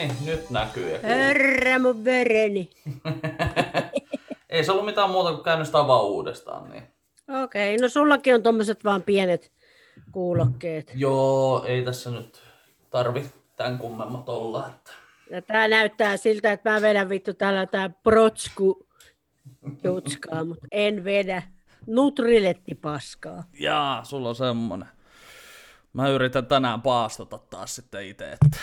[0.00, 0.98] No niin, nyt näkyy.
[1.02, 2.70] Herra mun vereni.
[4.50, 6.70] Ei se ollut mitään muuta kuin käynnistää vaan uudestaan.
[6.70, 6.82] Niin.
[7.42, 9.52] Okei, no sullakin on tommoset vaan pienet
[10.12, 10.92] kuulokkeet.
[10.94, 12.42] Joo, ei tässä nyt
[12.90, 13.24] tarvi
[13.56, 14.66] tämän kummemmat olla.
[14.68, 14.90] Että...
[15.30, 18.88] Ja tää näyttää siltä, että mä vedän vittu täällä tää protsku
[19.84, 21.42] jutskaa, mutta en vedä.
[21.86, 23.44] Nutriletti paskaa.
[23.58, 24.88] Jaa, sulla on semmonen.
[25.92, 28.56] Mä yritän tänään paastota taas sitten itse, että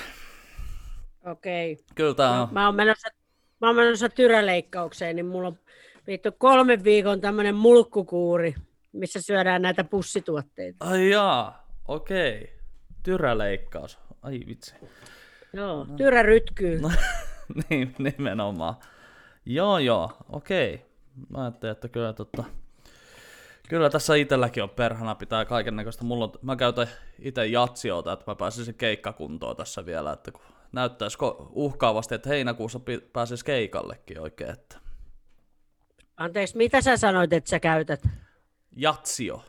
[1.32, 1.78] Okei.
[1.96, 2.48] kyllä tää on...
[2.52, 3.08] Mä oon menossa,
[3.62, 5.58] mä oon menossa tyräleikkaukseen, niin mulla on
[6.08, 8.56] vittu kolmen viikon tämmönen mulkkukuuri,
[8.92, 10.86] missä syödään näitä pussituotteita.
[10.86, 12.54] Ai jaa, okei.
[13.04, 14.00] Tyräleikkaus.
[14.22, 14.76] Ai vitsi.
[15.54, 16.82] Joo, tyrä rytkyy.
[16.82, 16.92] No,
[17.70, 18.76] niin, nimenomaan.
[19.46, 20.86] Joo, joo, okei.
[21.30, 22.44] Mä ajattelin, että kyllä, totta,
[23.70, 26.04] kyllä tässä itselläkin on perhana, pitää kaiken näköistä.
[26.04, 26.88] Mulla on, mä käytän
[27.20, 32.80] itse jatsiota, että mä pääsisin keikkakuntoon tässä vielä, että kun näyttäisi ko- uhkaavasti, että heinäkuussa
[32.80, 34.78] pi- pääsis keikallekin oikein, että
[36.18, 38.02] Anteeksi, mitä sä sanoit, että sä käytät?
[38.76, 39.42] jatsio.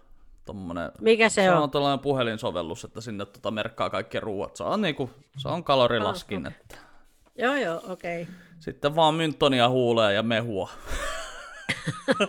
[0.44, 1.62] Tommonen, Mikä se se on?
[1.62, 4.56] on tällainen puhelinsovellus, että sinne tota merkkaa kaikki ruuat.
[4.56, 6.47] Se on, niinku, se on kalorilaskin.
[6.47, 6.75] Ah, Että.
[7.38, 8.22] Joo, joo, okei.
[8.22, 8.34] Okay.
[8.60, 10.70] Sitten vaan mynttonia huuleen ja mehua.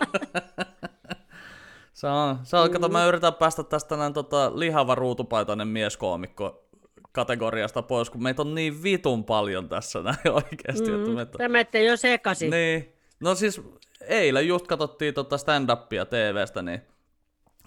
[1.92, 6.64] se on, se on kato, mä yritän päästä tästä näin tota, lihava ruutupaitainen mieskoomikko
[7.12, 10.90] kategoriasta pois, kun meitä on niin vitun paljon tässä näin oikeasti.
[10.90, 11.38] Mm, että meitä...
[11.38, 12.50] Tämä menette jo sekaisin.
[12.50, 12.94] Niin.
[13.20, 13.62] No siis
[14.00, 16.80] eilen just katsottiin tota stand-upia TVstä, niin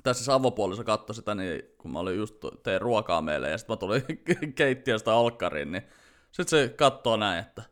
[0.04, 3.74] tässä siis avopuolissa katsoi sitä, niin kun mä olin just tein ruokaa meille, ja sitten
[3.74, 4.04] mä tulin
[4.56, 5.84] keittiöstä alkkariin, niin
[6.32, 7.64] sitten se katsoo näin, että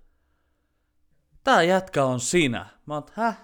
[1.44, 2.66] tää jätkä on sinä.
[2.86, 3.38] Mä oon, häh?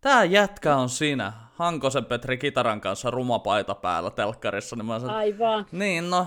[0.00, 1.32] Tää jätkä on sinä.
[1.54, 6.26] Hankosen Petri kitaran kanssa rumapaita päällä telkkarissa, niin mä sanoin, Aivan, niin no,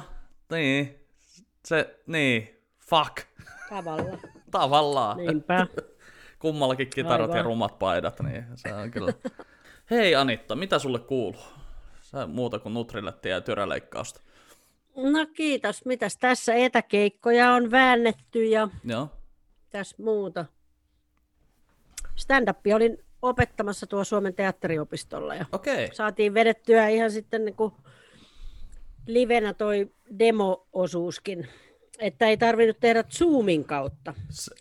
[0.52, 1.05] niin,
[1.66, 3.18] se, niin, fuck,
[3.70, 4.18] tavalla.
[4.52, 5.68] tavallaan Niinpä.
[6.40, 7.38] kummallakin kitarat Aivan.
[7.38, 9.14] ja rumat paidat, niin se on kyllä.
[9.92, 11.42] Hei Anitta, mitä sulle kuuluu?
[12.02, 14.22] Sä muuta kuin nutrilettiä ja tyräleikkausta.
[14.96, 15.86] No kiitos.
[15.86, 19.10] Mitäs tässä etäkeikkoja on väännetty ja Joo.
[19.70, 20.46] tässä muuta.
[22.16, 25.90] Stand-up olin opettamassa tuo Suomen teatteriopistolla ja Okei.
[25.94, 27.74] saatiin vedettyä ihan sitten niin kuin
[29.08, 31.48] livenä toi demo-osuuskin.
[32.00, 34.14] Että ei tarvinnut tehdä Zoomin kautta.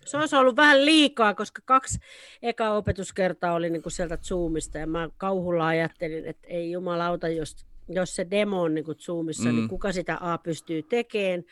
[0.07, 1.99] Se olisi ollut vähän liikaa, koska kaksi
[2.43, 7.57] eka opetuskertaa oli niin kuin sieltä Zoomista ja mä kauhulla ajattelin, että ei jumalauta, jos,
[7.89, 9.55] jos se demo on niin kuin Zoomissa, mm.
[9.57, 11.45] niin kuka sitä A pystyy tekemään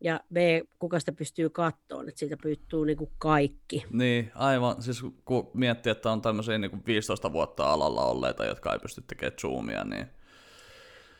[0.00, 0.36] ja B,
[0.78, 3.84] kuka sitä pystyy kattoon, että siitä pystyy niin kuin kaikki.
[3.90, 4.82] Niin, aivan.
[4.82, 9.02] Siis kun miettii, että on tämmöisiä niin kuin 15 vuotta alalla olleita, jotka ei pysty
[9.06, 10.06] tekemään zoomia, niin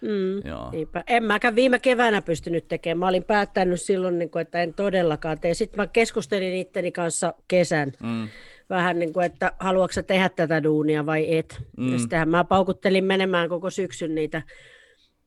[0.03, 0.49] Mm.
[0.49, 0.71] joo.
[0.71, 1.05] Niinpä.
[1.07, 2.99] En mäkään viime keväänä pystynyt tekemään.
[2.99, 5.55] Mä olin päättänyt silloin, niin kuin, että en todellakaan tee.
[5.55, 7.93] Sitten mä keskustelin itteni kanssa kesän.
[8.03, 8.29] Mm.
[8.71, 11.63] Vähän niin kuin, että haluatko sä tehdä tätä duunia vai et.
[11.77, 11.93] Mm.
[11.93, 14.43] Ja sittenhän mä paukuttelin menemään koko syksyn niitä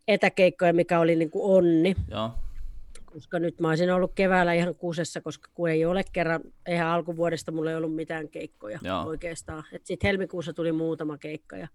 [0.07, 1.95] etäkeikkoja, mikä oli niin kuin onni.
[2.11, 2.31] Joo.
[3.05, 7.51] Koska nyt mä olisin ollut keväällä ihan kuusessa, koska kun ei ole kerran, eihän alkuvuodesta
[7.51, 9.03] mulla ei ollut mitään keikkoja Joo.
[9.03, 9.63] oikeastaan.
[9.83, 11.67] Sitten helmikuussa tuli muutama keikka ja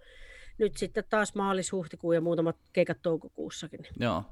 [0.58, 3.80] nyt sitten taas maalis, huhtikuu ja muutamat keikat toukokuussakin.
[4.00, 4.24] Joo.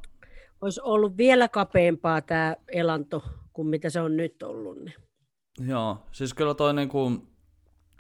[0.61, 4.79] Olisi ollut vielä kapeampaa tämä elanto kuin mitä se on nyt ollut.
[4.85, 4.95] Niin.
[5.69, 7.13] Joo, siis kyllä toi niinku,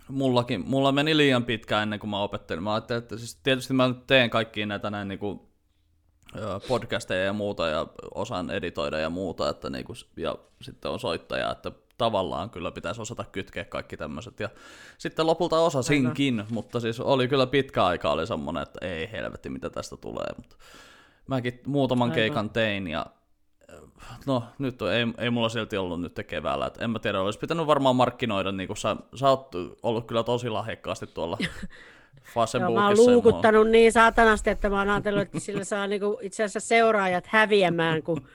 [0.08, 2.62] mullakin, mulla meni liian pitkään ennen kuin mä opettelin.
[2.62, 5.48] Mä ajattelin, että siis tietysti mä nyt teen kaikkia näitä näin niinku,
[6.36, 11.52] ö, podcasteja ja muuta ja osaan editoida ja muuta, että niinku, ja sitten on soittaja,
[11.52, 14.40] että tavallaan kyllä pitäisi osata kytkeä kaikki tämmöiset.
[14.40, 14.48] Ja
[14.98, 19.70] sitten lopulta osasinkin, mutta siis oli kyllä pitkä aika oli semmoinen, että ei helvetti mitä
[19.70, 20.26] tästä tulee.
[20.36, 20.56] Mutta
[21.26, 22.14] mäkin muutaman Aivan.
[22.14, 23.06] keikan tein ja
[24.26, 26.66] No nyt ei, ei mulla silti ollut nyt keväällä.
[26.66, 29.48] Et en mä tiedä, olisi pitänyt varmaan markkinoida, niin kuin sä, sä oot
[29.82, 31.38] ollut kyllä tosi lahjakkaasti tuolla
[32.60, 36.44] Joo, mä oon luukuttanut niin saatanasti, että mä oon ajatellut, että sillä saa niinku itse
[36.44, 38.28] asiassa seuraajat häviämään, kun,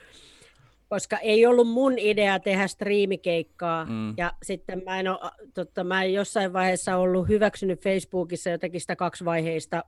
[0.91, 3.85] koska ei ollut mun idea tehdä striimikeikkaa.
[3.85, 4.13] Mm.
[4.17, 8.95] Ja sitten mä en, ole, totta, mä en jossain vaiheessa ollut hyväksynyt Facebookissa jotakin sitä
[8.95, 9.83] kaksivaiheista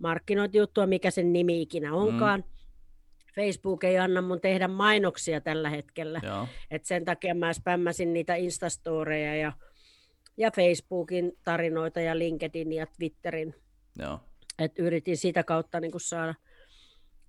[0.00, 2.40] markkinointijuttua, mikä sen nimi ikinä onkaan.
[2.40, 2.46] Mm.
[3.34, 6.20] Facebook ei anna mun tehdä mainoksia tällä hetkellä.
[6.22, 9.52] Joo, Et sen takia mä spämmäsin niitä Instastoreja ja,
[10.36, 13.54] ja Facebookin tarinoita ja LinkedIn ja Twitterin.
[13.98, 14.20] joo.
[14.58, 16.34] Et yritin sitä kautta niin saada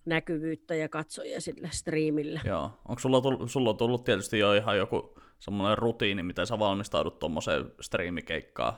[0.06, 2.42] näkyvyyttä ja katsojia sille striimille.
[2.46, 2.72] joo.
[2.88, 7.20] Onko sulla, tullut, sulla on tullut tietysti jo ihan joku semmoinen rutiini, miten sä valmistaudut
[7.20, 8.74] tuommoiseen striimikeikkaan?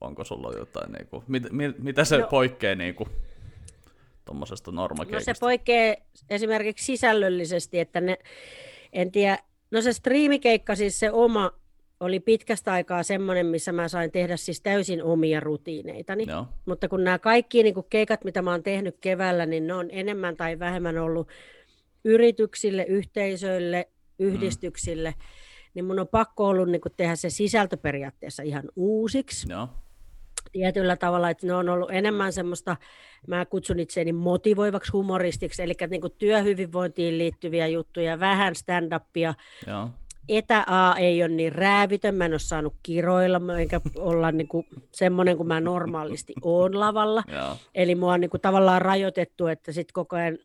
[0.00, 2.26] Onko sulla jotain, niinku, mit, mit, mitä se No.
[2.26, 3.08] poikkeaa niinku,
[4.24, 5.34] tuommoisesta No normakeikasta?
[5.34, 5.94] se poikkeaa
[6.30, 8.18] esimerkiksi sisällöllisesti, että ne,
[8.92, 9.38] en tiedä,
[9.70, 11.52] No se striimikeikka, siis se oma,
[12.04, 16.24] oli pitkästä aikaa semmoinen, missä mä sain tehdä siis täysin omia rutiineitani.
[16.28, 16.46] Joo.
[16.66, 19.88] Mutta kun nämä kaikki niin kuin keikat, mitä mä oon tehnyt keväällä, niin ne on
[19.90, 21.28] enemmän tai vähemmän ollut
[22.04, 25.24] yrityksille, yhteisöille, yhdistyksille, mm.
[25.74, 29.46] niin mun on pakko ollut niin kuin tehdä se sisältö periaatteessa ihan uusiksi.
[29.50, 29.68] Joo.
[30.52, 32.76] Tietyllä tavalla, että ne on ollut enemmän semmoista,
[33.26, 39.34] mä kutsun itseäni motivoivaksi humoristiksi, eli niin työhyvinvointiin liittyviä juttuja, vähän stand-upia,
[39.66, 39.90] Joo
[40.28, 45.36] etä-A ei ole niin räävitön, mä en ole saanut kiroilla, enkä olla niin kuin semmoinen
[45.36, 47.22] kuin mä normaalisti oon lavalla.
[47.32, 47.56] Joo.
[47.74, 50.38] Eli mua on niin kuin tavallaan rajoitettu, että sitten koko ajan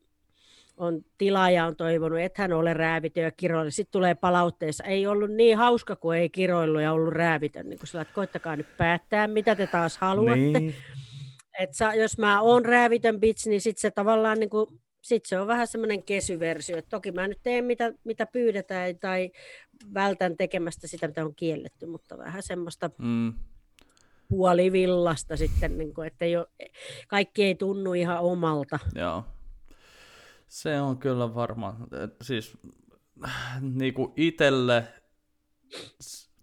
[0.78, 3.72] on tilaaja on toivonut, että hän ole räävitön ja kiroilla.
[3.72, 7.70] Sitten tulee palautteessa, ei ollut niin hauska, kun ei kiroillut ja ollut räävitön.
[7.70, 10.60] Niin kuin sillä, että koittakaa nyt päättää, mitä te taas haluatte.
[10.60, 10.76] Niin.
[11.60, 14.68] Et sa, jos mä oon räävitön bitch, niin sitten se tavallaan niin kuin
[15.02, 19.32] sitten se on vähän semmoinen kesyversio, että toki mä nyt teen mitä, mitä pyydetään tai
[19.94, 23.34] vältän tekemästä sitä, mitä on kielletty, mutta vähän semmoista mm.
[24.30, 26.48] puolivillasta sitten, niin kuin, että ei ole,
[27.08, 28.80] kaikki ei tunnu ihan omalta.
[28.96, 29.24] Joo.
[30.48, 31.76] Se on kyllä varmaan,
[32.22, 32.58] siis
[33.62, 34.84] niin kuin itselle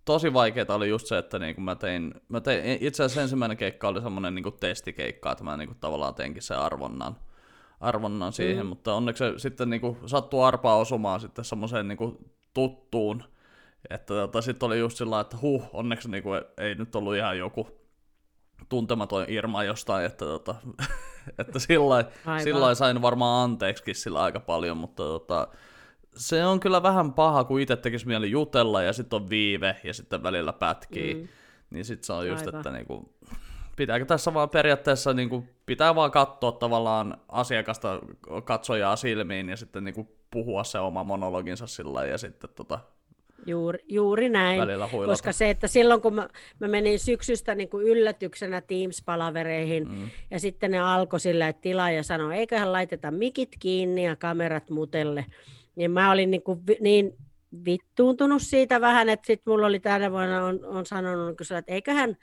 [0.05, 3.57] tosi vaikeaa oli just se, että niin kuin mä tein, mä tein, itse asiassa ensimmäinen
[3.57, 7.17] keikka oli semmoinen niin kuin testikeikka, että mä niin kuin tavallaan teinkin sen arvonnan
[7.81, 8.69] arvonnan siihen, mm.
[8.69, 12.19] mutta onneksi se sitten niin kuin, sattuu arpaa osumaan sitten semmoiseen niin kuin,
[12.55, 13.23] tuttuun,
[13.91, 17.39] että tota, sitten oli just sillä että huh, onneksi niin kuin, ei nyt ollut ihan
[17.39, 17.69] joku
[18.69, 20.55] tuntematon Irma jostain, että, tota,
[21.39, 25.49] että sillä sain varmaan anteeksikin sillä aika paljon, mutta tota,
[26.17, 29.95] se on kyllä vähän paha, kun itse tekisi mieli jutella ja sitten on viive ja
[29.95, 31.29] sitten välillä pätkii, mm.
[31.71, 32.59] niin sitten se on just, Aivan.
[32.59, 33.15] että niinku,
[33.77, 38.01] pitääkö tässä vaan periaatteessa niin kuin, pitää vaan katsoa tavallaan asiakasta
[38.45, 42.79] katsojaa silmiin ja sitten niin kuin, puhua se oma monologinsa sillä ja sitten tota,
[43.47, 44.61] Juuri, juuri näin,
[45.07, 46.29] koska se, että silloin kun mä,
[46.59, 50.11] mä menin syksystä niin kuin yllätyksenä Teams-palavereihin mm.
[50.31, 55.27] ja sitten ne alkoi sillä, että tilaaja sanoi, eiköhän laiteta mikit kiinni ja kamerat mutelle,
[55.77, 57.17] niin mä olin niin, kuin, niin
[57.65, 62.17] vittuuntunut siitä vähän, että sitten mulla oli tänä vuonna on, on sanonut, että eiköhän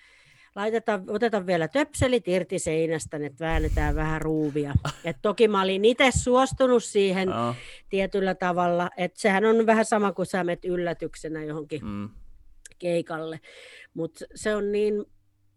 [0.55, 4.73] laitetaan, otetaan vielä töpselit irti seinästä, että väännetään vähän ruuvia.
[5.05, 7.55] Et toki mä olin itse suostunut siihen no.
[7.89, 12.09] tietyllä tavalla, että sehän on vähän sama kuin sä menet yllätyksenä johonkin mm.
[12.79, 13.39] keikalle.
[13.93, 15.05] Mutta se on niin,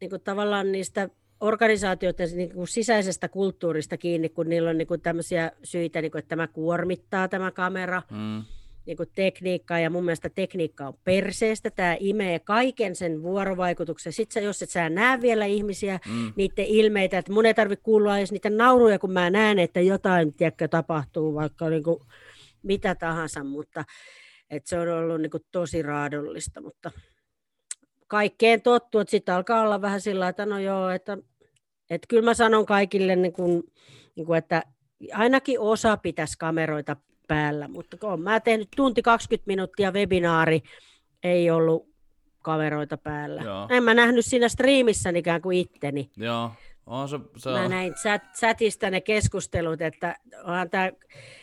[0.01, 1.09] niin kuin tavallaan niistä
[1.41, 6.19] organisaatioiden niin kuin sisäisestä kulttuurista kiinni, kun niillä on niin kuin tämmöisiä syitä, niin kuin,
[6.19, 8.03] että tämä kuormittaa tämä kamera.
[8.11, 8.45] Mm
[8.87, 14.13] niin kuin tekniikkaa, ja mun mielestä tekniikka on perseestä, tämä imee kaiken sen vuorovaikutuksen.
[14.13, 16.33] Sitten jos et sä näe vielä ihmisiä, mm.
[16.37, 20.35] niiden ilmeitä, että mun ei tarvitse kuulla edes niiden nauruja, kun mä näen, että jotain
[20.35, 22.01] tiedätkö, tapahtuu, vaikka niin kuin
[22.63, 23.85] mitä tahansa, mutta
[24.51, 26.91] että se on ollut niin kuin tosi raadollista, mutta
[28.07, 31.19] kaikkeen tottuu, että sitten alkaa olla vähän sillä että no joo, että,
[31.91, 33.63] että kyllä mä sanon kaikille, niin kuin,
[34.17, 34.63] niin kuin, että
[35.13, 40.61] ainakin osa pitäisi kameroita päällä, mutta kun mä tehnyt tunti 20 minuuttia webinaari,
[41.23, 41.89] ei ollut
[42.43, 43.43] kameroita päällä.
[43.43, 43.67] Joo.
[43.71, 46.11] En mä nähnyt siinä striimissä ikään kuin itteni.
[46.17, 46.51] Joo.
[46.87, 50.93] On se, se mä näin chat, chatista ne keskustelut, että, onhan tää,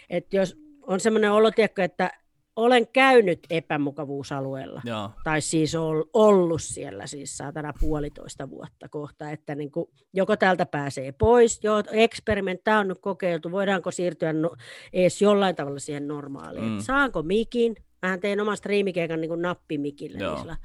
[0.10, 2.12] että jos on semmoinen olotiekko, että
[2.55, 5.10] olen käynyt epämukavuusalueella, Joo.
[5.24, 5.75] tai siis
[6.13, 11.83] ollut siellä siis saatana puolitoista vuotta kohta, että niin kuin, joko täältä pääsee pois, joo,
[11.91, 14.55] eksperimentti on nyt kokeiltu, voidaanko siirtyä no,
[14.93, 16.79] edes jollain tavalla siihen normaaliin, mm.
[16.79, 20.57] saanko mikin, mähän tein oman striimikeikan niin nappimikille, niin sillä,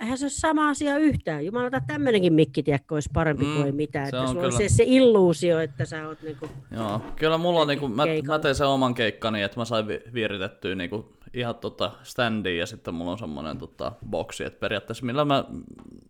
[0.00, 1.46] eihän se ole sama asia yhtään.
[1.46, 4.10] Jumalata, tämmöinenkin mikki, tiedätkö, olisi parempi mm, kuin mitään.
[4.10, 4.50] Se että on kyllä...
[4.50, 6.48] se, se illuusio, että sä oot niinku...
[6.70, 10.74] Joo, kyllä mulla on niinku, mä, mä tein sen oman keikkani, että mä sain viiritettyä
[10.74, 15.44] niinku ihan tota standia ja sitten mulla on semmoinen tota boksi, että periaatteessa millä mä,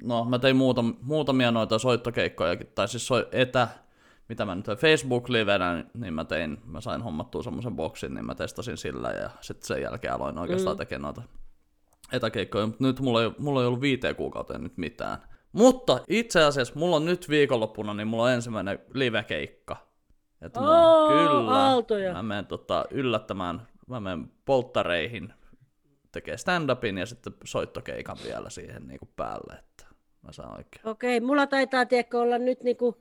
[0.03, 3.69] no mä tein muutam, muutamia noita soittokeikkoja, tai siis soi, etä,
[4.29, 8.35] mitä mä nyt tein Facebook-livenä, niin mä tein, mä sain hommattua semmoisen boksin, niin mä
[8.35, 10.79] testasin sillä ja sitten sen jälkeen aloin oikeastaan mm.
[10.79, 11.23] tekemään noita
[12.13, 15.19] etäkeikkoja, mutta nyt mulla ei, mulla ei ollut viiteen kuukauteen nyt mitään.
[15.53, 19.77] Mutta itse asiassa mulla on nyt viikonloppuna, niin mulla on ensimmäinen livekeikka.
[20.43, 22.13] Että oh, kyllä, aaltoja.
[22.13, 25.33] mä menen tota, yllättämään, mä menen polttareihin
[26.13, 29.85] tekee stand-upin ja sitten soittokeikan vielä siihen niin kuin päälle, että
[30.23, 30.89] mä saan oikein.
[30.89, 32.97] Okei, okay, mulla taitaa tiedäkö, olla nyt niin kuin,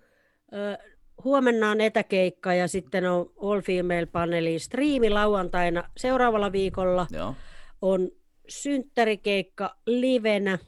[0.54, 0.78] äh,
[1.24, 5.84] huomenna on etäkeikka ja sitten on All Female Panelin striimi lauantaina.
[5.98, 7.36] Seuraavalla viikolla Joo.
[7.82, 8.10] on
[8.50, 10.60] synttärikeikka livenä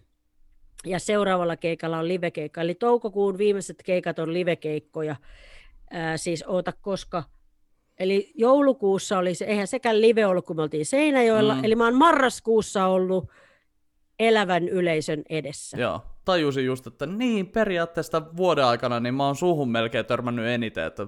[0.85, 2.61] ja seuraavalla keikalla on livekeikka.
[2.61, 5.15] Eli toukokuun viimeiset keikat on livekeikkoja.
[5.91, 7.23] Ää, siis oota koska
[8.01, 11.65] Eli joulukuussa oli se, eihän sekään live ollut, kun me oltiin Seinäjoella, mm.
[11.65, 13.29] eli mä oon marraskuussa ollut
[14.19, 15.77] elävän yleisön edessä.
[15.77, 20.83] Joo, tajusin just, että niin periaatteessa vuoden aikana niin mä oon suhun melkein törmännyt eniten,
[20.85, 21.07] että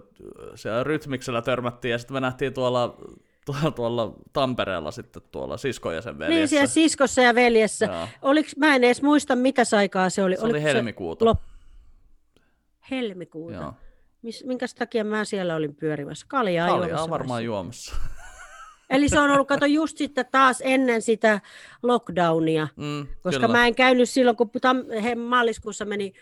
[0.55, 2.97] siellä rytmiksellä törmättiin ja sitten me nähtiin tuolla
[3.45, 6.39] tuolla, tuolla Tampereella sitten tuolla siskoja sen veljessä.
[6.39, 8.07] Niin, siellä siskossa ja veljessä.
[8.21, 10.35] Oliks, mä en edes muista, mitä aikaa se oli.
[10.35, 11.19] Se oli helmikuuta.
[11.19, 11.39] Se lop...
[12.91, 13.55] Helmikuuta.
[13.55, 13.73] Joo.
[14.21, 16.25] Mis, minkäs takia mä siellä olin pyörimässä?
[16.29, 17.09] Kaljaa, Kaljaa juomassa.
[17.09, 17.95] varmaan juomassa.
[18.89, 21.41] Eli se on ollut, kato, just sitten taas ennen sitä
[21.83, 23.57] lockdownia, mm, koska kyllä.
[23.57, 26.13] mä en käynyt silloin, kun tam- he, maaliskuussa meni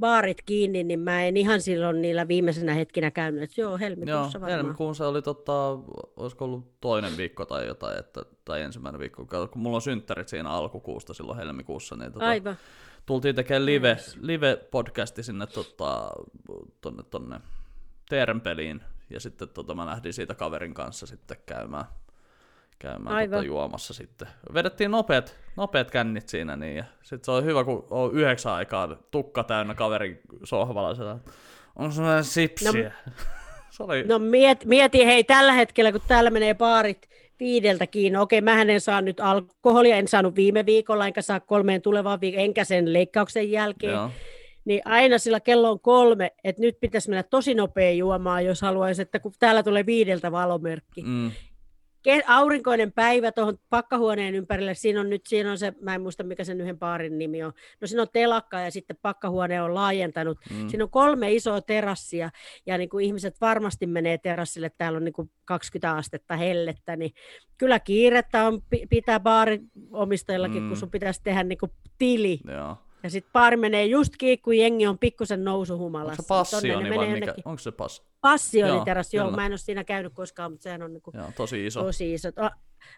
[0.00, 3.42] baarit kiinni, niin mä en ihan silloin niillä viimeisenä hetkinä käynyt.
[3.42, 5.78] Että joo, helmikuussa joo, helmikuun se oli, tota,
[6.16, 10.50] olisiko ollut toinen viikko tai jotain, että, tai ensimmäinen viikko, kun mulla on synttärit siinä
[10.50, 12.56] alkukuusta silloin helmikuussa, niin tota, Aivan.
[13.06, 16.10] tultiin tekemään live, live-podcasti sinne tota,
[16.80, 17.40] tonne, tonne
[18.08, 18.42] Teeren
[19.10, 21.84] ja sitten tota, mä lähdin siitä kaverin kanssa sitten käymään,
[22.82, 24.28] käymään tota, juomassa sitten.
[24.54, 28.96] Vedettiin nopeat, nopeat kännit siinä, niin, ja sitten se oli hyvä, kun on yhdeksän aikaa
[29.10, 31.18] tukka täynnä kaverin sohvalla,
[31.76, 32.92] on sellainen sipsiä.
[33.06, 33.12] No,
[33.70, 34.02] se oli...
[34.02, 37.08] no miet, mieti, hei, tällä hetkellä, kun täällä menee baarit
[37.40, 41.82] viideltä kiinni, okei, mä en saa nyt alkoholia, en saanut viime viikolla, enkä saa kolmeen
[41.82, 43.92] tulevaan viikolla, enkä sen leikkauksen jälkeen.
[43.92, 44.10] Joo
[44.64, 49.02] niin aina sillä kello on kolme, että nyt pitäisi mennä tosi nopea juomaan, jos haluaisi,
[49.02, 51.02] että kun täällä tulee viideltä valomerkki.
[51.02, 51.30] Mm.
[52.26, 56.44] Aurinkoinen päivä tuohon pakkahuoneen ympärille, siinä on nyt, siinä on se, mä en muista mikä
[56.44, 60.68] sen yhden baarin nimi on, no siinä on telakka ja sitten pakkahuone on laajentanut, mm.
[60.68, 62.30] siinä on kolme isoa terassia
[62.66, 67.12] ja niin kuin ihmiset varmasti menee terassille, täällä on niin kuin 20 astetta hellettä, niin
[67.58, 70.68] kyllä kiirettä on pitää baarin omistajillakin, mm.
[70.68, 72.40] kun sun pitäisi tehdä niin kuin tili.
[72.48, 76.22] Joo ja sitten baari menee just kiinni, kun jengi on pikkusen nousuhumalassa.
[76.34, 77.34] Onko se passioni vai mikä?
[77.44, 78.02] Onko se pass?
[78.20, 81.66] Passioni joo, joo, mä en ole siinä käynyt koskaan, mutta sehän on niinku joo, tosi
[81.66, 81.82] iso.
[81.82, 82.28] Tosi iso.
[82.36, 82.50] On,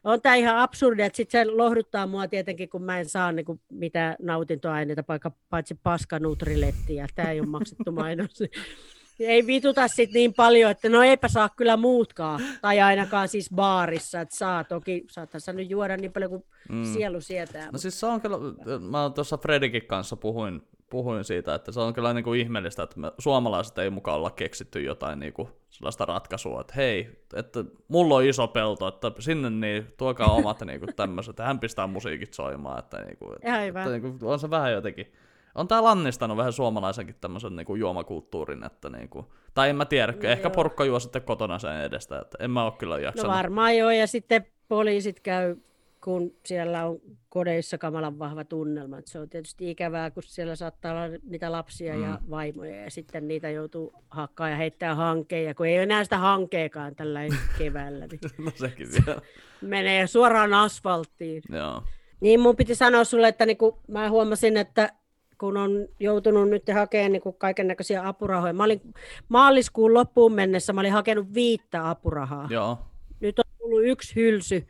[0.05, 3.61] on tämä ihan absurdi, että sitten se lohduttaa mua tietenkin, kun mä en saa niinku
[3.71, 5.05] mitään nautintoaineita,
[5.51, 7.07] paitsi paskanutrilettiä.
[7.15, 8.39] Tämä ei ole maksettu mainos.
[9.21, 12.41] ei vituta sit niin paljon, että no eipä saa kyllä muutkaan.
[12.61, 16.85] Tai ainakaan siis baarissa, että saa toki, saattaa nyt juoda niin paljon kuin mm.
[16.85, 17.71] sielu sietää.
[17.73, 18.39] No siis se on kyllä,
[18.81, 23.01] mä tuossa Fredikin kanssa puhuin, puhuin siitä, että se on kyllä niin kuin ihmeellistä, että
[23.01, 28.15] me suomalaiset ei mukaan olla keksitty jotain niin kuin sellaista ratkaisua, että hei, että mulla
[28.15, 32.35] on iso pelto, että sinne niin, tuokaa omat niin kuin tämmöiset, että hän pistää musiikit
[32.35, 35.13] soimaan, että, niin kuin, että, että niin kuin, on se vähän jotenkin
[35.55, 40.19] on tää lannistanut vähän suomalaisenkin tämmöisen niinku juomakulttuurin, että niinku, tai en mä tiedä, no
[40.23, 40.55] ehkä joo.
[40.55, 43.31] porukka juo sitten kotona sen edestä, että en mä oo kyllä jaksanut.
[43.31, 45.57] No varmaan joo, ja sitten poliisit käy,
[46.05, 48.97] kun siellä on kodeissa kamalan vahva tunnelma.
[49.05, 52.03] Se on tietysti ikävää, kun siellä saattaa olla niitä lapsia mm.
[52.03, 56.19] ja vaimoja, ja sitten niitä joutuu hakkaa ja heittää hankeja, kun ei ole enää sitä
[56.19, 57.21] hankeekaan tällä
[57.59, 58.07] keväällä.
[58.07, 59.21] Niin no sekin vielä.
[59.61, 61.43] Menee suoraan asfalttiin.
[61.49, 61.83] Joo.
[62.21, 64.93] Niin mun piti sanoa sulle, että niinku, mä huomasin, että
[65.39, 68.53] kun on joutunut nyt hakemaan niin kaiken näköisiä apurahoja.
[68.53, 68.81] Mä olin
[69.29, 72.47] maaliskuun loppuun mennessä, mä olin hakenut viittä apurahaa.
[72.51, 72.79] Joo.
[73.21, 74.67] Nyt on tullut yksi hylsy.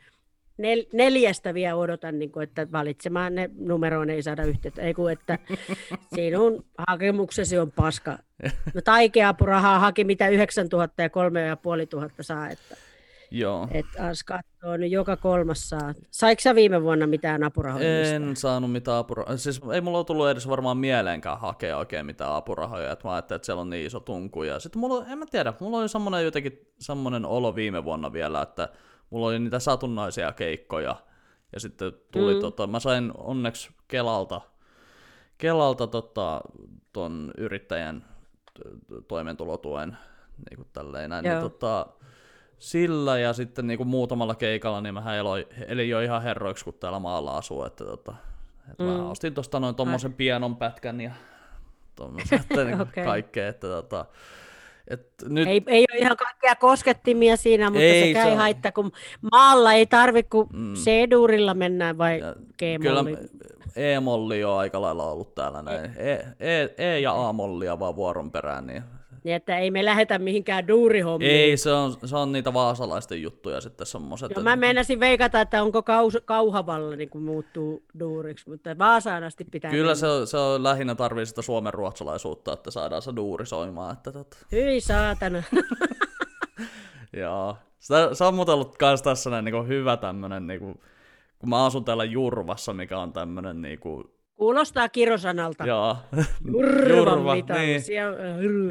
[0.57, 4.81] Nel, neljästä vielä odotan, niin kuin, että valitsemaan ne numeroon ei saada yhteyttä.
[4.81, 5.39] Ei kun, että
[6.15, 8.17] sinun hakemuksesi on paska.
[8.73, 12.49] No taikeapurahaa haki mitä 9000 ja 3500 saa.
[12.49, 12.75] Että
[13.31, 13.67] Joo.
[13.71, 15.93] Et as katsoo, niin joka kolmas saa.
[16.11, 18.13] Saiko sä viime vuonna mitään apurahoja?
[18.13, 19.37] En saanut mitään apurahoja.
[19.37, 22.91] Siis ei mulla ole tullut edes varmaan mieleenkään hakea oikein mitään apurahoja.
[22.91, 24.43] Et mä ajattelin, että siellä on niin iso tunku.
[24.43, 28.41] Ja sitten mulla, en mä tiedä, mulla oli semmoinen jotenkin semmoinen olo viime vuonna vielä,
[28.41, 28.69] että
[29.09, 30.95] mulla oli niitä satunnaisia keikkoja.
[31.53, 32.41] Ja sitten tuli, mm.
[32.41, 34.41] tota, mä sain onneksi Kelalta,
[35.37, 36.41] Kelalta tota,
[36.93, 38.05] ton yrittäjän
[39.07, 39.97] toimeentulotuen,
[40.49, 41.87] niin kuin tälleen näin, niin tota,
[42.65, 46.73] sillä ja sitten niin kuin muutamalla keikalla niin mä eloi, elin jo ihan herroiksi, kun
[46.73, 47.63] täällä maalla asuu.
[47.63, 48.15] Että, tota,
[48.71, 48.89] että mm.
[48.89, 51.11] Mä ostin tuosta noin tuommoisen pianon pätkän ja
[51.99, 53.05] niin okay.
[53.05, 53.47] kaikkea.
[53.47, 54.05] Että, tota,
[54.87, 55.47] et nyt...
[55.47, 58.91] ei, ei ole ihan kaikkia koskettimia siinä, mutta ei, se ei haittaa, kun
[59.31, 60.73] maalla ei tarvitse, kun mm.
[60.73, 62.19] C-duurilla mennään vai
[62.59, 63.15] G-molli.
[63.15, 63.27] Kyllä
[63.75, 65.91] E-molli on aika lailla ollut täällä näin.
[65.97, 68.83] E, e, e ja A-mollia vaan vuoron perään, niin
[69.25, 71.31] niin että ei me lähetä mihinkään duurihommiin.
[71.31, 74.31] Ei, se on, se on niitä vaasalaisten juttuja sitten semmoiset.
[74.31, 79.45] Joo, mä meinasin veikata, että onko kaus, kauhavalla niin kuin muuttuu duuriksi, mutta Vaasaan asti
[79.45, 79.95] pitää Kyllä mennä.
[79.95, 83.93] se on, se on lähinnä tarvii sitä suomen ruotsalaisuutta, että saadaan se duuri soimaan.
[83.93, 84.35] Että tot...
[84.51, 85.43] Hyi saatana.
[87.21, 87.57] Joo.
[87.79, 90.79] Sitä, se on muuten ollut kans tässä näin, niin hyvä tämmönen, niin kuin,
[91.39, 94.03] kun mä asun täällä Jurvassa, mikä on tämmönen niin kuin,
[94.35, 95.65] Kuulostaa kirosanalta.
[95.65, 95.97] Joo.
[96.45, 97.81] Jurvan Jurva, niin.
[97.81, 98.17] Siellä,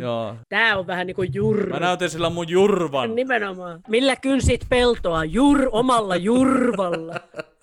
[0.01, 0.37] Joo.
[0.49, 1.75] Tää on vähän niin kuin jurva.
[1.75, 3.15] Mä näytin sillä mun jurvan.
[3.15, 3.81] Nimenomaan.
[3.89, 5.25] Millä kynsit peltoa?
[5.25, 7.15] Jur, omalla jurvalla.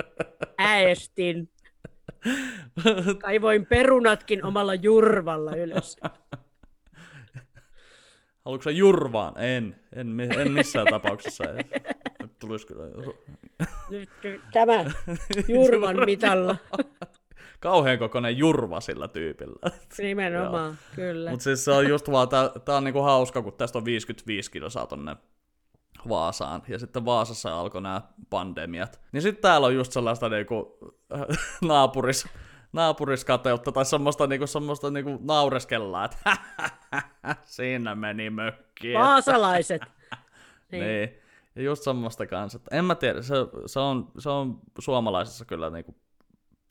[0.58, 1.50] Äästin.
[3.22, 5.98] Kaivoin perunatkin omalla jurvalla ylös.
[8.46, 9.34] Haluatko sä jurvaan?
[9.38, 9.75] En.
[9.96, 11.43] En, en missään tapauksessa.
[12.22, 12.84] Nyt tulisi kyllä
[13.89, 14.10] Nyt
[14.53, 14.86] tämä
[15.48, 16.55] jurvan mitalla.
[17.62, 19.72] Kauhean kokoinen jurva sillä tyypillä.
[19.98, 21.30] Nimenomaan, kyllä.
[21.30, 24.51] Mutta siis se on just vaan, tää, tää on niinku hauska, kun tästä on 55
[24.51, 25.15] kilsaa tonne
[26.10, 29.01] Vaasaan, ja sitten Vaasassa alkoi nämä pandemiat.
[29.12, 30.77] Niin sitten täällä on just sellaista niinku,
[31.68, 32.27] naapuris,
[32.74, 36.38] naapuriskateutta tai semmoista, niinku, semmoista niinku naureskellaan, että
[37.46, 38.94] siinä meni mökki.
[38.94, 39.82] Vaasalaiset.
[40.72, 40.84] Niin.
[40.84, 41.22] niin.
[41.56, 42.58] Ja just semmoista kanssa.
[42.58, 45.96] että En mä tiedä, se, se, on, se on suomalaisessa kyllä niinku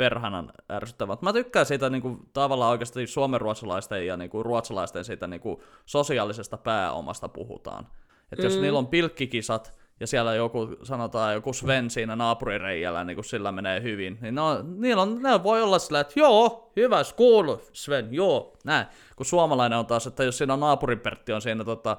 [0.00, 1.16] perhanan ärsyttävää.
[1.22, 7.86] Mä tykkään siitä niinku, tavallaan oikeasti suomenruotsalaisten ja niinku, ruotsalaisten siitä niinku, sosiaalisesta pääomasta puhutaan.
[8.32, 8.62] Että jos Mm.
[8.62, 13.82] niillä on pilkkikisat ja siellä joku, sanotaan joku Sven siinä naapurireijällä, niin kun sillä menee
[13.82, 18.08] hyvin, niin ne, on, niillä on, ne voi olla sillä, että joo, hyvä, kuulu, Sven,
[18.14, 18.86] joo, näin.
[19.16, 21.96] Kun suomalainen on taas, että jos siinä on naapuripertti on siinä tota,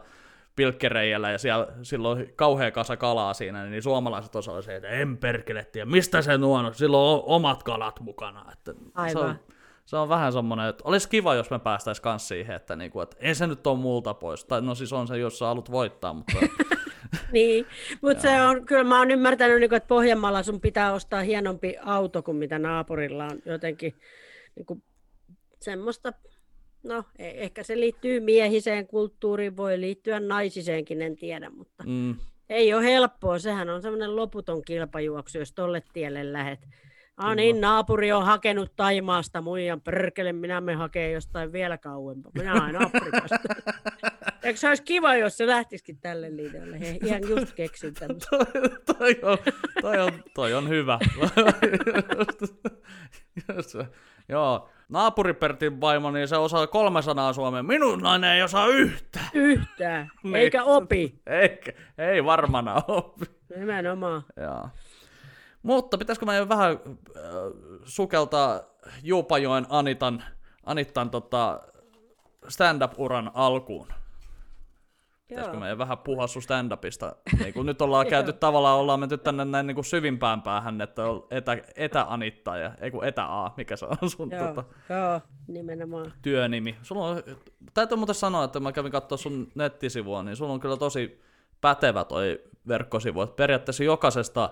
[0.56, 5.66] pilkkereijällä ja siellä silloin kauhea kasa kalaa siinä, niin suomalaiset on sellaisia, että en perkele
[5.66, 8.52] tiedä, mistä se nuon, silloin on omat kalat mukana.
[8.54, 9.30] Että Se Aivan.
[9.30, 9.40] on,
[9.86, 13.18] se on vähän semmoinen, että olisi kiva, jos me päästäisiin kans siihen, että, niinku, että
[13.20, 14.46] ei se nyt ole multa pois.
[14.46, 16.38] Tai no siis on se, jos sä haluat voittaa, mutta
[17.32, 17.66] Niin,
[18.02, 21.76] mutta se on, kyllä mä oon ymmärtänyt, niin kuin, että Pohjanmaalla sun pitää ostaa hienompi
[21.86, 23.96] auto kuin mitä naapurilla on jotenkin
[24.56, 24.84] niin kuin,
[25.60, 26.14] semmoista,
[26.84, 32.16] no e- ehkä se liittyy miehiseen kulttuuriin, voi liittyä naisiseenkin, en tiedä, mutta mm,
[32.50, 36.60] ei ole helppoa, sehän on semmoinen loputon kilpajuoksu, jos tolle tielle lähet.
[37.18, 42.32] Ah niin, naapuri on hakenut Taimaasta muijan perkele, minä me hakee jostain vielä kauempaa.
[42.36, 43.40] Minä aina Afrikasta.
[44.44, 46.80] Eikö se olisi kiva, jos se lähtisikin tälle linjalle?
[46.80, 48.10] He ihan just keksin toi,
[48.86, 49.38] toi, on,
[49.82, 51.00] toi, on, toi on hyvä.
[54.30, 57.64] Joo, naapuripertin vaimo, niin se osaa kolme sanaa suomea.
[57.64, 59.30] Minun nainen ei osaa yhtään.
[59.34, 60.36] Yhtään, Niin.
[60.36, 61.22] eikä opi.
[61.28, 63.28] Eikä, ei varmana ole.
[63.58, 64.24] Nimenomaan.
[64.38, 64.70] Joo.
[65.64, 67.24] Mutta pitäisikö meidän vähän äh,
[67.86, 68.60] sukeltaa
[69.04, 70.24] Juupajoen Anitan,
[70.66, 71.62] Anittan tota,
[72.48, 73.88] stand-up-uran alkuun?
[75.32, 77.16] Pitäisikö meidän vähän puhua sun stand-upista?
[77.40, 81.06] Niin kun nyt ollaan käyty tavallaan, ollaan menty tänne näin niin kuin syvimpään päähän, että
[81.06, 86.14] on etä, etä-Anitta ja ei kun etä-A, mikä se on sun Joo, tota, joo, nimenomaan.
[86.22, 86.76] työnimi.
[86.82, 87.24] Sulla on,
[87.74, 91.22] täytyy muuten sanoa, että mä kävin katsoa sun nettisivua, niin sulla on kyllä tosi
[91.62, 93.22] pätevä toi verkkosivu.
[93.22, 94.50] Että periaatteessa jokaisesta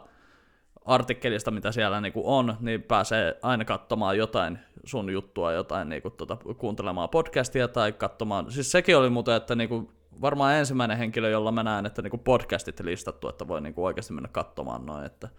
[0.85, 6.37] artikkelista, mitä siellä niinku on, niin pääsee aina katsomaan jotain sun juttua, jotain niinku tota,
[6.57, 8.51] kuuntelemaan podcastia tai katsomaan.
[8.51, 12.79] Siis sekin oli muuten, että niinku, varmaan ensimmäinen henkilö, jolla mä näen, että niinku podcastit
[12.79, 15.05] listattu, että voi niinku oikeasti mennä katsomaan noin.
[15.05, 15.29] Että...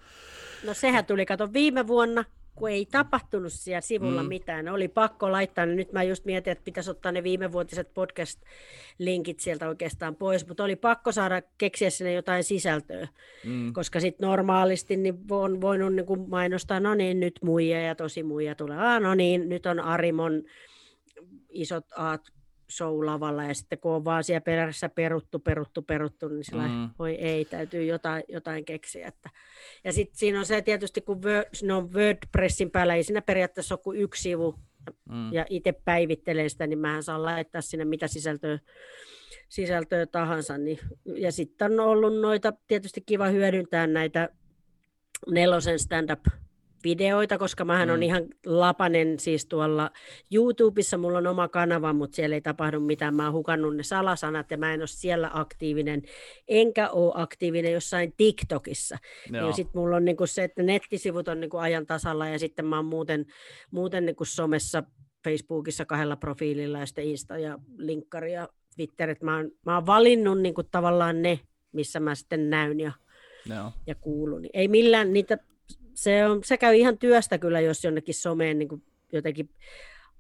[0.67, 4.29] No sehän tuli, kato, viime vuonna, kun ei tapahtunut siellä sivulla Mm.
[4.29, 4.69] mitään.
[4.69, 9.69] Oli pakko laittaa, niin nyt mä just mietin, että pitäisi ottaa ne viimevuotiset podcast-linkit sieltä
[9.69, 13.09] oikeastaan pois, mutta oli pakko saada keksiä sinne jotain sisältöä,
[13.45, 13.73] Mm.
[13.73, 18.23] koska sitten normaalisti niin on voinut niin kuin mainostaa, no niin, nyt muija ja tosi
[18.23, 20.43] muija tulee, ah, no niin, nyt on Arimon
[21.49, 22.21] isot aat
[22.71, 26.91] show lavalla ja sitten kun on vaan siellä perässä peruttu, peruttu, peruttu, niin sillä Mm.
[26.99, 29.09] voi ei, täytyy jotain, jotain keksiä.
[29.09, 29.31] Että.
[29.85, 33.75] Ja sitten siinä on se tietysti, kun Word, ne on WordPressin päällä, ei siinä periaatteessa
[33.75, 34.55] ole kuin yksi sivu,
[35.09, 35.33] Mm.
[35.33, 38.59] ja itse päivittelen sitä, niin mähän saan laittaa sinne mitä sisältöä,
[39.49, 40.59] sisältöä tahansa.
[40.59, 44.29] Niin, ja sitten on ollut noita, tietysti kiva hyödyntää näitä
[45.31, 46.21] nelosen stand-up
[46.85, 47.95] videoita, koska mähän Mm.
[47.95, 49.91] on ihan lapanen siis tuolla
[50.35, 54.51] YouTubessa, mulla on oma kanava, mutta siellä ei tapahdu mitään, mä oon hukannut ne salasanat
[54.51, 56.03] ja mä en ole siellä aktiivinen,
[56.49, 58.99] enkä ole aktiivinen jossain TikTokissa.
[59.33, 59.45] Joo.
[59.45, 62.77] Niin sitten mulla on niinku se, että nettisivut on niinku ajan tasalla ja sitten mä
[62.77, 63.27] oon muuten,
[63.71, 64.83] muuten niinku somessa,
[65.25, 69.11] Facebookissa kahdella profiililla ja sitten Insta ja linkkari ja Twitter.
[69.11, 71.41] Et mä, oon, mä oon valinnut niinku tavallaan ne,
[71.73, 72.93] missä mä sitten näyn ja,
[73.47, 73.73] Joo.
[73.87, 74.47] ja kuulun.
[74.53, 75.39] Ei millään niitä,
[76.01, 78.83] se, on, se käy ihan työstä kyllä, jos jonnekin someen niinku
[79.13, 79.51] jotenkin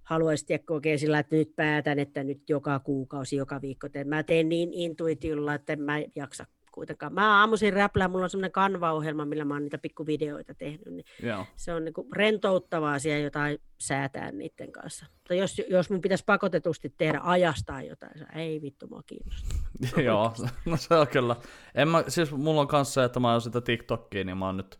[0.03, 4.09] haluaisi tiedä oikein sillä, että nyt päätän, että nyt joka kuukausi, joka viikko teen.
[4.09, 7.15] Mä teen niin intuitiolla, että en mä jaksa kuitenkaan.
[7.15, 11.47] Mä aamuisin räplää, mulla on semmoinen kanva-ohjelma, millä mä oon niitä pikkuvideoita tehnyt, niin Joo.
[11.57, 15.07] se on niinku rentouttavaa siellä jotain säätää niiden kanssa.
[15.15, 19.55] Mutta jos, jos mun pitäisi pakotetusti tehdä ajastaan jotain, se ei vittu mua kiinnosta.
[20.09, 20.33] Joo,
[20.65, 21.37] no se on kyllä.
[21.75, 24.57] En mä, siis mulla on kanssa se, että mä oon sitä TikTokia, niin mä oon
[24.57, 24.79] nyt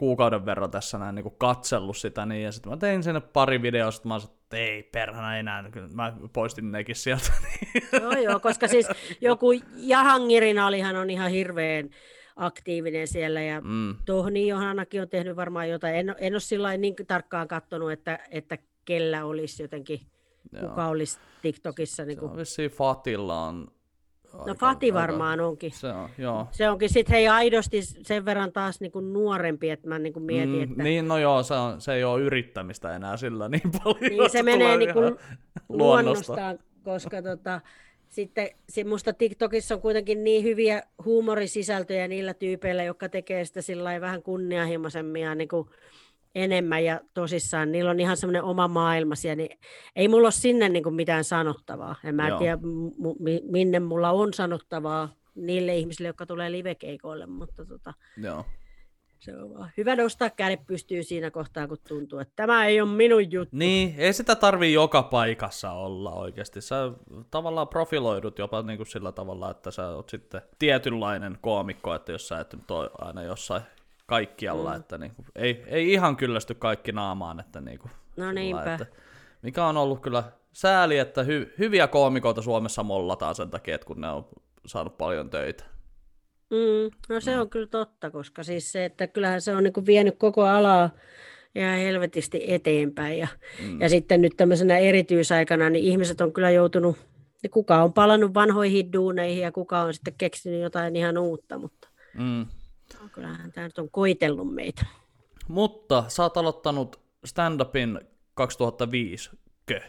[0.00, 3.62] kuukauden verran tässä näin niin kuin katsellut sitä, niin, ja sitten mä tein sinne pari
[3.62, 7.32] videoa, sitten mä sanoin, että ei perhana enää, mä poistin nekin sieltä.
[7.42, 8.02] Niin.
[8.02, 8.88] Joo, joo, koska siis
[9.20, 11.90] joku Jahangirin alihan on ihan hirveän
[12.36, 13.96] aktiivinen siellä, ja mm.
[14.06, 18.58] Tohni Johannakin on tehnyt varmaan jotain, en, en ole sillä niin tarkkaan katsonut, että, että
[18.84, 20.00] kellä olisi jotenkin,
[20.52, 20.68] Joo.
[20.68, 22.04] kuka olisi TikTokissa.
[22.04, 22.46] Niin kuin...
[22.46, 23.68] Se on Fatilla on
[24.32, 25.70] No Fati varmaan aika, onkin.
[25.72, 26.48] Se, on, joo.
[26.50, 30.62] se onkin sitten hei aidosti sen verran taas niinku nuorempi, että mä niinku mietin, mm,
[30.62, 30.82] että...
[30.82, 34.00] Niin, no joo, se, on, se ei ole yrittämistä enää sillä niin paljon.
[34.00, 35.00] Niin, se menee niinku
[35.68, 37.60] luonnostaan, koska tota,
[38.08, 44.00] sitten se musta TikTokissa on kuitenkin niin hyviä huumorisisältöjä niillä tyypeillä, jotka tekee sitä sillä
[44.00, 45.70] vähän kunnianhimoisemmin ja niinku
[46.34, 47.72] enemmän ja tosissaan.
[47.72, 49.58] Niillä on ihan semmoinen oma maailma siellä, niin
[49.96, 51.94] ei mulla ole sinne niin kuin mitään sanottavaa.
[52.04, 52.38] En mä Joo.
[52.38, 58.44] tiedä, m- minne mulla on sanottavaa niille ihmisille, jotka tulee livekeikoille, mutta tota, Joo.
[59.18, 62.90] se on vaan hyvä nostaa kädet pystyy siinä kohtaa, kun tuntuu, että tämä ei ole
[62.90, 63.56] minun juttu.
[63.56, 66.60] Niin, ei sitä tarvii joka paikassa olla oikeasti.
[66.60, 66.92] Sä
[67.30, 72.28] tavallaan profiloidut jopa niin kuin sillä tavalla, että sä oot sitten tietynlainen koomikko, että jos
[72.28, 73.62] sä et nyt ole aina jossain
[74.10, 74.76] kaikkialla, mm.
[74.76, 78.74] että niinku, ei, ei ihan kyllästy kaikki naamaan, että niinku, no niinpä.
[78.74, 78.86] Että,
[79.42, 84.00] mikä on ollut kyllä sääli, että hy, hyviä koomikoita Suomessa mollataan sen takia, että kun
[84.00, 84.28] ne on
[84.66, 85.64] saanut paljon töitä.
[86.50, 87.40] Mm, no se mm.
[87.40, 90.90] on kyllä totta, koska siis se, että kyllähän se on niin vienyt koko alaa
[91.54, 93.18] ja helvetisti eteenpäin.
[93.18, 93.28] Ja,
[93.62, 93.80] mm.
[93.80, 96.96] ja sitten nyt tämmöisenä erityisaikana, niin ihmiset on kyllä joutunut,
[97.42, 101.88] niin kuka on palannut vanhoihin duuneihin ja kuka on sitten keksinyt jotain ihan uutta, mutta
[102.14, 102.46] mm.
[103.12, 104.86] Kyllähän tämä nyt on koitellut meitä.
[105.48, 108.00] Mutta sä oot aloittanut stand-upin
[108.34, 109.30] 2005,
[109.66, 109.80] kö?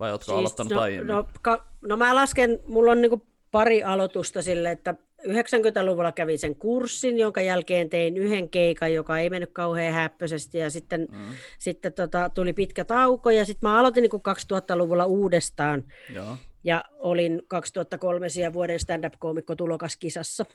[0.00, 1.14] Vai ootko siis, aloittanut no, aiemmin?
[1.14, 4.94] No, ka, no mä lasken, mulla on niinku pari aloitusta sille, että
[5.28, 10.70] 90-luvulla kävin sen kurssin, jonka jälkeen tein yhden keikan, joka ei mennyt kauhean häppöisesti, ja
[10.70, 11.34] sitten, mm.
[11.58, 15.84] sitten tota, tuli pitkä tauko, ja sitten mä aloitin niin 2000-luvulla uudestaan.
[16.14, 20.46] Joo ja olin 2003 vuoden stand-up-koomikko tulokaskisassa.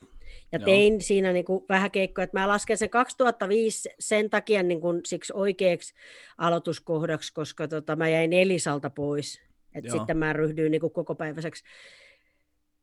[0.52, 0.64] Ja Joo.
[0.64, 5.00] tein siinä niin kuin vähän keikkoja, että mä lasken sen 2005 sen takia niin kuin
[5.06, 5.94] siksi oikeaksi
[6.38, 9.40] aloituskohdaksi, koska tota, mä jäin Elisalta pois.
[9.74, 11.64] Et sitten mä ryhdyin niin kuin kokopäiväiseksi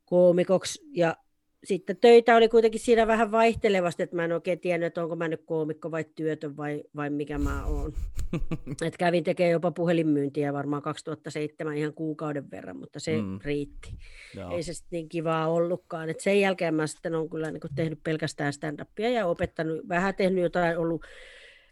[0.06, 1.18] koomikoksi ja
[1.66, 5.28] sitten töitä oli kuitenkin siinä vähän vaihtelevasti, että mä en oikein tiennyt, että onko mä
[5.28, 7.94] nyt koomikko vai työtön vai, vai mikä mä oon.
[8.86, 13.40] Et kävin tekemään jopa puhelinmyyntiä varmaan 2007 ihan kuukauden verran, mutta se mm.
[13.44, 13.94] riitti.
[14.36, 14.56] Joo.
[14.56, 16.10] Ei se sitten niin kivaa ollutkaan.
[16.10, 20.44] Et sen jälkeen mä sitten olen kyllä niin tehnyt pelkästään stand-upia ja opettanut, vähän tehnyt
[20.44, 21.06] jotain, ollut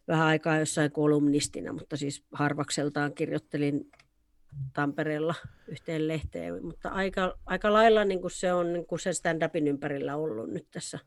[0.07, 3.91] vähän aikaa jossain kolumnistina, mutta siis harvakseltaan kirjoittelin
[4.73, 5.35] Tampereella
[5.67, 10.15] yhteen lehteen, mutta aika, aika lailla niin kuin se on niin kuin sen stand-upin ympärillä
[10.15, 10.99] ollut nyt tässä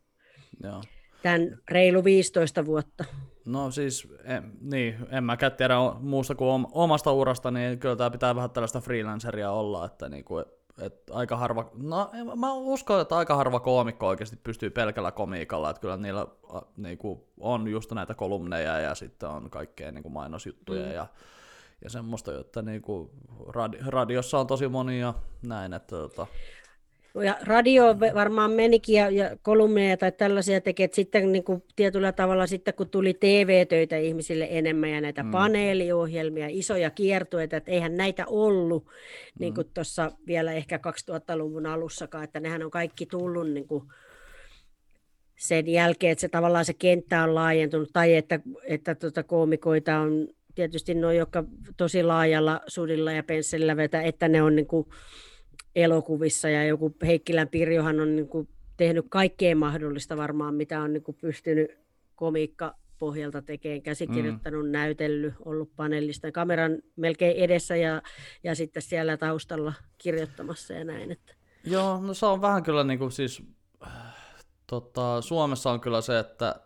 [0.62, 0.82] Joo.
[1.22, 3.04] tämän reilu 15 vuotta.
[3.46, 8.34] No siis, en, niin, en mäkään tiedä muusta kuin omasta urasta, niin kyllä tämä pitää
[8.34, 10.44] vähän tällaista freelanceria olla, että niin kuin,
[10.82, 15.80] että aika harva, no mä uskon, että aika harva koomikko oikeasti pystyy pelkällä komiikalla, että
[15.80, 16.26] kyllä niillä
[16.76, 20.92] niin kuin, on just näitä kolumneja ja sitten on kaikkea niin kuin mainosjuttuja mm.
[20.92, 21.06] ja
[21.84, 23.10] ja semmoista, että niinku
[23.48, 25.14] radi, radiossa on tosi monia
[25.46, 26.26] näin, että tota...
[27.24, 27.84] Ja radio
[28.14, 32.74] varmaan menikin ja, ja kolumneja tai tällaisia teki, että sitten niin kuin tietyllä tavalla sitten
[32.74, 35.30] kun tuli TV-töitä ihmisille enemmän ja näitä mm.
[35.30, 38.86] paneeliohjelmia, isoja kiertueita, että eihän näitä ollut
[39.38, 39.54] niin mm.
[39.54, 43.84] kuin tuossa vielä ehkä 2000-luvun alussakaan, että nehän on kaikki tullut niin kuin
[45.36, 50.28] sen jälkeen, että se tavallaan se kenttä on laajentunut tai että, että tuota, koomikoita on
[50.56, 51.44] tietysti nuo, jotka
[51.76, 54.88] tosi laajalla sudilla ja pensselillä vetää, että ne on niin kuin
[55.74, 61.02] elokuvissa ja joku Heikkilän Pirjohan on niin kuin tehnyt kaikkea mahdollista varmaan, mitä on niin
[61.02, 61.78] kuin pystynyt
[62.14, 64.72] komiikka pohjalta tekemään, käsikirjoittanut, mm.
[64.72, 68.02] näytellyt, ollut panelista kameran melkein edessä ja,
[68.44, 71.12] ja sitten siellä taustalla kirjoittamassa ja näin.
[71.12, 71.34] Että.
[71.64, 73.42] Joo, no se on vähän kyllä niin kuin siis,
[74.66, 76.60] tota, Suomessa on kyllä se, että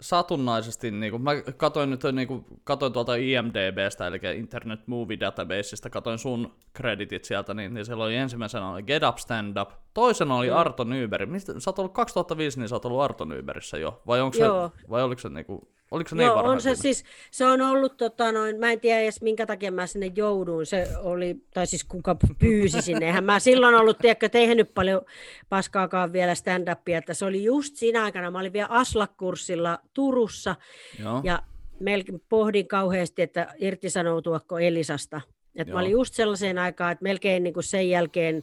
[0.00, 5.90] satunnaisesti, niin kuin, mä katoin nyt niin kuin, katoin tuolta IMDBstä, eli Internet Movie Databaseista,
[5.90, 10.36] katoin sun kreditit sieltä, niin, niin siellä oli ensimmäisenä oli Get Up Stand Up, toisena
[10.36, 10.56] oli mm.
[10.56, 11.30] Arto Nyberg.
[11.30, 14.44] Mistä, sä oot ollut 2005, niin sä oot ollut Arto Nyberissä jo, vai, onko se,
[14.90, 15.60] vai oliko se niin kuin,
[15.90, 19.00] Oliko se Joo, niin on se siis, se on ollut, tota, noin, mä en tiedä
[19.00, 23.38] edes minkä takia mä sinne jouduin, se oli, tai siis kuka pyysi sinne, eihän mä
[23.38, 25.00] silloin ollut, tiedätkö, tehnyt paljon
[25.48, 30.56] paskaakaan vielä stand-upia, että se oli just siinä aikana, mä olin vielä Aslak-kurssilla Turussa,
[30.98, 31.20] Joo.
[31.24, 31.42] ja
[31.80, 35.20] melkein pohdin kauheasti, että irtisanoutuako Elisasta,
[35.56, 38.42] että mä olin just sellaiseen aikaan, että melkein niin kuin sen jälkeen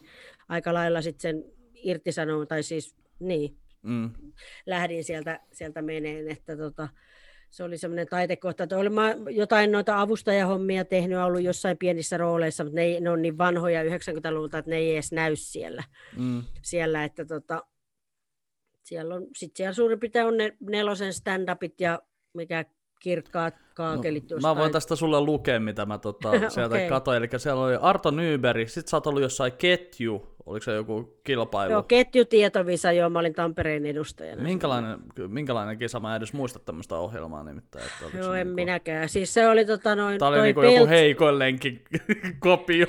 [0.50, 4.10] aika lailla sitten sen irtisanoin, tai siis niin, mm.
[4.66, 6.88] lähdin sieltä, sieltä meneen, että tota,
[7.50, 12.64] se oli semmoinen taitekohta, että olen mä jotain noita avustajahommia tehnyt, ollut jossain pienissä rooleissa,
[12.64, 15.84] mutta ne, ei, ne on niin vanhoja 90-luvulta, että ne ei edes näy siellä.
[16.18, 16.44] Mm.
[16.62, 17.64] siellä että tota,
[18.84, 22.02] siellä on, sit siellä suurin piirtein on ne nelosen stand-upit ja
[22.34, 22.66] mikä
[23.00, 24.30] kirkkaat kaakelit.
[24.30, 26.90] No, mä voin tästä sulle lukea, mitä mä tota, sieltä okay.
[26.90, 27.18] katoin.
[27.18, 31.72] Eli siellä oli Arto Nyberi, sit sä oot ollut jossain ketju, oliko se joku kilpailu?
[31.72, 34.44] Joo, ketjutietovisa, joo, mä olin Tampereen edustajana.
[34.44, 36.00] Minkälainen, minkälainen kisa?
[36.00, 37.86] Mä en edes muista tämmöistä ohjelmaa nimittäin.
[37.86, 38.56] Että joo, en niinku...
[38.56, 39.10] minäkään.
[39.10, 40.20] Siis se oli tota noin...
[40.20, 40.74] Tämä oli niinku pelt...
[40.74, 41.84] joku heikoillenkin
[42.40, 42.88] kopio.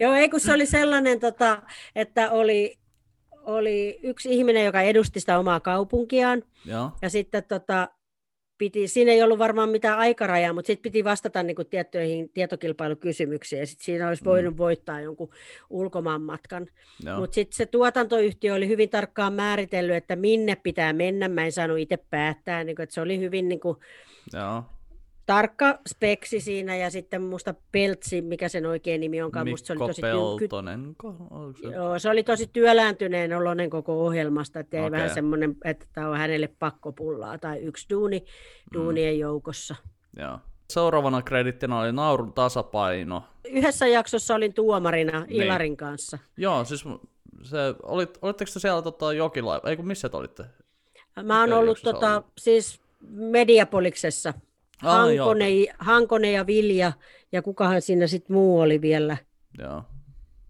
[0.00, 1.62] joo, ei kun se oli sellainen, tota,
[1.94, 2.78] että oli
[3.46, 6.42] oli yksi ihminen, joka edusti sitä omaa kaupunkiaan.
[6.64, 6.90] Joo.
[7.02, 7.88] Ja sitten tota,
[8.58, 13.60] piti, siinä ei ollut varmaan mitään aikarajaa, mutta sitten piti vastata niin kuin tiettyihin tietokilpailukysymyksiin,
[13.60, 14.58] ja sitten siinä olisi voinut mm.
[14.58, 15.30] voittaa jonkun
[15.70, 16.66] ulkomaanmatkan.
[17.18, 21.78] Mutta sitten se tuotantoyhtiö oli hyvin tarkkaan määritellyt, että minne pitää mennä, mä en saanut
[21.78, 23.76] itse päättää, niin kuin, että se oli hyvin niin kuin,
[24.32, 24.64] Joo
[25.26, 29.46] tarkka speksi siinä ja sitten musta Peltsi, mikä sen oikein nimi onkaan.
[29.46, 30.96] Mikko musta se oli tosi Peltonen.
[31.62, 31.68] Se...
[31.68, 34.90] Joo, se oli tosi työlääntyneen oloinen koko ohjelmasta, että ei okay.
[34.90, 38.24] vähän semmoinen, että tämä on hänelle pakkopullaa tai yksi duuni
[38.74, 39.20] duunien mm.
[39.20, 39.74] joukossa.
[40.16, 40.38] Joo.
[40.70, 43.22] Seuraavana kredittinä oli naurun tasapaino.
[43.44, 45.42] Yhdessä jaksossa olin tuomarina niin.
[45.42, 46.18] Ilarin kanssa.
[46.36, 46.84] Joo, siis
[47.42, 50.44] se, olit, olitteko te siellä tota, jokilaiva, ei kun missä te olitte?
[51.22, 54.34] Mä oon ollut tota, siis Mediapoliksessa.
[54.82, 56.92] Hankonen, Hankonen ja Vilja
[57.32, 59.16] ja kukahan siinä sitten muu oli vielä.
[59.58, 59.82] Joo.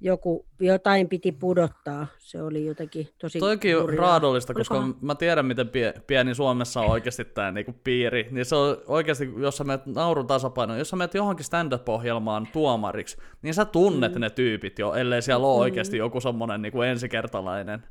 [0.01, 2.07] Joku, jotain piti pudottaa.
[2.19, 4.97] Se oli jotenkin tosi Toikin on raadollista, koska Olikohan?
[5.01, 5.71] mä tiedän, miten
[6.07, 8.29] pieni Suomessa on oikeasti tämä niinku piiri.
[8.31, 13.17] Niin se on oikeasti, jos sä menet naurun tasapaino, jos sä menet johonkin stand-up-ohjelmaan tuomariksi,
[13.43, 14.21] niin sä tunnet mm.
[14.21, 15.61] ne tyypit jo, ellei siellä ole mm.
[15.61, 17.83] oikeasti joku semmoinen niinku ensikertalainen.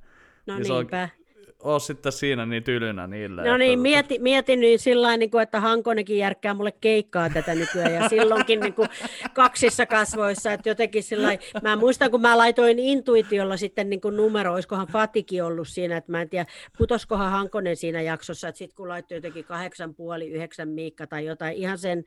[0.48, 1.04] No niin niinpä.
[1.04, 1.25] On,
[1.66, 3.50] ole sitten siinä niin tylynä niille.
[3.50, 3.82] No niin, että...
[3.82, 8.60] mieti, mietin niin sillä niin kuin, että Hankonenkin järkkää mulle keikkaa tätä nykyään ja silloinkin
[8.60, 8.90] niin kuin
[9.34, 11.30] kaksissa kasvoissa, että jotenkin sillä
[11.62, 16.12] mä muistan kun mä laitoin intuitiolla sitten niin kuin numero, olisikohan Fatikin ollut siinä, että
[16.12, 16.46] mä en tiedä,
[16.78, 21.58] putoskohan Hankonen siinä jaksossa, että sitten kun laittoi jotenkin kahdeksan puoli, yhdeksän miikka tai jotain,
[21.58, 22.04] ihan sen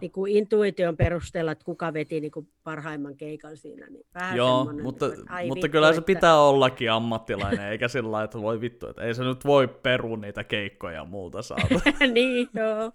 [0.00, 3.86] niin kuin intuition perusteella, että kuka veti niin kuin parhaimman keikan siinä.
[3.90, 6.00] Niin vähän Joo, mutta, niin kuin, mutta vittu, kyllä että...
[6.00, 9.68] se pitää ollakin ammattilainen, eikä sillä lailla, että voi vittu, että ei se nyt voi
[9.68, 11.80] peru niitä keikkoja multa saada.
[12.14, 12.92] niin, joo.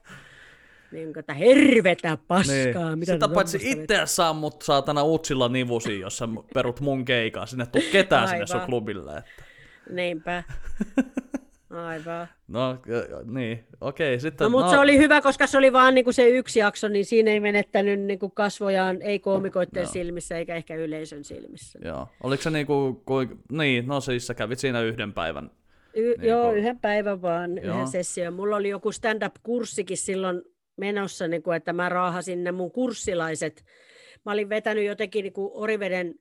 [0.92, 2.90] Niin, että hervetä paskaa.
[2.90, 3.00] Niin.
[3.00, 7.46] Mitä Sitä paitsi itse saa mut saatana utsilla nivusi, jos sä perut mun keikaa.
[7.46, 8.48] Sinne tuu ketään Aivan.
[8.48, 9.18] sinne sun klubille.
[9.18, 9.44] Että.
[9.90, 10.44] Niinpä.
[11.70, 12.28] Aivan.
[12.48, 12.78] No
[13.26, 14.20] niin, okei.
[14.20, 14.72] Sitten, no, mutta no...
[14.72, 18.00] se oli hyvä, koska se oli vaan niinku se yksi jakso, niin siinä ei menettänyt
[18.00, 19.90] niinku kasvojaan, ei koomikoiden no.
[19.90, 21.80] silmissä eikä ehkä yleisön silmissä.
[21.86, 22.08] Joo.
[22.24, 25.52] Oliko se niinku, kuin, niin, no siis sä kävit siinä yhden päivän
[25.98, 26.58] Y- niin joo, kun...
[26.58, 27.76] yhden päivän vaan, joo.
[27.76, 28.34] yhden session.
[28.34, 30.42] Mulla oli joku stand-up-kurssikin silloin
[30.78, 33.66] menossa, niin kuin, että mä raahasin ne mun kurssilaiset.
[34.26, 36.16] Mä olin vetänyt jotenkin niin kuin Oriveden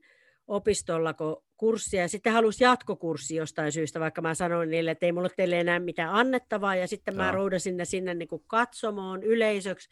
[0.47, 1.15] opistolla
[1.57, 5.61] kurssia ja sitten halusi jatkokurssi jostain syystä, vaikka mä sanoin niille, että ei mulla teille
[5.61, 9.89] enää mitään annettavaa ja sitten mä roudasin ne sinne niin kuin katsomoon yleisöksi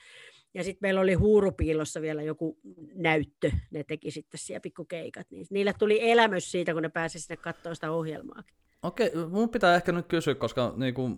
[0.55, 2.59] ja sitten meillä oli huurupiilossa vielä joku
[2.95, 7.37] näyttö, ne teki sitten siellä pikkukeikat, niin niille tuli elämys siitä, kun ne pääsi sinne
[7.37, 8.43] katsoa sitä ohjelmaa.
[8.85, 11.11] Okei, mun pitää ehkä nyt kysyä, koska niinku,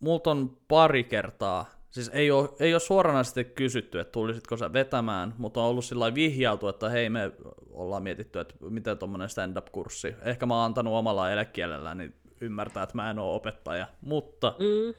[0.00, 5.34] multa on pari kertaa, siis ei ole, ei ole suoranaisesti kysytty, että tulisitko sä vetämään,
[5.38, 7.32] mutta on ollut sillä vihjautu, että hei me
[7.70, 10.14] ollaan mietitty, että miten tuommoinen stand-up-kurssi.
[10.22, 14.94] Ehkä mä oon antanut omalla elekielellä, niin ymmärtää, että mä en ole opettaja, mutta mm.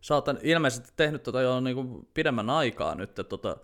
[0.00, 3.56] sä oot ilmeisesti tehnyt tota jo niinku pidemmän aikaa nyt, tota,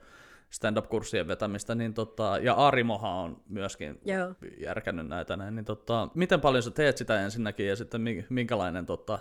[0.52, 4.34] stand-up-kurssien vetämistä, niin tota, ja Arimohan on myöskin Joo.
[4.58, 9.18] järkännyt näitä näin, niin tota, miten paljon sä teet sitä ensinnäkin ja sitten minkälainen, tota,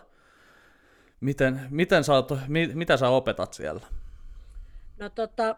[1.22, 3.82] miten, miten sä oot, mi, mitä sä opetat siellä?
[5.00, 5.56] No tota,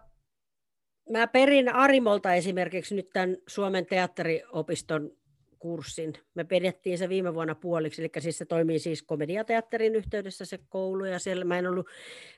[1.09, 5.11] mä perin Arimolta esimerkiksi nyt tämän Suomen teatteriopiston
[5.59, 6.13] kurssin.
[6.35, 11.05] Me pidettiin se viime vuonna puoliksi, eli siis se toimii siis komediateatterin yhteydessä se koulu,
[11.05, 11.87] ja siellä mä en ollut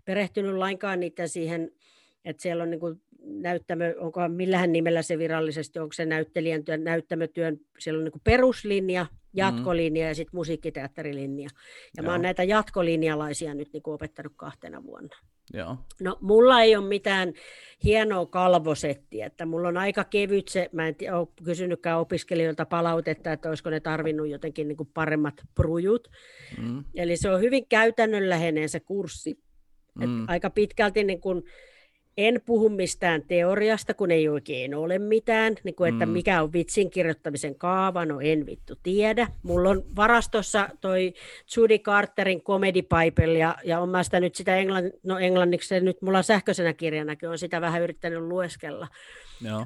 [0.05, 1.71] perehtynyt lainkaan niitä siihen
[2.25, 6.83] että siellä on niin kuin näyttämö, onkohan millähän nimellä se virallisesti, onko se näyttelijän työn,
[6.83, 9.29] näyttämötyön, siellä on niin kuin peruslinja, mm-hmm.
[9.33, 10.07] jatkolinja mm.
[10.07, 11.49] ja sitten musiikkiteatterilinja.
[11.97, 12.05] Ja Joo.
[12.05, 15.15] mä oon näitä jatkolinjalaisia nyt niin kuin opettanut kahtena vuonna.
[15.53, 15.77] Joo.
[16.01, 17.33] No mulla ei ole mitään
[17.83, 23.49] hienoa kalvosettiä, että mulla on aika kevyt se, mä en ole kysynytkään opiskelijoilta palautetta, että
[23.49, 26.07] olisiko ne tarvinnut jotenkin niin kuin paremmat prujut.
[26.61, 26.83] Mm.
[26.95, 29.39] Eli se on hyvin käytännönläheinen se kurssi.
[29.95, 30.23] Mm.
[30.23, 31.43] Et aika pitkälti niin kuin,
[32.17, 36.11] en puhu mistään teoriasta, kun ei oikein ole mitään, niin kuin, että mm.
[36.11, 39.27] mikä on vitsin kirjoittamisen kaava, no en vittu tiedä.
[39.43, 41.13] Mulla on varastossa toi
[41.55, 46.01] Judy Carterin Comedy Bible, ja, ja on mä sitä nyt sitä englann, no englanniksi, nyt
[46.01, 48.87] mulla on sähköisenä kirjanakin, on sitä vähän yrittänyt lueskella.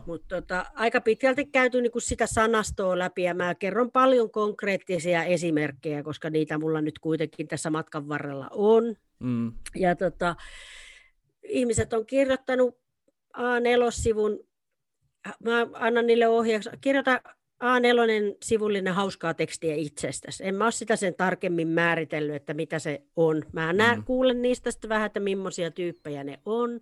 [0.05, 5.23] Mutta tota, aika pitkälti käyty niin kuin sitä sanastoa läpi, ja mä kerron paljon konkreettisia
[5.23, 8.95] esimerkkejä, koska niitä mulla nyt kuitenkin tässä matkan varrella on.
[9.19, 9.51] Mm.
[9.75, 10.35] Ja tota,
[11.49, 12.79] ihmiset on kirjoittanut
[13.37, 14.47] A4-sivun,
[15.43, 17.21] mä annan niille ohjaksi, kirjoita
[17.63, 20.47] A4-sivullinen hauskaa tekstiä itsestäsi.
[20.47, 23.43] En mä ole sitä sen tarkemmin määritellyt, että mitä se on.
[23.53, 24.05] Mä näen, mm.
[24.05, 26.81] kuulen niistä sitten vähän, että millaisia tyyppejä ne on.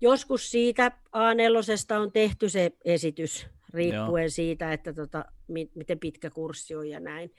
[0.00, 4.28] Joskus siitä A4 on tehty se esitys, riippuen Joo.
[4.30, 7.34] siitä, että tota, mi- miten pitkä kurssi on ja näin.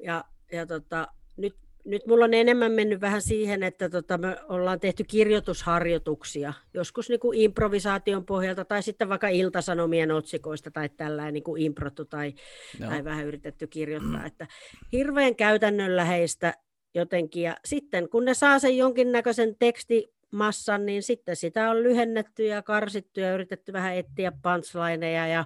[0.00, 4.80] Ja, ja tota, nyt nyt mulla on enemmän mennyt vähän siihen, että tota, me ollaan
[4.80, 11.44] tehty kirjoitusharjoituksia, joskus niin kuin improvisaation pohjalta tai sitten vaikka iltasanomien otsikoista tai tällainen niin
[11.44, 12.34] kuin improttu tai,
[12.80, 14.26] tai vähän yritetty kirjoittaa.
[14.26, 14.46] Että
[14.92, 16.54] hirveän käytännönläheistä
[16.94, 17.42] jotenkin.
[17.42, 23.20] Ja sitten kun ne saa sen jonkinnäköisen tekstimassan, niin sitten sitä on lyhennetty ja karsittu
[23.20, 25.44] ja yritetty vähän etsiä punchlineja ja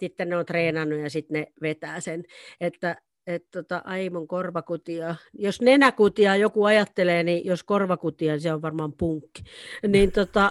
[0.00, 2.24] sitten ne on treenannut ja sitten ne vetää sen.
[2.60, 5.14] Että että tota, ai mun korvakutia.
[5.38, 9.42] Jos nenäkutia joku ajattelee, niin jos korvakutia, niin se on varmaan punkki.
[9.88, 10.50] Niin tota,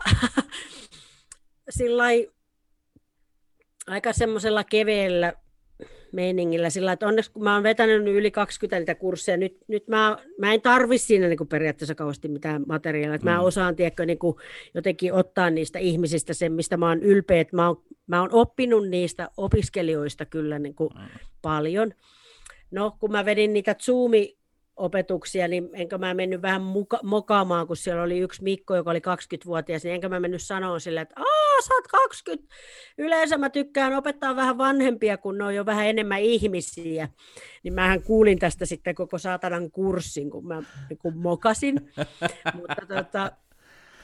[1.69, 2.27] sillai,
[3.87, 5.33] aika semmoisella keveellä
[6.11, 10.17] meiningillä sillä, että onneksi kun mä oon vetänyt yli 20 niitä kursseja, nyt, nyt mä,
[10.39, 13.31] mä en tarvi siinä niin kuin periaatteessa kauheasti mitään materiaalia, että mm.
[13.31, 14.35] mä osaan tiedätkö, niin kuin
[14.73, 18.89] jotenkin ottaa niistä ihmisistä sen, mistä mä oon ylpeä, että mä oon, mä oon oppinut
[18.89, 21.19] niistä opiskelijoista kyllä niin kuin mm.
[21.41, 21.93] paljon,
[22.75, 24.37] No, kun mä vedin niitä Zoomi
[24.75, 28.99] opetuksia, niin enkä mä mennyt vähän muka- mokaamaan, kun siellä oli yksi Mikko, joka oli
[28.99, 32.55] 20-vuotias, niin enkä mä mennyt sanoa sille, että aah, sä oot 20.
[32.97, 37.09] Yleensä mä tykkään opettaa vähän vanhempia, kun ne on jo vähän enemmän ihmisiä.
[37.63, 41.91] Niin mähän kuulin tästä sitten koko saatanan kurssin, kun mä niin kun mokasin.
[42.53, 43.31] Mutta tota,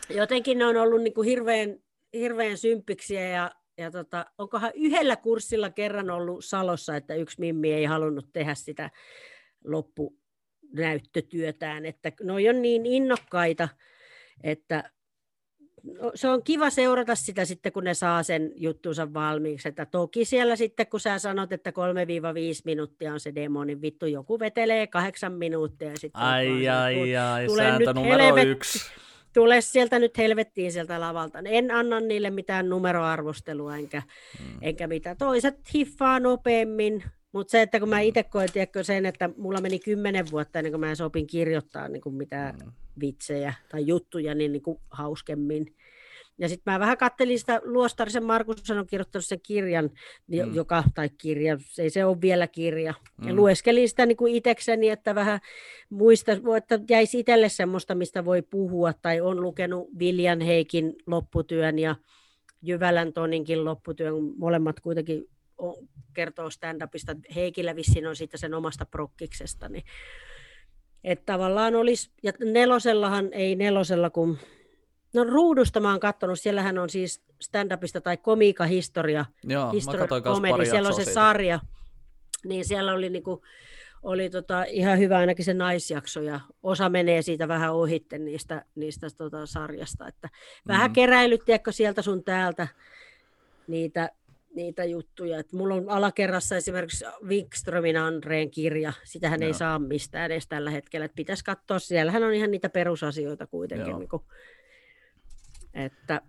[0.10, 1.76] jotenkin ne on ollut niin kuin hirveän,
[2.14, 7.86] hirveän symppiksi ja ja tota, onkohan yhdellä kurssilla kerran ollut Salossa, että yksi Mimmi ei
[7.86, 8.90] halunnut tehdä sitä
[9.66, 13.70] loppunäyttötyötään, että ne on niin innokkaita,
[14.44, 14.92] että
[15.84, 19.70] no, se on kiva seurata sitä sitten, kun ne saa sen juttunsa valmiiksi.
[19.70, 21.74] Että toki siellä sitten, kun sä sanot, että 3-5
[22.66, 25.90] minuuttia on se demo, niin vittu joku vetelee kahdeksan minuuttia.
[25.90, 28.48] Ja sitten ai, ai, ai, sääntö numero helvet...
[28.48, 28.80] yksi
[29.34, 31.40] tule sieltä nyt helvettiin sieltä lavalta.
[31.46, 34.02] En anna niille mitään numeroarvostelua enkä,
[34.40, 34.58] mm.
[34.62, 35.18] enkä mitään.
[35.18, 39.80] Toiset hiffaa nopeammin, mutta se, että kun mä itse koen tiedätkö, sen, että mulla meni
[39.80, 42.72] kymmenen vuotta ennen kuin mä sopin kirjoittaa niin kuin mitään mm.
[43.00, 45.76] vitsejä tai juttuja niin, niin kuin hauskemmin,
[46.38, 49.90] ja sitten mä vähän kattelin sitä, Luostarisen Markus on kirjoittanut sen kirjan,
[50.28, 50.56] mm.
[50.56, 52.94] joka, tai kirja, ei se ole vielä kirja.
[53.18, 53.28] Mm.
[53.28, 55.40] Ja lueskelin sitä niin kuin itekseni, että vähän
[55.90, 61.96] muista, että jäisi itselle semmoista, mistä voi puhua, tai on lukenut Viljan Heikin lopputyön ja
[62.62, 65.24] Jyvälän Toninkin lopputyön, molemmat kuitenkin
[65.58, 65.76] on,
[66.14, 67.16] kertoo stand-upista.
[67.36, 69.84] Heikillä vissiin on siitä sen omasta prokkiksesta, niin
[71.04, 74.38] että tavallaan olisi, ja nelosellahan ei nelosella, kun
[75.14, 80.90] No ruudusta mä oon katsonut, siellähän on siis stand-upista tai komiikahistoria, Joo, historia, komedi, siellä
[80.90, 81.14] on se siitä.
[81.14, 81.60] sarja,
[82.44, 83.42] niin siellä oli niinku,
[84.04, 89.08] oli tota ihan hyvä ainakin se naisjakso ja osa menee siitä vähän ohitte niistä, niistä
[89.18, 90.74] tota sarjasta, että mm-hmm.
[90.74, 92.68] vähän keräilyt, tiedätkö, sieltä sun täältä
[93.68, 94.10] niitä,
[94.56, 95.40] niitä juttuja.
[95.40, 99.48] Et mulla on alakerrassa esimerkiksi Wikströmin Andreen kirja, sitähän Joo.
[99.48, 104.00] ei saa mistään edes tällä hetkellä, että pitäisi katsoa, siellähän on ihan niitä perusasioita kuitenkin,
[104.00, 104.24] niin kuin,
[105.74, 106.22] että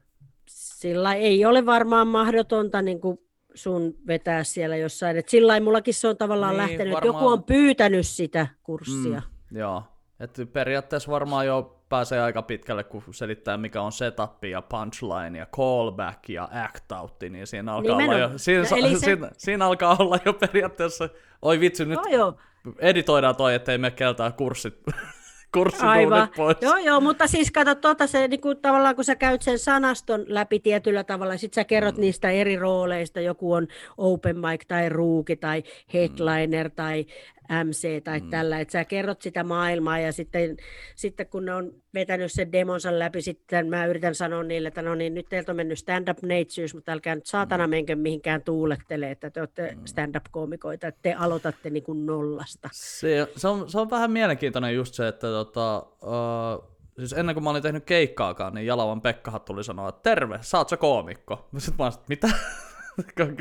[0.48, 3.18] sillä ei ole varmaan mahdotonta niin kuin
[3.54, 5.16] sun vetää siellä jossain.
[5.16, 7.14] Et sillä mullakin se on tavallaan niin, lähtenyt, varmaan...
[7.14, 9.22] joku on pyytänyt sitä kurssia.
[9.50, 9.82] Mm, joo,
[10.20, 15.46] että periaatteessa varmaan jo pääsee aika pitkälle, kun selittää, mikä on setup ja punchline ja
[15.56, 18.98] callback ja act out, niin siinä alkaa, olla jo, siinä, no, se...
[18.98, 21.08] siinä, siinä, alkaa olla jo periaatteessa,
[21.42, 22.34] oi vitsi, nyt no, joo.
[22.78, 24.74] editoidaan toi, ettei me keltää kurssit
[25.80, 26.28] Aivan.
[26.36, 26.56] pois.
[26.60, 30.24] Joo, joo, mutta siis kato, tuota, se, niin kuin, tavallaan kun sä käyt sen sanaston
[30.26, 32.00] läpi tietyllä tavalla, sit sä kerrot mm.
[32.00, 35.62] niistä eri rooleista, joku on open mic tai ruuki tai
[35.94, 36.74] headliner mm.
[36.74, 37.06] tai
[37.64, 38.30] MC tai mm.
[38.30, 40.56] tällä, että sä kerrot sitä maailmaa ja sitten,
[40.94, 44.94] sitten kun ne on vetänyt sen demonsa läpi, sitten mä yritän sanoa niille, että no
[44.94, 47.70] niin, nyt teiltä on mennyt stand-up neitsyys, mutta älkää nyt saatana mm.
[47.70, 49.84] menkö mihinkään tuulettele, että te olette mm.
[49.84, 52.68] stand-up-koomikoita, että te aloitatte niin kuin nollasta.
[52.72, 57.44] Se, se, on, se on vähän mielenkiintoinen just se, että tota, uh, siis ennen kuin
[57.44, 61.48] mä olin tehnyt keikkaakaan, niin Jalavan Pekkahan tuli sanoa, että terve, sä oot se koomikko.
[61.58, 62.28] Sitten mä olisin, mitä?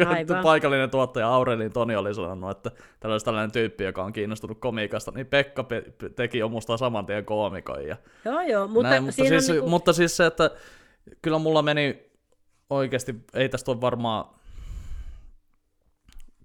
[0.08, 0.44] Aivan.
[0.44, 2.72] paikallinen tuottaja Aurelin Toni oli sanonut, että
[3.04, 7.06] olisi tällainen tyyppi, joka on kiinnostunut komiikasta, niin Pekka pe- pe- teki jo musta saman
[7.06, 7.88] tien koomikon.
[7.88, 9.70] Ja Joo, joo, mutta, näin, mutta, siis, niinku...
[9.70, 10.52] mutta siis se, että
[11.22, 12.12] kyllä mulla meni
[12.70, 14.26] oikeasti, ei tästä ole varmaan,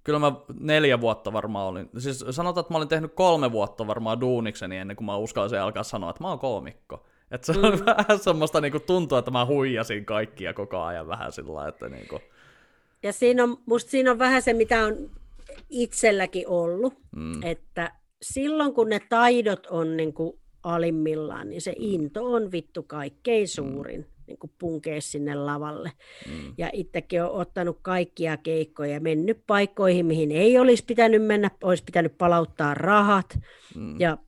[0.04, 4.20] kyllä mä neljä vuotta varmaan olin, siis sanotaan, että mä olin tehnyt kolme vuotta varmaan
[4.20, 7.06] duunikseni ennen kuin mä uskalsin alkaa sanoa, että mä oon koomikko.
[7.30, 7.86] Että se on mm.
[7.86, 12.20] vähän semmoista niinku tuntua, että mä huijasin kaikkia koko ajan vähän sillä lailla, että niinku...
[13.02, 15.10] Ja siinä on, musta siinä on vähän se, mitä on
[15.70, 17.42] itselläkin ollut, mm.
[17.42, 17.92] että
[18.22, 24.00] silloin kun ne taidot on niin kuin alimmillaan, niin se into on vittu kaikkein suurin.
[24.00, 25.92] Mm niin kuin punkea sinne lavalle.
[26.28, 26.54] Mm.
[26.58, 31.84] Ja itsekin olen ottanut kaikkia keikkoja ja mennyt paikkoihin, mihin ei olisi pitänyt mennä, olisi
[31.84, 33.38] pitänyt palauttaa rahat
[33.74, 34.00] mm.
[34.00, 34.18] ja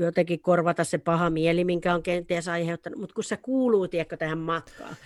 [0.00, 4.38] jotenkin korvata se paha mieli, minkä on kenties aiheuttanut, mutta kun se kuuluu, tiedätkö, tähän
[4.38, 4.96] matkaan.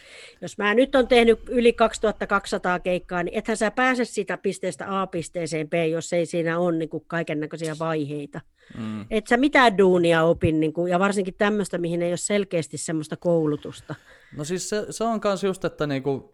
[0.40, 5.06] Jos mä nyt on tehnyt yli 2200 keikkaa, niin ethän sä pääse siitä pisteestä A
[5.06, 8.40] pisteeseen B, jos ei siinä ole niin kaiken näköisiä vaiheita.
[8.78, 9.06] Mm.
[9.10, 13.16] Et sä mitään duunia opin, niin kuin, ja varsinkin tämmöistä, mihin ei ole selkeästi semmoista
[13.16, 13.94] koulutusta.
[14.36, 16.24] No siis se, se on myös just, että niin kuin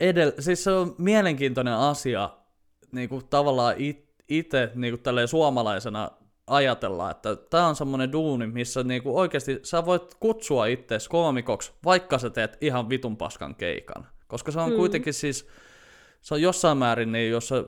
[0.00, 2.30] edel, siis se on mielenkiintoinen asia
[2.92, 3.74] niin kuin tavallaan
[4.28, 6.10] itse niin suomalaisena
[6.46, 12.18] ajatella, että tämä on semmoinen duuni, missä niinku oikeasti sä voit kutsua itseäsi koomikoksi, vaikka
[12.18, 14.06] sä teet ihan vitun paskan keikan.
[14.26, 14.76] Koska se on mm.
[14.76, 15.48] kuitenkin siis,
[16.20, 17.64] se on jossain määrin, niin jos sä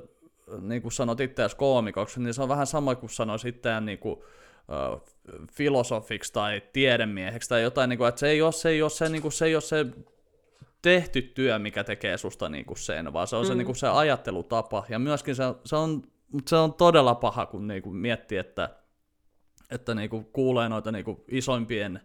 [0.61, 4.19] niin kuin sanot itseäsi koomikoksi, niin se on vähän sama kuin sanoisi itseään niin kuin,
[4.19, 5.05] uh,
[5.53, 9.09] filosofiksi tai tiedemieheksi tai jotain, niin kuin, että se ei ole se, ei ole se,
[9.09, 9.87] niin kuin, se, ei ole se
[10.83, 13.49] tehty työ, mikä tekee susta niin kuin sen, vaan se on mm.
[13.49, 14.85] se, niin kuin, se ajattelutapa.
[14.89, 16.03] Ja myöskin se, se on
[16.33, 18.71] mutta se on todella paha, kun niinku miettii, että,
[19.71, 22.01] että niinku kuulee noita niinku isoimpien,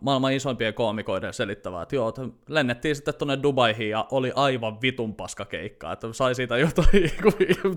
[0.00, 5.14] maailman isoimpien koomikoiden selittävää, että joo, että lennettiin sitten tuonne Dubaihin ja oli aivan vitun
[5.14, 7.32] paska keikka, että sai siitä jotain niinku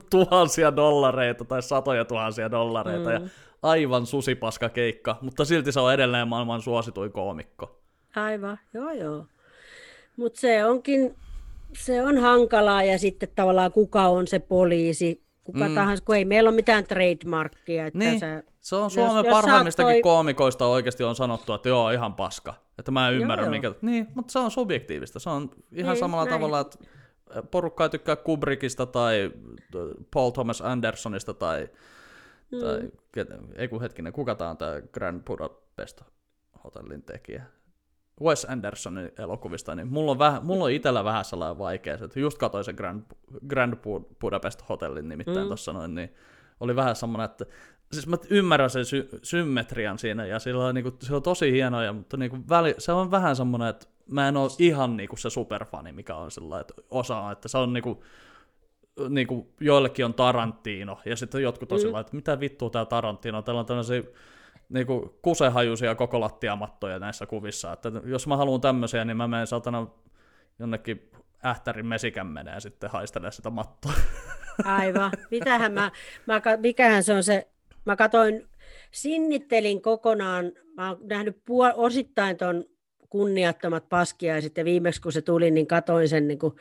[0.09, 3.13] tuhansia dollareita tai satoja tuhansia dollareita mm.
[3.15, 3.21] ja
[3.63, 7.81] aivan susipaska keikka, mutta silti se on edelleen maailman suosituin koomikko.
[8.15, 9.25] Aivan, joo joo.
[10.17, 11.15] Mutta se onkin,
[11.77, 15.75] se on hankalaa ja sitten tavallaan kuka on se poliisi, kuka mm.
[15.75, 17.85] tahansa, kun ei meillä ole mitään trademarkkia.
[17.85, 18.19] Että niin.
[18.19, 20.01] sä, se on Suomen jos, parhaimmistakin toi...
[20.01, 22.53] koomikoista oikeasti on sanottu, että joo, ihan paska.
[22.79, 23.67] Että mä en ymmärrä, joo, minkä...
[23.67, 23.77] Joo.
[23.81, 25.19] Niin, mutta se on subjektiivista.
[25.19, 26.39] Se on ihan niin, samalla näin.
[26.39, 26.77] tavalla, että
[27.51, 29.31] porukka ei tykkää Kubrickista tai
[30.13, 31.69] Paul Thomas Andersonista tai,
[32.51, 32.59] mm.
[32.59, 32.81] tai
[33.55, 36.01] ei kun hetkinen, kuka tämä on tämä Grand Budapest
[36.63, 37.43] hotellin tekijä?
[38.21, 42.37] Wes Andersonin elokuvista, niin mulla on, vähän, mulla on itsellä vähän sellainen vaikea, että just
[42.37, 43.03] katsoin sen Grand,
[43.47, 43.73] Grand
[44.21, 45.47] Budapest Hotellin nimittäin mm.
[45.47, 46.13] tuossa noin, niin
[46.59, 47.45] oli vähän semmoinen, että
[47.91, 51.51] siis mä ymmärrän sen sy- symmetrian siinä, ja sillä on, niin kuin, se on tosi
[51.51, 55.09] hienoa, mutta niin kuin väli, se on vähän semmoinen, että mä en ole ihan niin
[55.09, 57.99] kuin se superfani, mikä on sillä että osaa, että se on niin kuin,
[59.09, 61.81] niin kuin joillekin on Tarantino, ja sitten jotkut on mm.
[61.81, 64.03] sillä että mitä vittua tämä Tarantino, täällä on tällaisia
[64.69, 67.73] niinku kusehajuisia koko lattiamattoja näissä kuvissa.
[67.73, 69.87] Että jos mä haluan tämmöisiä, niin mä menen satana
[70.59, 71.11] jonnekin
[71.45, 73.93] ähtärin mesikän menee sitten haistelemaan sitä mattoa.
[74.65, 75.11] Aivan.
[75.31, 75.91] Mitähän mä,
[76.25, 77.47] mä, mikähän se on se,
[77.85, 78.47] mä katoin,
[78.91, 82.65] sinnittelin kokonaan, mä oon nähnyt puol, osittain ton
[83.15, 86.53] kunniattomat paskiaiset ja viimeksi kun se tuli, niin katoin sen niin kuin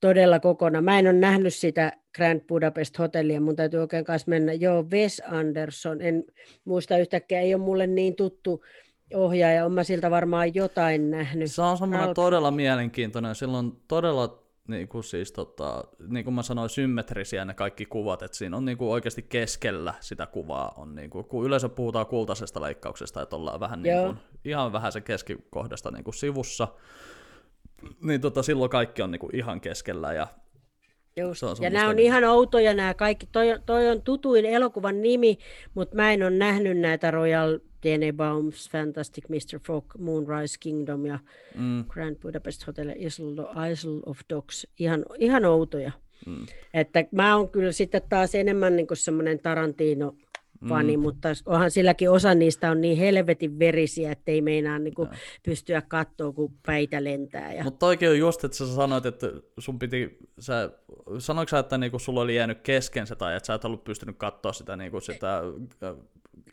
[0.00, 0.84] todella kokonaan.
[0.84, 4.52] Mä en ole nähnyt sitä Grand Budapest Hotellia, mun täytyy oikein kanssa mennä.
[4.52, 6.24] Joo, Wes Anderson, en
[6.64, 8.64] muista yhtäkkiä, ei ole mulle niin tuttu
[9.14, 11.52] ohjaaja, on mä siltä varmaan jotain nähnyt.
[11.52, 12.14] Se on semmoinen Ralph.
[12.14, 17.86] todella mielenkiintoinen, silloin todella niin kuin siis tota, niin kuin mä sanoin, symmetrisiä ne kaikki
[17.86, 21.68] kuvat, että siinä on niin kuin oikeasti keskellä sitä kuvaa, on niin kuin, kun yleensä
[21.68, 26.68] puhutaan kultaisesta leikkauksesta, että ollaan vähän niin kuin, ihan vähän se keskikohdasta niin kuin sivussa,
[28.02, 30.26] niin tota, silloin kaikki on niin kuin ihan keskellä ja
[31.16, 31.42] Just.
[31.60, 33.28] Ja nämä on ihan outoja nämä kaikki.
[33.32, 35.38] Toi, toi on tutuin elokuvan nimi,
[35.74, 39.60] mutta mä en ole nähnyt näitä Royal Tenenbaums, Fantastic Mr.
[39.66, 41.18] Fogg, Moonrise Kingdom ja
[41.58, 41.84] mm.
[41.88, 42.88] Grand Budapest Hotel,
[43.70, 44.66] Isle of Dogs.
[44.78, 45.92] Ihan, ihan outoja.
[46.26, 46.46] Mm.
[46.74, 50.14] Että mä oon kyllä sitten taas enemmän niin semmoinen Tarantino
[50.68, 51.02] fani, mm.
[51.02, 55.08] mutta onhan silläkin osa niistä on niin helvetin verisiä, että ei meinaa niin kuin
[55.42, 57.54] pystyä katsoa, kun päitä lentää.
[57.54, 57.64] Ja...
[57.64, 59.26] Mutta oikein on just, että sä sanoit, että
[59.58, 60.70] sun piti, sä,
[61.18, 64.16] sanoitko sä, että niinku sulla oli jäänyt kesken se, tai että sä et ollut pystynyt
[64.18, 65.96] katsoa sitä, niinku sitä äh,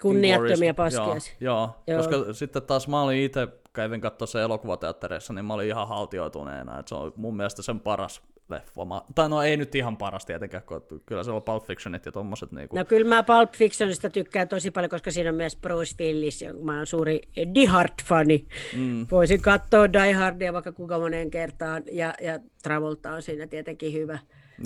[0.02, 1.04] Kunniattomia paskia.
[1.04, 5.54] Joo, joo, joo, koska sitten taas mä olin itse, kävin katsoa se elokuvateattereissa, niin mä
[5.54, 8.82] olin ihan haltioituneena, että se on mun mielestä sen paras leffa.
[9.16, 12.52] Tai no ei nyt ihan paras tietenkään, kun kyllä se on Pulp Fictionit ja tommoset.
[12.52, 12.76] Niinku.
[12.76, 16.64] No kyllä mä Pulp Fictionista tykkään tosi paljon, koska siinä on myös Bruce Willis, jonka
[16.64, 17.22] mä oon suuri
[17.56, 18.48] Die Hard-fani.
[18.78, 19.08] Mm.
[19.12, 24.20] Voisin katsoa Die Hardia vaikka kuinka moneen kertaan, ja, ja Travolta on siinä tietenkin hyvä.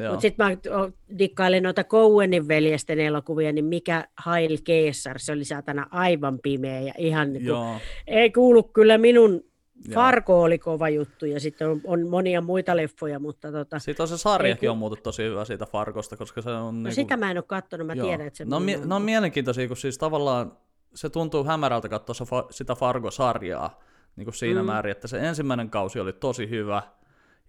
[0.10, 0.58] Mutta sitten mä
[1.18, 6.94] dikkailen noita Cowenin veljesten elokuvia, niin mikä Hail Caesar, se oli saatana aivan pimeä ja
[6.98, 9.44] ihan niin kuin, ei kuulu kyllä minun
[9.91, 13.80] Farko oli kova juttu ja sitten on, on monia muita leffoja, mutta tota...
[13.80, 16.56] Sitten on se sarjakin on muuten tosi hyvä siitä Farkosta, koska se on...
[16.56, 16.94] No niin kuin...
[16.94, 18.08] sitä mä en ole katsonut, mä Joo.
[18.08, 18.46] tiedän, että se...
[18.46, 20.58] No, mi- no on mielenkiintoisia, kun siis tavallaan
[20.96, 23.80] se tuntuu hämärältä katsoa sitä Fargo-sarjaa
[24.16, 24.66] niin kuin siinä mm.
[24.66, 26.82] määrin, että se ensimmäinen kausi oli tosi hyvä,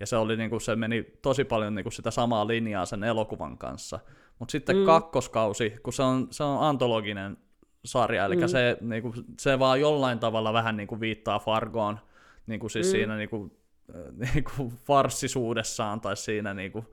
[0.01, 3.05] ja se, oli, niin kuin, se meni tosi paljon niin kuin sitä samaa linjaa sen
[3.05, 4.01] elokuvan kanssa.
[4.39, 4.85] Mutta sitten mm.
[4.85, 7.37] kakkoskausi, kun se on, se on antologinen
[7.85, 8.49] sarja, eli mm.
[8.49, 11.99] se, niin kuin, se vaan jollain tavalla vähän niin kuin viittaa Fargoon,
[12.47, 12.91] niin kuin siis mm.
[12.91, 13.57] siinä niin kuin,
[13.95, 16.87] äh, niin kuin farssisuudessaan tai siinä niin kuin,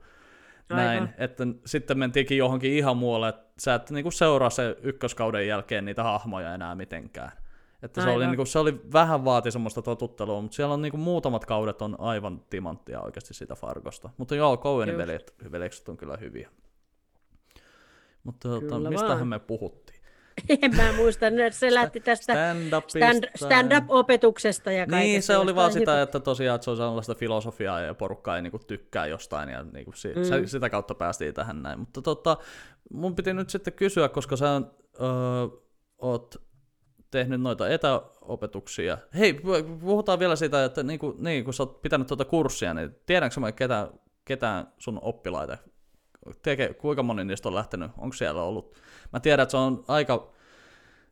[0.70, 5.46] näin, että sitten mentiinkin johonkin ihan muualle, että sä et niin kuin seuraa se ykköskauden
[5.48, 7.32] jälkeen niitä hahmoja enää mitenkään.
[7.82, 10.90] Että se oli, niin kuin, se oli vähän vaati semmoista totuttelua, mutta siellä on niin
[10.90, 14.10] kuin, muutamat kaudet on aivan timanttia oikeasti siitä Fargosta.
[14.16, 16.50] Mutta joo, Cowenin veljet, veljekset on kyllä hyviä.
[18.24, 20.02] Mutta tuota, mistähän me puhuttiin?
[20.62, 22.54] En mä muista, se lähti tästä
[22.88, 24.96] stand, stand-up-opetuksesta ja kaikesta.
[24.96, 28.42] Niin, se oli vaan sitä, että tosiaan että se on sellaista filosofiaa ja porukka ei
[28.42, 30.24] niinku tykkää jostain ja niinku si- mm.
[30.24, 31.78] se, sitä kautta päästiin tähän näin.
[31.78, 32.36] Mutta tota,
[32.92, 34.62] mun piti nyt sitten kysyä, koska sä öö,
[35.98, 36.42] oot
[37.12, 38.98] tehnyt noita etäopetuksia.
[39.18, 39.40] Hei,
[39.80, 43.40] puhutaan vielä siitä, että niin kuin, niin, kun sä oot pitänyt tuota kurssia, niin tiedänkö
[43.40, 43.88] mä ketään,
[44.24, 45.58] ketään sun oppilaita?
[46.42, 47.90] Teke, kuinka moni niistä on lähtenyt?
[47.98, 48.74] Onko siellä ollut?
[49.12, 50.32] Mä tiedän, että se on aika,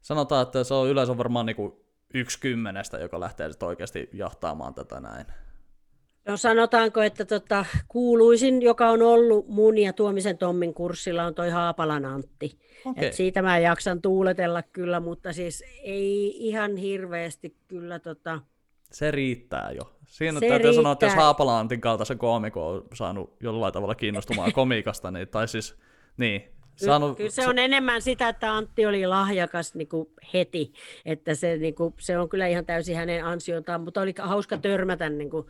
[0.01, 1.73] sanotaan, että se on yleensä varmaan niin kuin
[2.15, 5.27] yksi kymmenestä, joka lähtee sitten oikeasti jahtaamaan tätä näin.
[6.31, 11.51] No sanotaanko, että tota, kuuluisin, joka on ollut mun ja Tuomisen Tommin kurssilla, on toi
[11.51, 12.59] Haapalan Antti.
[12.85, 13.05] Okay.
[13.05, 18.41] Et siitä mä jaksan tuuletella kyllä, mutta siis ei ihan hirveästi kyllä tota...
[18.93, 19.93] Se riittää jo.
[20.07, 20.73] Siinä se täytyy riittää.
[20.73, 25.49] sanoa, että jos Haapalan Antin kaltaisen koomikon on saanut jollain tavalla kiinnostumaan komiikasta, niin, tai
[25.49, 25.77] siis,
[26.17, 26.43] niin,
[26.87, 27.17] saanut...
[27.17, 30.73] Kyllä se on enemmän sitä, että Antti oli lahjakas niin kuin heti,
[31.05, 35.09] että se, niin kuin, se on kyllä ihan täysin hänen ansiotaan, mutta oli hauska törmätä
[35.09, 35.47] niin kuin,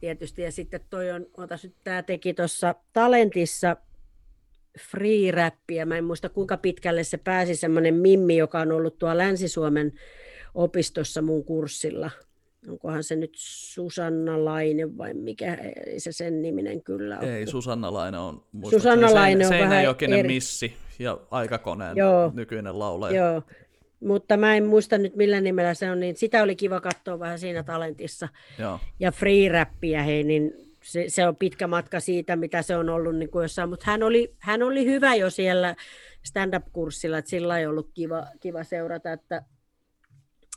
[0.00, 0.42] tietysti.
[0.42, 3.76] Ja sitten toi on, otas nyt, tämä teki tuossa Talentissa
[4.90, 5.86] free rappia.
[5.86, 9.92] Mä en muista kuinka pitkälle se pääsi, semmoinen Mimmi, joka on ollut tuolla Länsi-Suomen
[10.54, 12.10] opistossa mun kurssilla.
[12.68, 15.54] Onkohan se nyt Susanna Laine vai mikä,
[15.86, 17.36] ei se sen niminen kyllä ole.
[17.38, 19.84] Ei, Susanna Laine on Susanna Laine on vähän
[20.18, 20.28] eri...
[20.28, 22.30] missi ja aikakoneen Joo.
[22.34, 23.16] nykyinen laulaja.
[23.16, 23.42] Joo,
[24.00, 27.38] mutta mä en muista nyt millä nimellä se on, niin sitä oli kiva katsoa vähän
[27.38, 28.28] siinä talentissa.
[28.58, 28.80] Joo.
[29.00, 30.52] Ja free rappia, hei, niin
[30.82, 34.02] se, se, on pitkä matka siitä, mitä se on ollut niin kuin jossain, mutta hän
[34.02, 35.76] oli, hän oli hyvä jo siellä
[36.22, 39.42] stand-up-kurssilla, että sillä ei ollut kiva, kiva seurata, että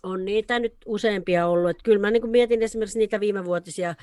[0.05, 1.69] on niitä nyt useampia ollut.
[1.69, 3.95] Että kyllä mä niin mietin esimerkiksi niitä viimevuotisia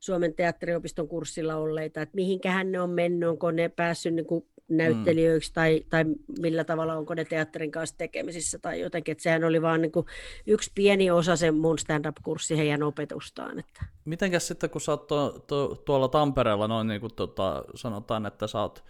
[0.00, 5.50] Suomen teatteriopiston kurssilla olleita, että mihinkähän ne on mennyt, onko ne päässyt niin kuin näyttelijöiksi
[5.50, 5.54] mm.
[5.54, 6.04] tai, tai
[6.40, 10.06] millä tavalla onko ne teatterin kanssa tekemisissä tai jotenkin, että sehän oli vaan niin kuin
[10.46, 13.58] yksi pieni osa sen mun stand-up-kurssi heidän opetustaan.
[13.58, 13.84] Että.
[14.04, 18.46] Mitenkäs sitten, kun sä oot to, to, tuolla Tampereella, noin niin kuin tota, sanotaan, että
[18.46, 18.84] sä oot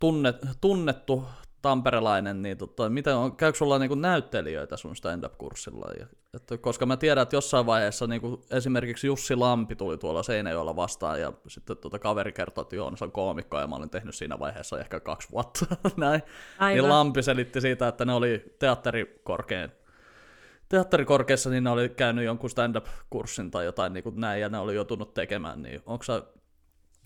[0.00, 1.24] tunnet, tunnettu
[1.62, 5.92] tamperelainen, niin tota, miten on, käykö sulla niinku näyttelijöitä sun stand-up-kurssilla?
[5.98, 10.76] Ja, että, koska mä tiedän, että jossain vaiheessa niinku, esimerkiksi Jussi Lampi tuli tuolla Seinäjoella
[10.76, 14.14] vastaan, ja sitten tota, kaveri kertoi, että joo, se on koomikko, ja mä olin tehnyt
[14.14, 15.66] siinä vaiheessa ehkä kaksi vuotta.
[15.96, 16.22] näin.
[16.60, 19.70] Niin Lampi selitti siitä, että ne oli teatterikorkein
[20.70, 24.74] teatterikorkeassa, niin ne oli käynyt jonkun stand-up-kurssin tai jotain niin kuin näin, ja ne oli
[24.74, 26.22] joutunut tekemään, niin onko sä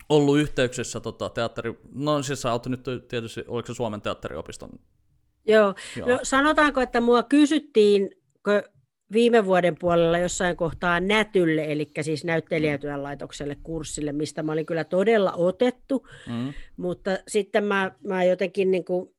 [0.09, 1.73] ollut yhteyksissä tota, teatteri...
[1.93, 4.69] No siis sä oot nyt tietysti, oliko se Suomen teatteriopiston?
[5.47, 5.75] Joo.
[5.97, 6.09] Joo.
[6.09, 8.09] No, sanotaanko, että mua kysyttiin
[9.11, 14.83] viime vuoden puolella jossain kohtaa Nätylle, eli siis näyttelijätyön laitokselle kurssille, mistä mä olin kyllä
[14.83, 16.53] todella otettu, mm.
[16.77, 19.14] mutta sitten mä, mä jotenkin niin kuin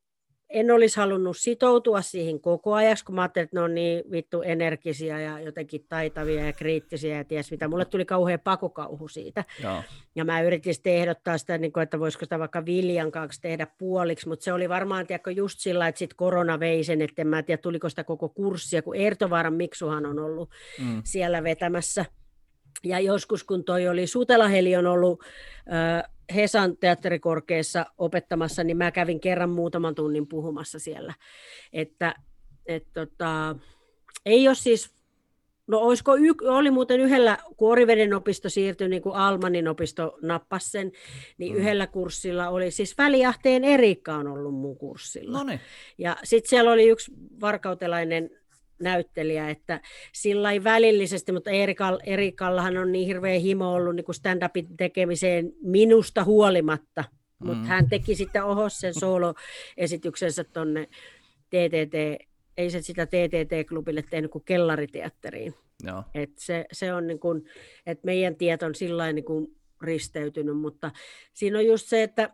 [0.51, 4.43] en olisi halunnut sitoutua siihen koko ajaksi, kun mä ajattelin, että ne on niin vittu
[4.43, 7.69] energisiä ja jotenkin taitavia ja kriittisiä ja ties mitä.
[7.69, 9.45] Mulle tuli kauhean pakokauhu siitä.
[9.63, 9.83] Joo.
[10.15, 14.29] Ja mä yritin sitten ehdottaa sitä, niin että voisiko sitä vaikka Viljan kanssa tehdä puoliksi,
[14.29, 17.43] mutta se oli varmaan tiedätkö, just sillä, että sitten korona vei sen, että en mä
[17.43, 21.03] tiedä tuliko sitä koko kurssia, kun Ertovaaran Miksuhan on ollut mm.
[21.05, 22.05] siellä vetämässä.
[22.85, 25.23] Ja joskus, kun toi oli, Sutelaheli on ollut
[25.73, 31.15] äh, Hesan teatterikorkeassa opettamassa, niin mä kävin kerran muutaman tunnin puhumassa siellä.
[31.73, 32.15] Että
[32.67, 33.57] et tota,
[34.27, 34.97] ei ole siis
[35.67, 40.71] No olisiko, y- oli muuten yhdellä, kun Oriveden opisto siirtyi, niin kuin Almanin opisto nappasi
[40.71, 40.93] sen,
[41.39, 41.59] niin mm.
[41.59, 45.39] yhdellä kurssilla oli, siis Väliahteen Erikka on ollut mun kurssilla.
[45.39, 45.61] No niin.
[45.99, 48.31] Ja sitten siellä oli yksi varkautelainen
[48.79, 49.81] näyttelijä, että
[50.13, 55.53] sillä ei välillisesti, mutta Erikal, Erikallahan on niin hirveä himo ollut niin kuin stand-upin tekemiseen
[55.63, 57.05] minusta huolimatta,
[57.41, 57.47] mm.
[57.47, 60.87] mutta hän teki sitten ohos sen soloesityksensä tuonne
[61.47, 65.55] TTT, ei se sitä TTT-klubille tehnyt kuin kellariteatteriin.
[65.83, 66.03] Joo.
[66.15, 67.45] Et se, se on niin kuin,
[67.87, 70.91] että meidän tieto on sillä niin kuin risteytynyt, mutta
[71.33, 72.31] siinä on just se, että,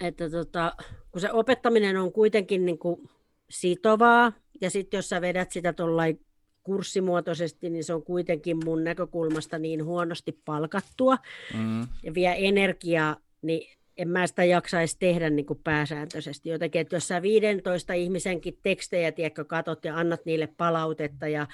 [0.00, 0.72] että tota,
[1.12, 3.10] kun se opettaminen on kuitenkin niin kuin
[3.50, 6.20] sitovaa, ja sitten jos sä vedät sitä tuollain
[6.62, 11.16] kurssimuotoisesti, niin se on kuitenkin mun näkökulmasta niin huonosti palkattua
[11.54, 11.80] mm.
[12.02, 16.48] ja vie energiaa, niin en mä sitä jaksaisi tehdä niin kuin pääsääntöisesti.
[16.48, 21.46] Jotenkin, että jos sä 15 ihmisenkin tekstejä tiedätkö, katot ja annat niille palautetta ja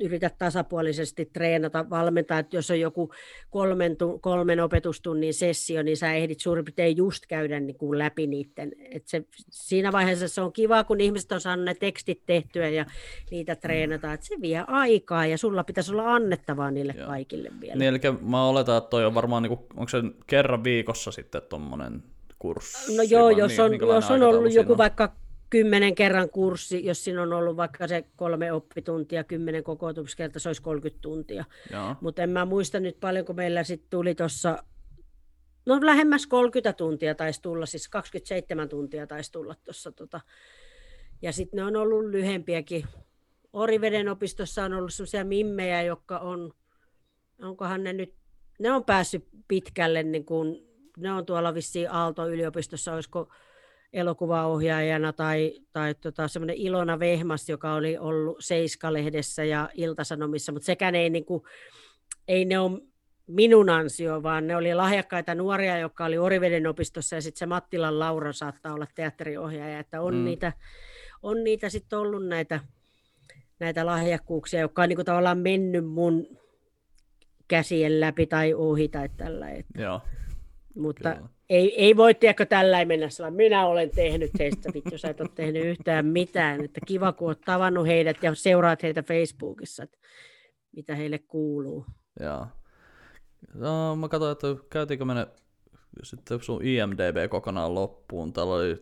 [0.00, 3.12] yrität tasapuolisesti treenata, valmentaa, että jos on joku
[3.50, 8.72] kolmen, kolmen opetustunnin sessio, niin sä ehdit suurin piirtein just käydä niin kuin läpi niiden.
[8.90, 12.86] Et se, siinä vaiheessa se on kiva, kun ihmiset on saanut ne tekstit tehtyä ja
[13.30, 17.06] niitä treenata, että se vie aikaa ja sulla pitäisi olla annettavaa niille Joo.
[17.06, 17.76] kaikille vielä.
[17.76, 21.42] Niin, eli mä oletan, että toi on varmaan, niin kuin, onko se kerran viikossa sitten
[21.48, 22.02] tuommoinen
[22.38, 22.96] kurssi?
[22.96, 24.78] No joo, jos niin, on, jos on ollut joku on?
[24.78, 25.12] vaikka
[25.50, 30.62] kymmenen kerran kurssi, jos siinä on ollut vaikka se kolme oppituntia, kymmenen kokoutumiskertaa, se olisi
[30.62, 31.44] 30 tuntia.
[32.00, 34.64] Mutta en mä muista nyt paljonko meillä sitten tuli tuossa,
[35.66, 39.92] no lähemmäs 30 tuntia taisi tulla, siis 27 tuntia taisi tulla tuossa.
[39.92, 40.20] Tota.
[41.22, 42.84] Ja sitten ne on ollut lyhempiäkin.
[43.52, 46.52] Oriveden opistossa on ollut sellaisia mimmejä, jotka on,
[47.42, 48.14] onkohan ne nyt,
[48.58, 53.28] ne on päässyt pitkälle, niin kun, ne on tuolla vissiin Aalto-yliopistossa, olisiko
[53.92, 60.94] elokuvaohjaajana tai, tai tota, semmoinen Ilona Vehmas, joka oli ollut Seiska-lehdessä ja Iltasanomissa, mutta sekään
[60.94, 61.42] ei, niin kuin,
[62.28, 62.80] ei ne ole
[63.26, 67.98] minun ansio, vaan ne oli lahjakkaita nuoria, jotka oli Oriveden opistossa ja sitten se Mattilan
[67.98, 70.24] Laura saattaa olla teatteriohjaaja, että on mm.
[70.24, 70.52] niitä,
[71.22, 72.60] on niitä sitten ollut näitä,
[73.60, 76.26] näitä lahjakkuuksia, jotka on niin kuin tavallaan mennyt mun
[77.48, 79.50] käsien läpi tai ohi tai tällä.
[79.50, 79.82] Että.
[79.82, 80.00] Joo.
[80.74, 85.08] Mutta Kyllä ei, ei voi tiedäkö tällä mennä sillä minä olen tehnyt heistä, vittu sä
[85.08, 89.82] et ole tehnyt yhtään mitään, että kiva kun olet tavannut heidät ja seuraat heitä Facebookissa,
[89.82, 89.98] että
[90.76, 91.86] mitä heille kuuluu.
[92.20, 92.46] Joo.
[93.54, 95.26] No, mä katsoin, että käytiinkö me ne
[96.02, 98.32] sitten sun IMDB kokonaan loppuun.
[98.32, 98.76] Täällä oli,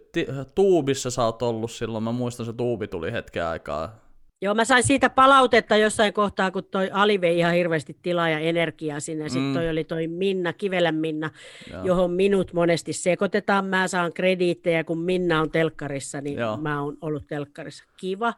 [0.55, 4.06] Tuubissa sä oot ollut silloin, mä muistan se Tuubi tuli hetken aikaa
[4.43, 8.39] Joo, mä sain siitä palautetta jossain kohtaa, kun toi Ali vei ihan hirveästi tilaa ja
[8.39, 9.29] energiaa sinne.
[9.29, 9.55] Sitten mm.
[9.55, 11.31] toi oli toi Minna, Kivelän Minna,
[11.71, 11.85] Joo.
[11.85, 13.67] johon minut monesti sekoitetaan.
[13.67, 16.57] Mä saan krediittejä, kun Minna on telkkarissa, niin Joo.
[16.57, 17.85] mä oon ollut telkkarissa.
[17.97, 18.35] Kiva.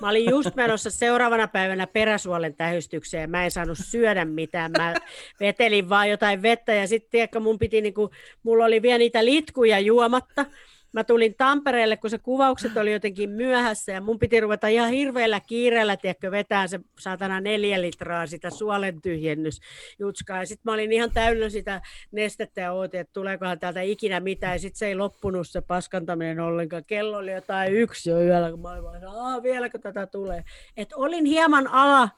[0.00, 4.72] Mä olin just menossa seuraavana päivänä peräsuolen tähystykseen ja mä en saanut syödä mitään.
[4.78, 4.94] Mä
[5.40, 8.10] vetelin vaan jotain vettä ja sitten mun piti, niinku,
[8.42, 10.46] mulla oli vielä niitä litkuja juomatta
[10.94, 15.40] mä tulin Tampereelle, kun se kuvaukset oli jotenkin myöhässä ja mun piti ruveta ihan hirveällä
[15.40, 20.38] kiireellä, tiedätkö, vetää se saatana neljä litraa sitä suolen tyhjennysjutskaa.
[20.38, 21.82] Ja sitten mä olin ihan täynnä sitä
[22.12, 24.52] nestettä ja ootin, että tuleekohan täältä ikinä mitään.
[24.52, 26.84] Ja sitten se ei loppunut se paskantaminen ollenkaan.
[26.84, 30.44] Kello oli jotain yksi jo yöllä, kun mä olin vaan, vieläkö tätä tulee.
[30.76, 32.08] Et olin hieman ala,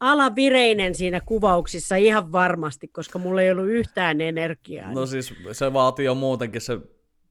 [0.00, 4.92] alavireinen siinä kuvauksissa ihan varmasti, koska mulla ei ollut yhtään energiaa.
[4.92, 6.78] No siis se vaatii jo muutenkin se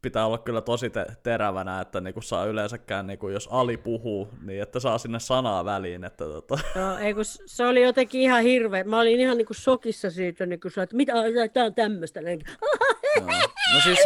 [0.06, 4.62] pitää olla kyllä tosi te- terävänä, että niinku saa yleensäkään, niinku, jos Ali puhuu, niin
[4.62, 6.04] että saa sinne sanaa väliin.
[6.04, 6.60] Että, tota.
[6.80, 8.84] Joo, ei, kun se oli jotenkin ihan hirveä.
[8.84, 11.14] Mä olin ihan niinku shokissa siitä, niinku, että mitä,
[11.54, 12.22] tämä on tämmöistä.
[13.74, 14.00] No siis,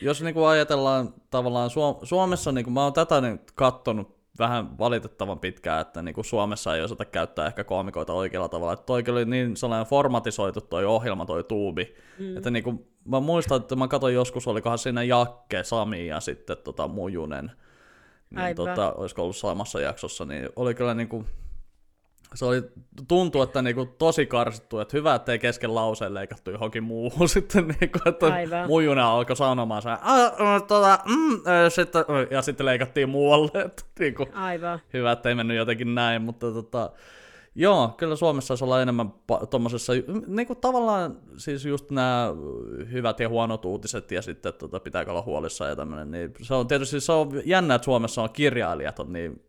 [0.00, 1.70] jos niinku ajatellaan tavallaan
[2.02, 6.82] Suomessa, niinku, mä oon tätä nyt kattonut vähän valitettavan pitkään, että niin kuin Suomessa ei
[6.82, 8.72] osata käyttää ehkä koomikoita oikealla tavalla.
[8.72, 12.36] Että toi oli niin sellainen formatisoitu toi ohjelma, toi tuubi, mm.
[12.36, 16.56] että niin kuin, mä muistan, että mä katsoin joskus, olikohan siinä Jakke, Sami ja sitten
[16.64, 17.52] tota Mujunen,
[18.30, 21.26] niin tota, olisiko ollut samassa jaksossa, niin oli kyllä niin kuin,
[22.34, 22.62] se oli,
[23.08, 27.98] tuntui, että niinku tosi karsittu, että hyvä, ettei kesken lauseen leikattu johonkin muuhun sitten, niinku,
[28.06, 28.66] että Aivan.
[28.66, 29.88] mujuna alkoi sanomaan se,
[30.68, 34.80] tota, mm, sitten, ja sitten leikattiin muualle, että niinku, Aivan.
[34.92, 36.90] hyvä, ettei mennyt jotenkin näin, mutta tota,
[37.54, 39.12] Joo, kyllä Suomessa saisi olla enemmän
[39.50, 39.92] tuommoisessa,
[40.26, 42.28] niin kuin tavallaan siis just nämä
[42.92, 46.68] hyvät ja huonot uutiset ja sitten tota, pitääkö olla huolissaan ja tämmöinen, niin se on
[46.68, 49.42] tietysti se on jännä, että Suomessa on kirjailijat on niin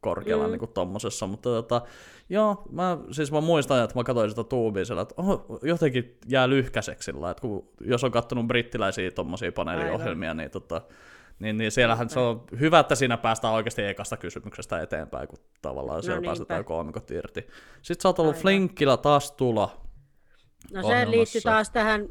[0.00, 0.52] korkealla mm.
[0.52, 1.82] niin tuommoisessa, mutta tota,
[2.28, 6.48] joo, mä, siis mä muistan, että mä katsoin sitä tuubia sillä, että oh, jotenkin jää
[6.48, 10.36] lyhkäiseksi sillä, että kun, jos on katsonut brittiläisiä tuommoisia paneeliohjelmia, Aivan.
[10.36, 10.82] niin tota,
[11.38, 16.02] Niin, niin siellähän se on hyvä, että siinä päästään oikeasti ekasta kysymyksestä eteenpäin, kun tavallaan
[16.02, 16.28] siellä niinpä.
[16.28, 17.46] päästetään koomikot irti.
[17.82, 18.42] Sitten sä oot ollut Aivan.
[18.42, 19.80] Flinkkillä taas tulla.
[20.72, 22.08] No se liittyy taas tähän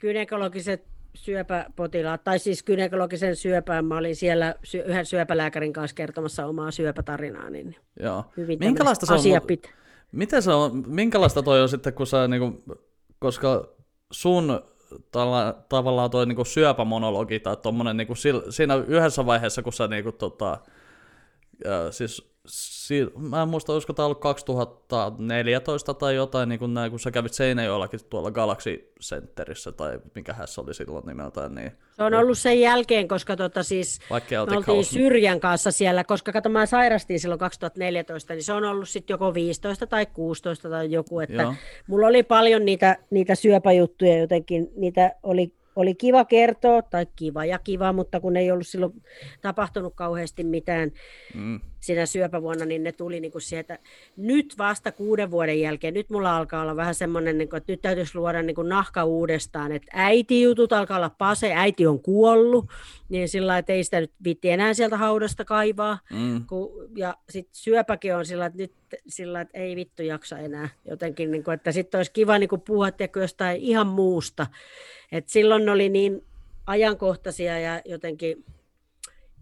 [0.00, 0.84] gynekologiset
[1.14, 3.84] syöpäpotilaat, tai siis gynekologisen syöpään.
[3.84, 8.24] Mä olin siellä sy- yhden syöpälääkärin kanssa kertomassa omaa syöpätarinaa, niin Joo.
[8.36, 9.18] hyvin Minkälaista se on?
[9.18, 9.70] asia mu- pit-
[10.12, 12.62] Miten se on, minkälaista toi on sitten, kun sä niinku,
[13.18, 13.68] koska
[14.10, 14.60] sun
[15.10, 18.14] tala, tavallaan toi niinku syöpämonologi tai tommonen niinku
[18.50, 20.58] siinä yhdessä vaiheessa, kun sä niinku tota,
[21.90, 27.00] siis si, mä en muista, olisiko tää ollut 2014 tai jotain, niin kun, näin, kun
[27.00, 32.14] sä kävit Seinäjoellakin tuolla Galaxy Centerissä, tai mikähän se oli silloin nimeltään, niin Se on
[32.14, 34.90] ollut sen jälkeen, koska tota siis me oltiin kaus...
[34.90, 39.34] Syrjän kanssa siellä, koska kato mä sairastin silloin 2014, niin se on ollut sitten joko
[39.34, 41.54] 15 tai 16 tai joku, että Joo.
[41.86, 47.58] mulla oli paljon niitä, niitä syöpäjuttuja jotenkin, niitä oli, oli kiva kertoa, tai kiva ja
[47.58, 49.02] kiva, mutta kun ei ollut silloin
[49.40, 50.92] tapahtunut kauheasti mitään
[51.34, 53.78] Mm, siinä syöpävuonna, niin ne tuli niin kuin sieltä
[54.16, 55.94] nyt vasta kuuden vuoden jälkeen.
[55.94, 59.04] Nyt mulla alkaa olla vähän semmoinen, niin kuin, että nyt täytyisi luoda niin kuin nahka
[59.04, 62.66] uudestaan, että äitijutut alkaa olla pase, äiti on kuollut,
[63.08, 65.98] niin sillä lailla, että ei sitä nyt viitti enää sieltä haudasta kaivaa.
[66.12, 68.72] mm, Kun, ja sitten syöpäkin on sillä, että nyt
[69.06, 72.60] sillä, että ei vittu jaksa enää jotenkin, niin kuin, että sitten olisi kiva niin kuin
[72.60, 74.46] puhua tiedätkö, jostain ihan muusta.
[75.12, 76.24] Et silloin ne oli niin
[76.66, 78.44] ajankohtaisia ja jotenkin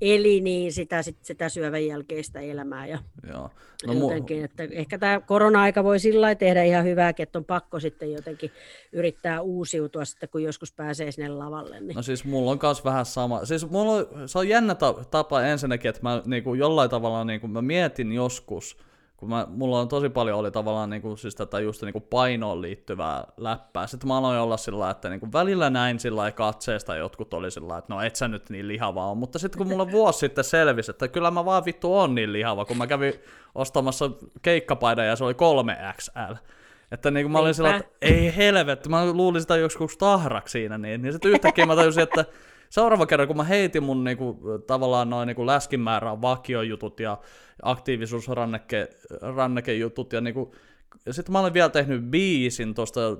[0.02, 2.86] eli niin sitä, sit, sitä syövän jälkeistä elämää.
[2.86, 2.98] Ja
[3.28, 3.42] joo.
[3.42, 3.50] no,
[3.86, 7.80] No, mu- jotenkin, että ehkä tämä korona-aika voi sillä tehdä ihan hyvääkin, että on pakko
[7.80, 8.50] sitten jotenkin
[8.92, 11.80] yrittää uusiutua sitten, kun joskus pääsee sinne lavalle.
[11.80, 11.94] Niin.
[11.96, 13.44] No siis mulla on kans vähän sama.
[13.44, 17.48] Siis mulla on, se on jännä ta- tapa ensinnäkin, että mä niinku jollain tavalla niinku,
[17.48, 18.76] mä mietin joskus,
[19.22, 23.24] kun mä, mulla on tosi paljon oli tavallaan niinku, siis tätä just niinku painoon liittyvää
[23.36, 23.86] läppää.
[23.86, 27.94] Sitten mä aloin olla sillä että niinku välillä näin sillä katseesta jotkut oli sillä että
[27.94, 29.18] no et sä nyt niin lihava on.
[29.18, 32.64] Mutta sitten kun mulla vuosi sitten selvisi, että kyllä mä vaan vittu on niin lihava,
[32.64, 33.14] kun mä kävin
[33.54, 34.10] ostamassa
[34.42, 36.36] keikkapaidan ja se oli 3XL.
[36.92, 40.78] Että niin kuin mä olin sillä, että ei helvetti, mä luulin sitä joskus tahraksi siinä,
[40.78, 42.24] niin, niin sitten yhtäkkiä mä tajusin, että
[42.72, 47.18] seuraava kerran, kun mä heitin mun niinku, tavallaan noin niinku läskimäärän vakiojutut ja
[47.62, 50.54] aktiivisuusrannekejutut ja niinku,
[51.06, 53.12] ja sitten mä olen vielä tehnyt biisin tuosta, äh,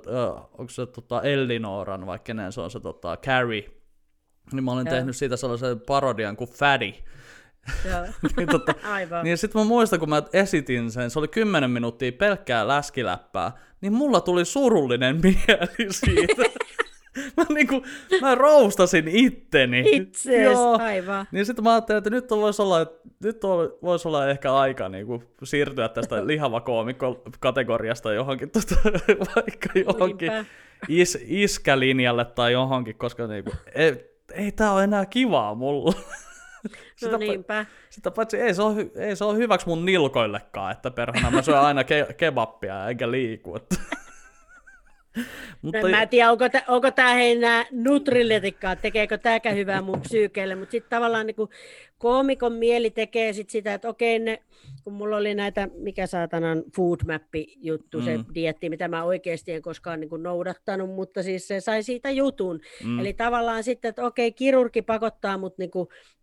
[0.51, 3.69] onko se tota Ellinoran, vai kenen se on se tota, Carrie,
[4.51, 4.95] niin mä olen Joo.
[4.95, 6.49] tehnyt siitä sellaisen parodian kuin.
[7.89, 8.05] Joo.
[8.37, 9.23] niin, tota, Aivan.
[9.23, 13.51] niin sitten mä muistan, kun mä esitin sen, se oli 10 minuuttia pelkkää läskiläppää,
[13.81, 16.43] niin mulla tuli surullinen mieli siitä.
[17.37, 17.81] mä, niinku,
[18.21, 19.83] mä roustasin itteni.
[19.91, 20.77] Itsees, Joo.
[20.81, 21.25] aivan.
[21.31, 22.77] Niin sitten mä ajattelin, että nyt voisi olla,
[23.23, 26.61] nyt on- voisi olla ehkä aika niin kuin, siirtyä tästä lihava
[27.39, 28.75] kategoriasta johonkin, tota,
[29.35, 30.31] vaikka johonkin
[30.89, 35.93] is, iskälinjalle tai johonkin, koska niin kuin, ei, ei tää ole enää kivaa mulla.
[36.63, 37.65] No Sitä, niinpä.
[37.89, 41.59] sitä paitsi ei se, ole, ei se ole hyväksi mun nilkoillekaan, että perhana mä syön
[41.59, 43.55] aina ke- kebappia eikä liiku.
[43.55, 43.75] Että.
[45.73, 50.55] En mä en tiedä, onko, tä, onko tämä enää nutriletikkaa, tekeekö tämäkään hyvää mun psyykeelle,
[50.55, 51.35] mutta sitten tavallaan niin
[51.97, 54.39] koomikon mieli tekee sit sitä, että okei, ne,
[54.83, 58.05] kun mulla oli näitä, mikä saatanan food mappi juttu, mm.
[58.05, 62.59] se dietti, mitä mä oikeasti en koskaan niin noudattanut, mutta siis se sai siitä jutun.
[62.83, 62.99] Mm.
[62.99, 65.71] Eli tavallaan sitten, että okei, kirurgi pakottaa mut niin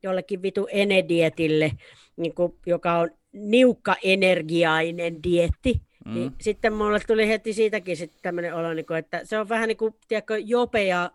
[0.02, 1.72] jollekin vitu enedietille,
[2.16, 2.32] niin
[2.66, 6.14] joka on niukka energiainen dietti, Mm.
[6.14, 9.68] Niin sitten mulle tuli heti siitäkin sitten tämmöinen olo, niin kuin, että se on vähän
[9.68, 11.10] niin kuin, tiedätkö, Jope ja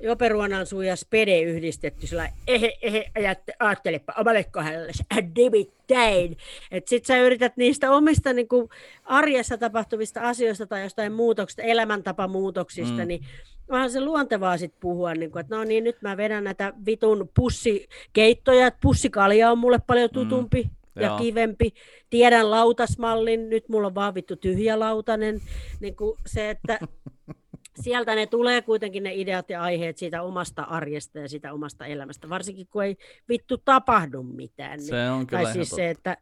[0.00, 4.92] Jope Ruonansuu ja Spede yhdistetty sillä ehe, ehe, ajatte, ajattelepa omalle kohdalle,
[5.36, 6.36] nimittäin.
[6.70, 8.68] Että sit sä yrität niistä omista niin kuin
[9.04, 13.08] arjessa tapahtuvista asioista tai jostain muutoksista, elämäntapamuutoksista, mm.
[13.08, 13.24] niin
[13.68, 17.30] onhan se luontevaa sit puhua, niin kuin, että no niin, nyt mä vedän näitä vitun
[17.34, 20.62] pussikeittoja, että pussikalja on mulle paljon tutumpi.
[20.62, 21.18] Mm ja Joo.
[21.18, 21.72] kivempi.
[22.10, 25.40] Tiedän lautasmallin, nyt mulla on vaan vittu tyhjä lautanen.
[25.80, 26.78] Niin kuin se, että
[27.82, 32.28] sieltä ne tulee kuitenkin ne ideat ja aiheet siitä omasta arjesta ja siitä omasta elämästä,
[32.28, 32.96] varsinkin kun ei
[33.28, 34.78] vittu tapahdu mitään.
[34.78, 34.88] Niin.
[34.88, 36.16] Se on kyllä tai siis se, että,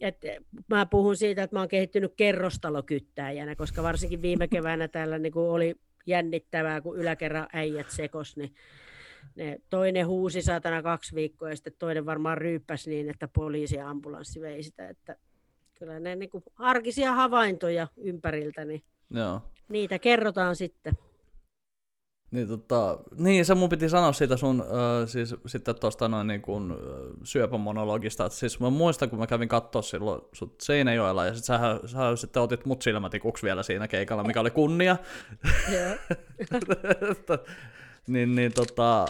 [0.00, 0.28] että
[0.68, 5.50] mä puhun siitä, että mä oon kehittynyt kerrostalokyttäjänä, koska varsinkin viime keväänä täällä niin kuin
[5.50, 5.74] oli
[6.06, 8.54] jännittävää, kun yläkerran äijät sekos, niin
[9.34, 13.90] ne, toinen huusi saatana kaksi viikkoa ja sitten toinen varmaan ryyppäsi niin, että poliisi ja
[13.90, 14.88] ambulanssi vei sitä.
[14.88, 15.16] Että
[15.74, 19.40] kyllä ne niin kuin arkisia havaintoja ympäriltä, niin Joo.
[19.68, 20.92] niitä kerrotaan sitten.
[22.30, 26.42] Niin, tota, niin, se mun piti sanoa siitä sun, äh, siis sitten tuosta noin niin
[26.42, 26.76] kuin, äh,
[27.24, 31.80] syöpämonologista, että siis mä muistan, kun mä kävin katsoa silloin sut Seinäjoella, ja sit sähän,
[31.86, 34.96] sä sitten otit mut silmätikuksi vielä siinä keikalla, mikä oli kunnia.
[38.06, 39.06] Niin, niin tota,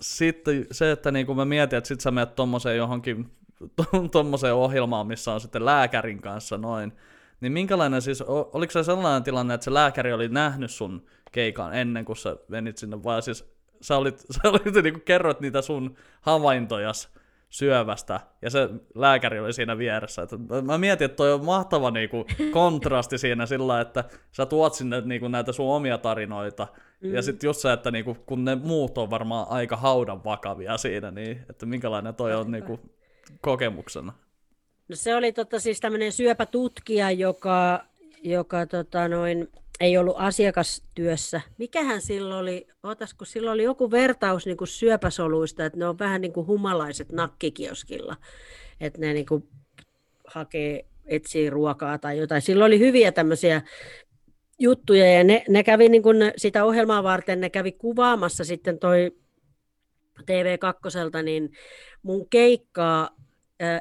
[0.00, 3.30] sitten se, että niinku mä mietin, että sit sä menet tommoseen johonkin
[4.12, 6.92] tommoseen ohjelmaan, missä on sitten lääkärin kanssa noin,
[7.40, 12.04] niin minkälainen siis, oliko se sellainen tilanne, että se lääkäri oli nähnyt sun keikan ennen
[12.04, 15.96] kuin sä menit sinne, vai siis sä olit, sä olit niin kuin kerroit niitä sun
[16.20, 17.14] havaintojas
[17.54, 20.22] syövästä, ja se lääkäri oli siinä vieressä.
[20.22, 25.00] Että mä mietin, että toi on mahtava niinku kontrasti siinä sillä, että sä tuot sinne
[25.00, 26.66] niinku näitä sun omia tarinoita,
[27.00, 27.14] mm.
[27.14, 31.10] ja sitten just se, että niinku, kun ne muut on varmaan aika haudan vakavia siinä,
[31.10, 32.80] niin että minkälainen toi on niinku
[33.40, 34.12] kokemuksena.
[34.88, 37.84] No se oli tota, siis tämmöinen syöpätutkija, joka,
[38.22, 39.48] joka tota, noin,
[39.80, 41.40] ei ollut asiakastyössä.
[41.58, 45.98] Mikähän silloin oli, ootas, kun silloin oli joku vertaus niin kuin syöpäsoluista, että ne on
[45.98, 48.16] vähän niin kuin humalaiset nakkikioskilla,
[48.80, 49.48] että ne niin kuin
[50.26, 52.42] hakee, etsii ruokaa tai jotain.
[52.42, 53.62] Silloin oli hyviä tämmöisiä
[54.58, 59.16] juttuja ja ne, ne kävi niin kuin sitä ohjelmaa varten, ne kävi kuvaamassa sitten toi
[60.20, 61.52] TV2, niin
[62.02, 63.10] mun keikkaa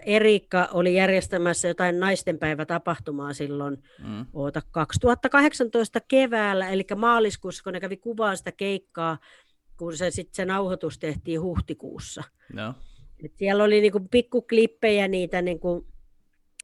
[0.05, 4.25] Erikka oli järjestämässä jotain naistenpäivätapahtumaa silloin mm.
[4.33, 9.17] oota, 2018 keväällä, eli maaliskuussa, kun ne kävi kuvaan sitä keikkaa,
[9.77, 12.23] kun se, sit se nauhoitus tehtiin huhtikuussa.
[12.53, 12.73] No.
[13.25, 15.87] Et siellä oli niinku pikkuklippejä niitä niinku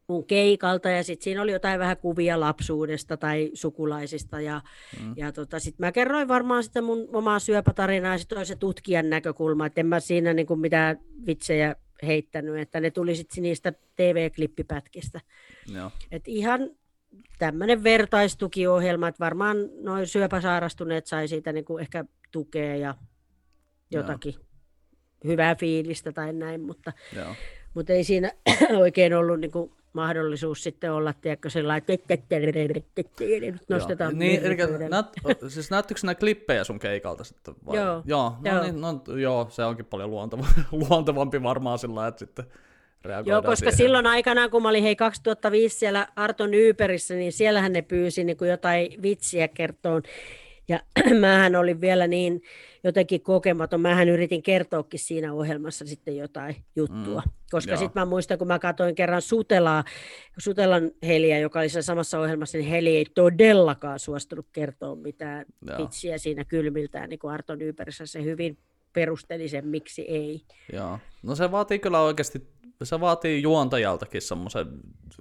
[0.09, 4.61] mun keikalta ja sitten siinä oli jotain vähän kuvia lapsuudesta tai sukulaisista ja,
[5.01, 5.13] mm.
[5.17, 9.65] ja tota, sitten mä kerroin varmaan sitä mun omaa syöpätarinaa ja sitten se tutkijan näkökulma,
[9.65, 15.21] että en mä siinä niinku mitään vitsejä heittänyt, että ne tuli sitten niistä TV-klippipätkistä.
[15.73, 15.91] Joo.
[16.11, 16.69] Et ihan
[17.39, 22.95] tämmöinen vertaistukiohjelma, että varmaan noin syöpäsairastuneet sai siitä niin kuin ehkä tukea ja
[23.91, 24.43] jotakin Joo.
[25.23, 27.35] hyvää fiilistä tai näin, mutta, Joo.
[27.73, 28.31] mutta ei siinä
[28.79, 31.83] oikein ollut niin kuin mahdollisuus sitten olla, tiedätkö, sellainen,
[32.97, 34.19] että nostetaan.
[34.19, 34.57] Niin, eli
[34.89, 35.05] näyt,
[35.47, 37.55] siis näyttikö nämä klippejä sun keikalta sitten?
[37.65, 37.77] Vai?
[37.77, 38.01] Joo.
[38.05, 38.63] Joo, no, joo.
[38.63, 40.45] Niin, no, joo, se onkin paljon luonteva,
[40.89, 42.45] luontevampi varmaan sillä että sitten
[43.25, 43.77] Joo, koska siihen.
[43.77, 48.37] silloin aikanaan, kun mä olin hei 2005 siellä Arton Yyperissä, niin siellähän ne pyysi niin
[48.37, 50.03] kuin jotain vitsiä kertoon.
[50.67, 50.79] Ja
[51.19, 52.41] mähän olin vielä niin
[52.83, 53.81] jotenkin kokematon.
[53.81, 57.21] Mähän yritin kertoakin siinä ohjelmassa sitten jotain juttua.
[57.25, 59.83] Mm, Koska sitten mä muistan, kun mä katsoin kerran Sutelaa,
[60.37, 65.45] Sutelan Heliä, joka oli samassa ohjelmassa, niin Heli ei todellakaan suostunut kertoa mitään
[65.77, 68.57] vitsiä siinä kylmiltään, niin kuin Arton Yyperissä se hyvin
[68.93, 70.41] perusteli sen, miksi ei.
[70.73, 70.99] Joo.
[71.23, 72.47] No se vaatii kyllä oikeasti,
[72.85, 74.67] se vaatii juontajaltakin semmoisen,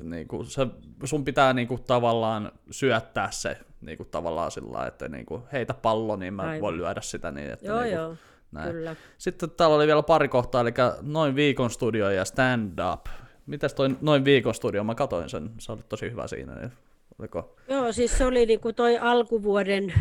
[0.03, 0.67] niin kuin, se,
[1.05, 5.75] sun pitää niin kuin, tavallaan syöttää se niin kuin, tavallaan sillä että niin kuin, heitä
[5.75, 6.61] pallo, niin mä Aivan.
[6.61, 7.31] voin lyödä sitä.
[7.31, 8.15] Niin, että, joo, niin kuin, joo.
[8.53, 8.73] Näin.
[8.73, 8.97] Kyllä.
[9.19, 13.07] Sitten täällä oli vielä pari kohtaa, eli noin viikon studio ja stand-up.
[13.47, 14.85] Mitäs toi noin viikon studio?
[14.85, 16.55] Mä katoin sen, se oli tosi hyvä siinä.
[16.55, 16.73] Niin
[17.19, 17.57] oliko?
[17.69, 19.93] Joo, siis se oli niinku toi alkuvuoden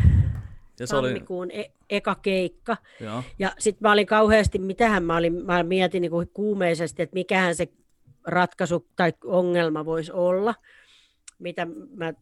[0.80, 1.60] ja se tammikuun oli...
[1.60, 2.76] e- eka keikka.
[3.00, 3.22] Joo.
[3.38, 7.68] Ja sitten mä olin kauheasti, mitähän mä olin, mä mietin niinku kuumeisesti, että mikähän se
[8.26, 10.54] ratkaisu tai ongelma voisi olla,
[11.38, 12.12] mitä mä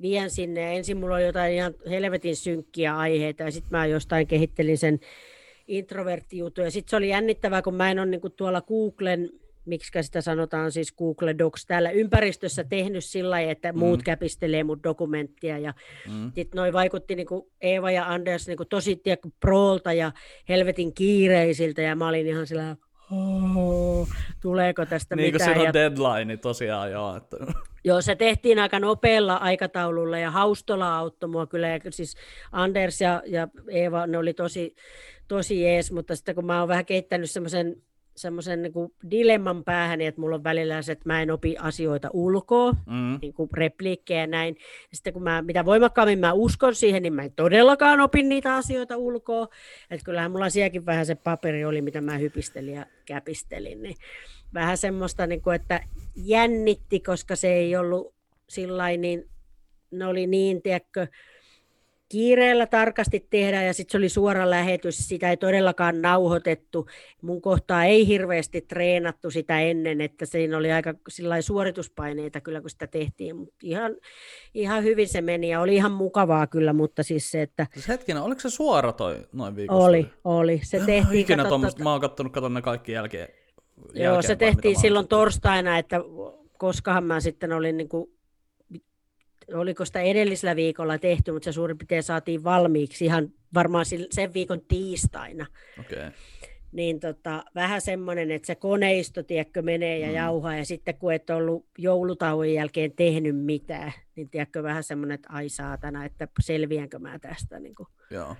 [0.00, 0.76] vien sinne.
[0.76, 5.00] Ensin mulla oli jotain ihan helvetin synkkiä aiheita ja sitten mä jostain kehittelin sen
[5.68, 6.64] introverttijutun.
[6.64, 9.30] Ja sitten se oli jännittävää, kun mä en ole niinku tuolla Googlen
[9.66, 13.78] miksi sitä sanotaan siis Google Docs, täällä ympäristössä tehnyt sillä lailla, että mm.
[13.78, 15.58] muut käpistelee mun dokumenttia.
[15.58, 15.74] Ja
[16.08, 16.32] mm.
[16.34, 20.12] sitten noi vaikutti niin kuin Eeva ja Anders niin kuin tosi tiedätkö, proolta ja
[20.48, 22.76] helvetin kiireisiltä, ja mä olin ihan sillä
[23.12, 24.08] oh,
[24.40, 25.50] tuleeko tästä niin mitään.
[25.50, 25.72] Niin kuin ja...
[25.72, 27.16] deadline tosiaan, joo.
[27.16, 27.36] Että...
[27.86, 31.68] Joo, se tehtiin aika nopealla aikataululla ja Haustola auttoi mua kyllä.
[31.68, 32.16] Ja siis
[32.52, 34.74] Anders ja, ja Eeva, ne oli tosi,
[35.28, 37.76] tosi jees, mutta sitten kun mä oon vähän kehittänyt semmoisen
[38.16, 38.72] semmoisen niin
[39.10, 43.18] dilemman päähän, että mulla on välillä se, että mä en opi asioita ulkoa, mm.
[43.22, 44.56] niin kuin repliikkejä ja näin.
[44.90, 48.54] Ja sitten kun mä, mitä voimakkaammin mä uskon siihen, niin mä en todellakaan opin niitä
[48.54, 49.48] asioita ulkoa.
[49.90, 53.82] Että kyllähän mulla sielläkin vähän se paperi oli, mitä mä hypistelin ja käpistelin.
[53.82, 53.96] Niin
[54.54, 55.80] vähän semmoista, niin kuin, että
[56.16, 58.14] jännitti, koska se ei ollut
[58.48, 59.28] sillä niin
[59.90, 61.06] ne oli niin, tiedätkö,
[62.08, 66.86] kiireellä tarkasti tehdä ja sitten se oli suora lähetys, sitä ei todellakaan nauhoitettu.
[67.22, 70.94] Mun kohtaa ei hirveästi treenattu sitä ennen, että siinä oli aika
[71.40, 73.96] suorituspaineita kyllä, kun sitä tehtiin, mutta ihan,
[74.54, 77.66] ihan hyvin se meni ja oli ihan mukavaa kyllä, mutta siis se, että...
[77.72, 79.84] Siis hetkinen, oliko se suora toi noin viikossa?
[79.84, 80.60] Oli, oli.
[80.64, 81.20] Se tehtiin...
[81.20, 83.28] Ikinä tuommoista, mä oon kattonut, katon ne kaikki jälkeen.
[83.94, 86.00] Joo, se tehtiin silloin torstaina, että
[86.58, 88.13] koskahan mä sitten olin niin kuin
[89.54, 94.60] oliko sitä edellisellä viikolla tehty, mutta se suurin piirtein saatiin valmiiksi ihan varmaan sen viikon
[94.68, 95.46] tiistaina.
[95.80, 96.10] Okay.
[96.72, 100.14] Niin tota, vähän semmoinen, että se koneisto, tiedätkö, menee ja mm.
[100.14, 105.28] jauhaa, ja sitten kun et ollut joulutauon jälkeen tehnyt mitään, niin tiedätkö, vähän semmoinen, että
[105.32, 107.58] ai saatana, että selviänkö mä tästä.
[107.58, 107.88] Niin kuin.
[108.10, 108.36] Joo.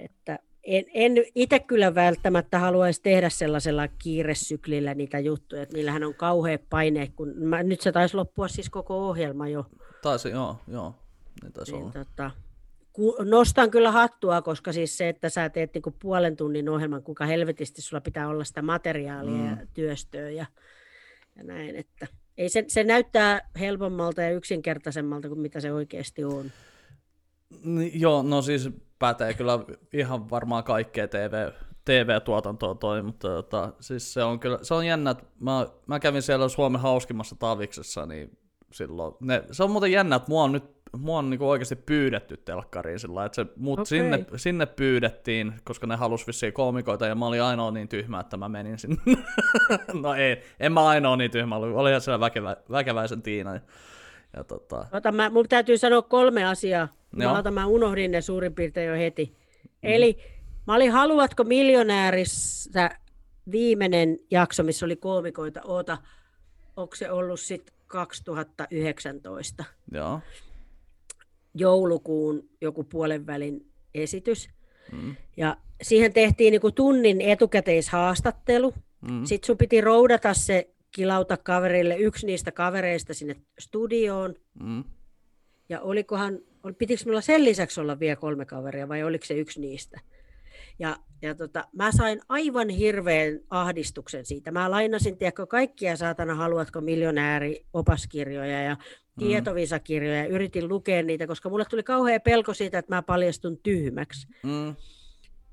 [0.00, 6.14] Että en, en itse kyllä välttämättä haluaisi tehdä sellaisella kiiresyklillä niitä juttuja, että niillähän on
[6.14, 9.66] kauhea paine, kun mä, nyt se taisi loppua siis koko ohjelma jo.
[10.02, 10.94] Taisi, joo, joo.
[11.42, 11.92] Niin taisi Niin, olla.
[11.92, 12.30] tota,
[12.92, 17.26] ku, nostan kyllä hattua, koska siis se, että sä teet niinku puolen tunnin ohjelman, kuinka
[17.26, 19.46] helvetisti sulla pitää olla sitä materiaalia mm.
[19.46, 20.46] ja työstöä ja,
[21.36, 22.06] ja näin, että
[22.38, 26.52] ei se, se näyttää helpommalta ja yksinkertaisemmalta kuin mitä se oikeasti on.
[27.64, 28.70] Niin, Joo, no siis
[29.04, 29.58] pätee kyllä
[29.92, 31.50] ihan varmaan kaikkea TV,
[31.84, 36.22] TV-tuotantoa toi, mutta tota, siis se on kyllä, se on jännä, että mä, mä kävin
[36.22, 38.38] siellä Suomen hauskimmassa taviksessa, niin
[38.72, 40.64] silloin, ne, se on muuten jännä, että mua on nyt
[40.98, 43.86] mua on niinku oikeasti pyydetty telkkariin sillä että se, mut Okei.
[43.86, 48.36] sinne, sinne, pyydettiin, koska ne halus vissiin koomikoita, ja mä olin ainoa niin tyhmä, että
[48.36, 48.96] mä menin sinne.
[50.02, 51.76] no ei, en mä ainoa niin tyhmä, ollut.
[51.76, 53.54] olihan siellä väkevä, väkeväisen Tiina.
[53.54, 53.60] Ja,
[54.36, 56.88] ja tota, Ota, mä, mun täytyy sanoa kolme asiaa.
[57.16, 57.34] Mä, Joo.
[57.38, 59.36] otan, mä unohdin ne suurin piirtein jo heti.
[59.64, 59.68] Mm.
[59.82, 60.18] Eli
[60.66, 62.90] mä olin Haluatko miljonäärissä
[63.50, 65.60] viimeinen jakso, missä oli koomikoita.
[65.64, 65.98] Oota,
[66.76, 70.20] onko se ollut sitten 2019 joo,
[71.54, 74.48] joulukuun joku puolen välin esitys.
[74.92, 75.16] Mm.
[75.36, 78.74] Ja siihen tehtiin niinku tunnin etukäteishaastattelu.
[79.10, 79.24] Mm.
[79.24, 84.34] Sitten sun piti roudata se kilauta kaverille yksi niistä kavereista sinne studioon.
[84.62, 84.84] mm,
[85.68, 86.38] Ja olikohan, ol-
[86.78, 90.00] pitikö minulla sen lisäksi olla vielä kolme kaveria vai oliko se yksi niistä?
[90.78, 94.50] Ja, ja tota, mä sain aivan hirveän ahdistuksen siitä.
[94.50, 98.76] Mä lainasin, tiedätkö, kaikkia saatana haluatko miljonääri opaskirjoja ja
[99.18, 104.26] tietovisakirjoja ja yritin lukea niitä, koska mulle tuli kauhea pelko siitä, että mä paljastun tyhmäksi.
[104.42, 104.74] mm,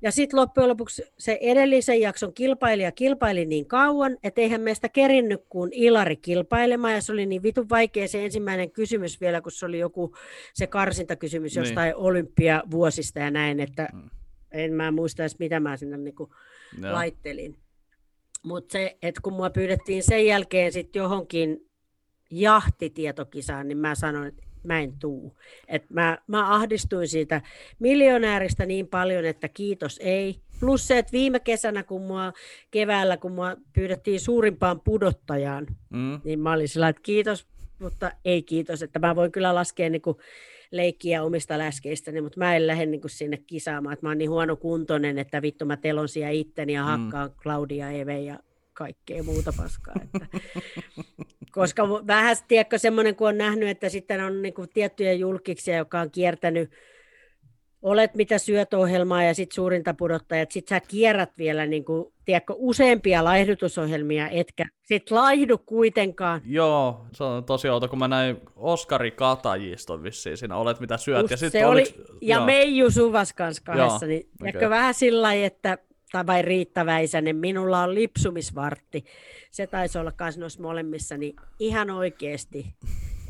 [0.02, 5.40] Ja sitten loppujen lopuksi se edellisen jakson kilpailija kilpaili niin kauan, että eihän meistä kerinnyt
[5.48, 6.94] kuin Ilari kilpailemaan.
[6.94, 10.16] Ja se oli niin vitun vaikea se ensimmäinen kysymys vielä, kun se oli joku
[10.54, 11.64] se karsintakysymys Niin.
[11.64, 13.88] jostain olympiavuosista ja näin, että
[14.50, 16.34] en mä muista edes mitä mä sinne niinku
[16.82, 16.92] joo.
[16.92, 17.56] laittelin.
[18.42, 21.70] Mutta se, että kun mua pyydettiin sen jälkeen sitten johonkin
[22.30, 25.36] jahtitietokisaan, niin mä sanoin, että mä en tuu.
[25.68, 27.40] Et mä, mä ahdistuin siitä
[27.78, 30.36] miljonääristä niin paljon, että kiitos ei.
[30.60, 32.32] Plus se, että viime kesänä, kun mua
[32.70, 37.46] keväällä, kun mua pyydettiin suurimpaan pudottajaan, Mm, niin mä olin sillä, että kiitos,
[37.78, 38.82] mutta ei kiitos.
[38.82, 40.16] Että mä voin kyllä laskea niin kuin
[40.70, 43.92] leikkiä omista läskeistäni, mutta mä en lähde niin kuin sinne kisaamaan.
[43.92, 47.36] Että mä oon niin huono kuntoinen, että vittu mä telon siellä itteni ja hakkaan mm.
[47.42, 48.38] Claudia Eve ja
[48.72, 49.94] kaikkea muuta paskaa.
[50.02, 50.26] Että.
[51.52, 56.00] Koska vähän, tiedätkö, semmoinen, kun on nähnyt, että sitten on niin kuin tiettyjä julkiksia, joka
[56.00, 56.70] on kiertänyt
[57.82, 62.54] olet mitä syöt ohjelmaa ja sitten suurinta pudottajat, sit sä kierrät vielä niin kuin, tiedätkö,
[62.56, 66.40] useampia laihdutusohjelmia, etkä sit laihdu kuitenkaan.
[66.44, 71.20] Joo, se on tosi outo, kun mä näin Oskari Katajiston vissiin siinä, olet mitä syöt.
[71.20, 74.70] Just ja sit se oli, oliks, ja joo, Meiju Suvas kanssa kahdessa, Joo, niin tiedätkö,
[74.70, 75.78] vähän sillä lailla, että
[76.12, 79.04] tai vai Riitta Väisänen, minulla on lipsumisvartti.
[79.50, 82.66] Se taisi olla myös noissa molemmissa, niin ihan oikeasti,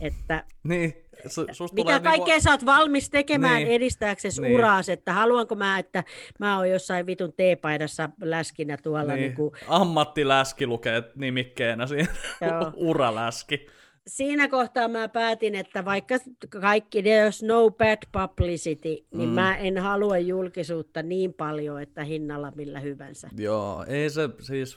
[0.00, 0.94] että Niin,
[1.26, 3.64] su, mitä tulee kaikkea niinku, sä oot valmis tekemään Niin.
[3.68, 3.76] niin.
[3.76, 4.48] edistääksesi Niin.
[4.48, 4.58] niin.
[4.58, 6.04] uraas, että haluanko mä, että
[6.38, 9.34] mä oon jossain vitun teepaidassa läskinä tuolla niin, niin.
[9.38, 12.08] Niin ammattiläski lukee nimikkeenä siinä,
[12.76, 13.66] uraläski.
[14.06, 16.14] Siinä kohtaa mä päätin, että vaikka
[16.60, 19.34] kaikki there's no bad publicity, niin Mm.
[19.34, 23.28] mä en halua julkisuutta niin paljon, että hinnalla millä hyvänsä.
[23.36, 24.76] Joo, ei se siis,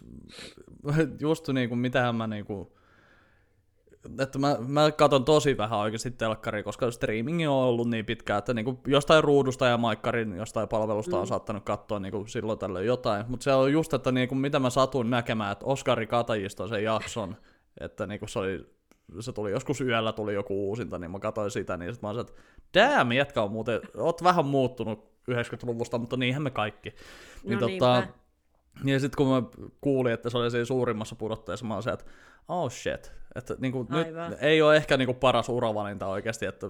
[1.19, 2.75] just niin kuin mitähän mä niinku,
[4.19, 8.53] että mä, mä katon tosi vähän oikeasti telkkaria, koska streamingi on ollut niin pitkään, että
[8.53, 13.43] niinku jostain ruudusta ja maikkarin jostain palvelusta on saattanut katsoa niinku silloin tällöin jotain, mutta
[13.43, 17.35] se on just, että niinku mitä mä satun näkemään, että Oskari Katajista sen jakson,
[17.79, 18.74] että niinku se oli
[19.19, 22.21] se tuli joskus yöllä tuli joku uusinta, niin mä katsoin sitä, niin sit mä olin,
[22.21, 22.33] että
[22.73, 26.95] damn, jätkä on muuten, oot vähän muuttunut 90-luvusta, mutta niinhän me kaikki.
[27.43, 28.07] Niin No tota, niinpä.
[28.93, 29.43] ja sitten kun mä
[29.81, 32.05] kuulin, että se oli siinä suurimmassa pudotteessa, mä olin se, että
[32.47, 33.11] oh shit.
[33.35, 34.35] Että niinku, nyt Aivan.
[34.41, 36.67] ei ole ehkä niinku paras uravalinta oikeasti, että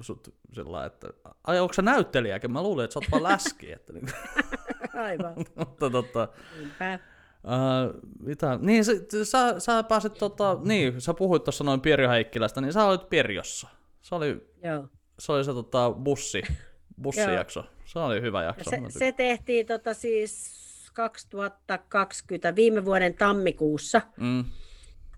[0.00, 1.08] sut sillä että
[1.44, 2.52] ai onko sä näyttelijäkin?
[2.52, 3.72] Mä luulin, että sä oot vaan läski.
[3.72, 4.10] Että, niinku,
[5.06, 5.34] Aivan.
[5.56, 6.28] mutta tota,
[6.58, 6.98] Niinpä.
[7.44, 8.58] Uh, mitä?
[8.62, 8.92] Niin, sä,
[9.24, 13.68] sä, sä pääsit, tota, niin, sä puhuit tuossa noin Pirjo Heikkilästä, niin sä olit Pirjossa.
[14.02, 14.88] Se oli, Joo.
[15.18, 16.42] se, oli se tota, bussi,
[17.02, 17.64] bussijakso.
[17.84, 18.70] Se oli hyvä Ja jakso.
[18.70, 20.64] se, se tehtiin tota siis
[20.94, 24.00] 2020 viime vuoden tammikuussa.
[24.16, 24.44] Mm,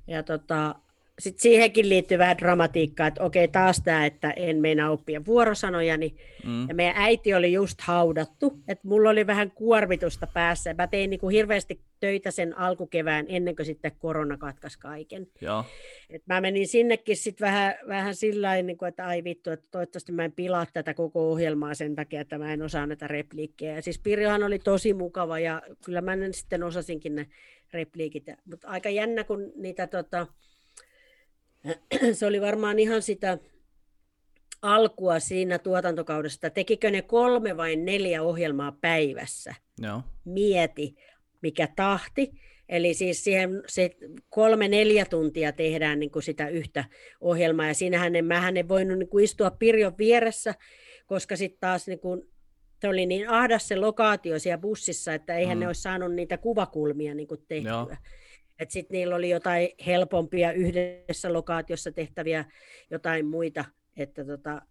[0.06, 0.74] Ja tota,
[1.18, 6.16] sitten siihenkin liittyy vähän dramatiikkaa, että okei taas tämä, että en meinaa oppia vuorosanoja, niin,
[6.44, 6.68] mm.
[6.68, 11.20] ja meidän äiti oli just haudattu, että mulla oli vähän kuormitusta päässä, mä tein niin
[11.20, 15.26] kuin hirveästi töitä sen alkukevään ennen kuin sitten korona katkaisi kaiken.
[15.40, 15.64] Joo.
[16.10, 20.12] Et mä menin sinnekin sitten vähän, vähän sillä niin kuin, että ai vittu, että toivottavasti
[20.12, 23.74] mä en pilaa tätä koko ohjelmaa sen takia, että mä en osaa näitä repliikkejä.
[23.74, 27.26] Ja siis Pirjohan oli tosi mukava ja kyllä mä sitten osasinkin ne
[27.72, 28.24] repliikit.
[28.50, 30.26] Mutta aika jännä, kun niitä tota,
[32.12, 33.38] se oli varmaan ihan sitä
[34.62, 36.50] alkua siinä tuotantokaudesta.
[36.50, 39.54] Tekikö ne kolme vai neljä ohjelmaa päivässä?
[39.78, 40.02] Joo.
[40.24, 40.94] Mieti,
[41.42, 42.30] mikä tahti.
[42.68, 43.90] Eli siis siihen se
[44.28, 46.84] kolme-neljä tuntia tehdään niin kuin sitä yhtä
[47.20, 50.54] ohjelmaa, ja siinähän en, mähän en voinut niin kuin istua Pirjon vieressä,
[51.06, 52.22] koska sitten taas niin kuin,
[52.80, 55.60] se oli niin ahdas se lokaatio siellä bussissa, että eihän mm.
[55.60, 57.70] ne olisi saanut niitä kuvakulmia niin kuin tehtyä.
[57.70, 57.96] Joo.
[58.58, 62.44] Että sitten niillä oli jotain helpompia yhdessä lokaatiossa tehtäviä
[62.90, 63.64] jotain muita.
[63.96, 64.62] Että tota,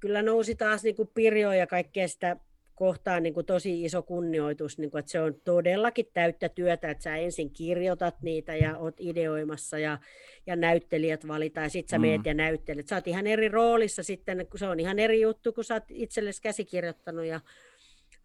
[0.00, 2.36] kyllä nousi taas niin kuin Pirjo ja kaikkea sitä
[2.74, 7.02] kohtaan niin kuin tosi iso kunnioitus, niin kuin, että se on todellakin täyttä työtä, että
[7.02, 9.98] sä ensin kirjoitat niitä ja oot ideoimassa ja,
[10.46, 12.02] ja näyttelijät valitaan ja sitten sä mm.
[12.02, 12.88] meet ja näyttelet.
[12.88, 15.84] Sä oot ihan eri roolissa sitten, kun se on ihan eri juttu, kun sä oot
[15.88, 17.40] itsellesi käsikirjoittanut ja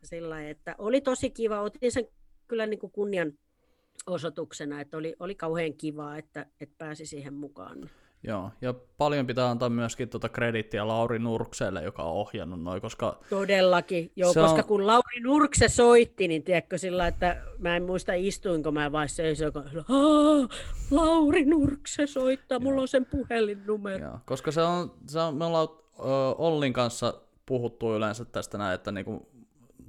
[0.04, 2.08] sillä että oli tosi kiva, otin sen
[2.48, 3.34] kyllä niin kuin kunnian
[4.08, 7.90] osoituksena, että oli, oli kauhean kivaa, että, että pääsi siihen mukaan.
[8.24, 13.20] Joo, ja paljon pitää antaa myöskin tuota kredittiä Lauri Nurkselle, joka on ohjannut noin, koska...
[13.30, 14.64] Todellakin, joo, koska on...
[14.64, 19.32] kun Lauri Nurkse soitti, niin tiedätkö sillä, että mä en muista istuinko mä vai se,
[19.32, 19.64] joka
[20.92, 24.06] Lauri Nurkse soittaa, mulla on sen puhelinnumero.
[24.06, 25.68] Joo, koska se on, se on me ollaan
[26.00, 26.04] ö,
[26.38, 27.14] Ollin kanssa
[27.46, 29.28] puhuttu yleensä tästä näin, että niinku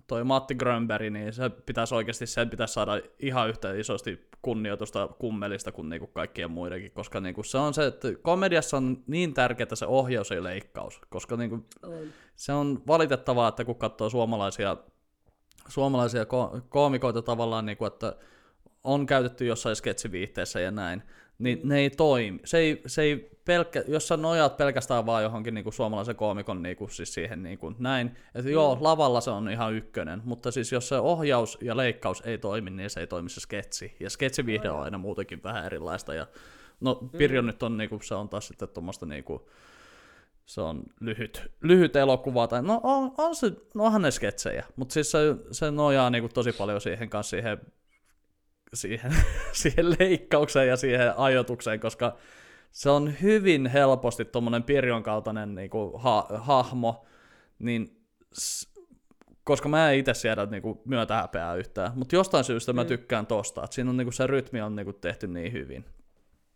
[0.08, 5.72] toi Matti Grönberg, niin se pitäisi oikeasti, sen pitäisi saada ihan yhtä isosti kunnioitusta kummelista
[5.72, 9.86] kuin niinku kaikkien muidenkin, koska niinku se on se, että komediassa on niin tärkeää se
[9.86, 11.66] ohjaus ja leikkaus, koska niinku
[12.36, 14.76] se on valitettavaa, että kun katsoo suomalaisia,
[15.68, 18.16] suomalaisia ko- koomikoita tavallaan, niinku, että
[18.84, 21.02] on käytetty jossain sketsiviihteessä ja näin,
[21.38, 22.40] niin ne ei toimi.
[22.44, 26.62] Se ei, se ei pelkkä, jos sä nojaat pelkästään vaan johonkin niin kuin suomalaisen koomikon
[26.62, 28.82] niin kuin, siis siihen niin kuin, näin, että joo, mm.
[28.82, 32.90] lavalla se on ihan ykkönen, mutta siis jos se ohjaus ja leikkaus ei toimi, niin
[32.90, 33.96] se ei toimi se sketsi.
[34.00, 36.14] Ja sketsivihde on aina muutenkin vähän erilaista.
[36.14, 36.26] Ja,
[36.80, 37.46] no Pirjo mm.
[37.46, 39.42] nyt on, niin kuin, se on taas sitten tuommoista niin kuin,
[40.46, 44.92] se on lyhyt, lyhyt elokuva, tai no on, on se, no onhan ne sketsejä, mutta
[44.92, 45.18] siis se,
[45.50, 47.58] se nojaa niin kuin, tosi paljon siihen kanssa siihen
[48.74, 49.14] siihen,
[49.62, 52.16] siihen leikkaukseen ja siihen ajotukseen, koska
[52.70, 57.06] se on hyvin helposti tuommoinen Pirjon kaltainen niin kuin, ha- hahmo,
[57.58, 58.00] niin
[58.38, 58.68] s-
[59.44, 62.88] koska mä en itse siedä niin kuin, myötä häpeää yhtään, mutta jostain syystä mä mm.
[62.88, 65.84] tykkään tosta, että siinä on niin kuin, se rytmi on niin kuin, tehty niin hyvin.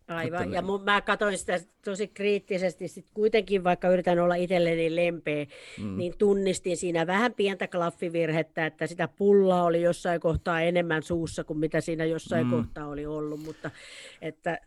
[0.07, 5.45] Aivan, ja mun, mä katsoin sitä tosi kriittisesti, sit kuitenkin vaikka yritän olla itselleni lempeä,
[5.79, 5.97] mm.
[5.97, 11.59] niin tunnistin siinä vähän pientä klaffivirhettä, että sitä pullaa oli jossain kohtaa enemmän suussa kuin
[11.59, 12.51] mitä siinä jossain mm.
[12.51, 13.71] kohtaa oli ollut, mutta
[14.21, 14.59] että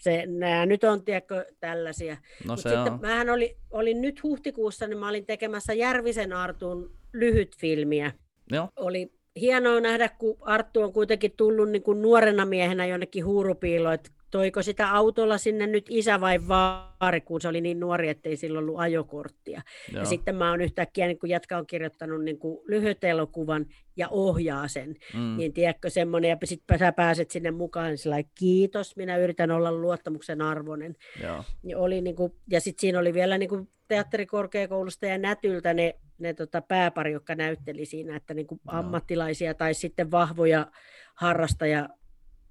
[0.00, 2.16] se, nämä nyt on tiedätkö, tällaisia.
[2.46, 3.00] No se sitten on.
[3.00, 8.12] mähän oli, olin nyt huhtikuussa, niin mä olin tekemässä Järvisen Artun lyhytfilmiä.
[8.50, 8.68] Joo.
[8.76, 14.10] Oli hienoa nähdä, kun Arttu on kuitenkin tullut niin kuin nuorena miehenä jonnekin huurupiiloon, että
[14.32, 18.58] toiko sitä autolla sinne nyt isä vai vaari, kun se oli niin nuori, ettei sillä
[18.58, 19.62] ollut ajokorttia.
[19.92, 20.00] Joo.
[20.00, 23.66] Ja sitten mä oon yhtäkkiä, niin kun jätkä on kirjoittanut niin lyhyt elokuvan
[23.96, 25.36] ja ohjaa sen, mm.
[25.36, 29.72] niin tiedätkö semmoinen, ja sitten sä pääset sinne mukaan, niin sillä kiitos, minä yritän olla
[29.72, 30.96] luottamuksen arvoinen.
[31.22, 31.44] Joo.
[31.64, 36.34] Ja, oli niin kuin, ja sitten siinä oli vielä niin teatterikorkeakoulusta ja Nätyltä ne, ne
[36.34, 40.66] tota pääpari, jotka näytteli siinä, että niin ammattilaisia tai sitten vahvoja
[41.14, 41.88] harrastaja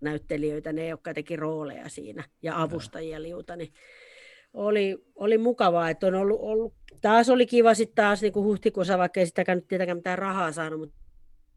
[0.01, 3.73] näyttelijöitä, ne, jotka teki rooleja siinä, ja avustajia liuta, niin
[4.53, 8.97] oli, oli mukavaa, että on ollut, ollut taas oli kiva sitten taas niin kuin huhtikuussa,
[8.97, 11.01] vaikka ei sitäkään nyt tietenkään mitään rahaa saanut, mutta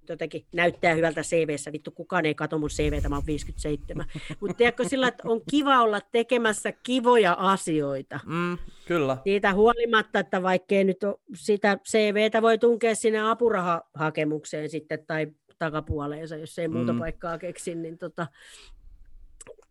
[0.08, 1.72] jotenkin näyttää hyvältä CVssä.
[1.72, 4.06] Vittu, kukaan ei katso mun CVtä, mä oon 57.
[4.40, 8.20] Mutta tiedätkö sillä, että on kiva olla tekemässä kivoja asioita.
[8.26, 9.16] Mm, kyllä.
[9.24, 10.98] Siitä huolimatta, että vaikkei nyt
[11.34, 15.26] sitä CVtä voi tunkea sinne apurahahakemukseen sitten tai
[15.58, 16.98] takapuoleensa, jos ei muuta mm.
[16.98, 18.26] paikkaa keksi, niin tota,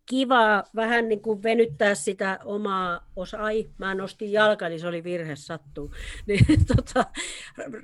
[0.05, 3.37] kiva vähän niin kuin venyttää sitä omaa osa.
[3.37, 5.91] Ai, mä nostin jalkani, niin se oli virhe, sattuu.
[6.27, 6.45] Niin,
[6.75, 7.05] tota,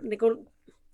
[0.01, 0.47] niin kuin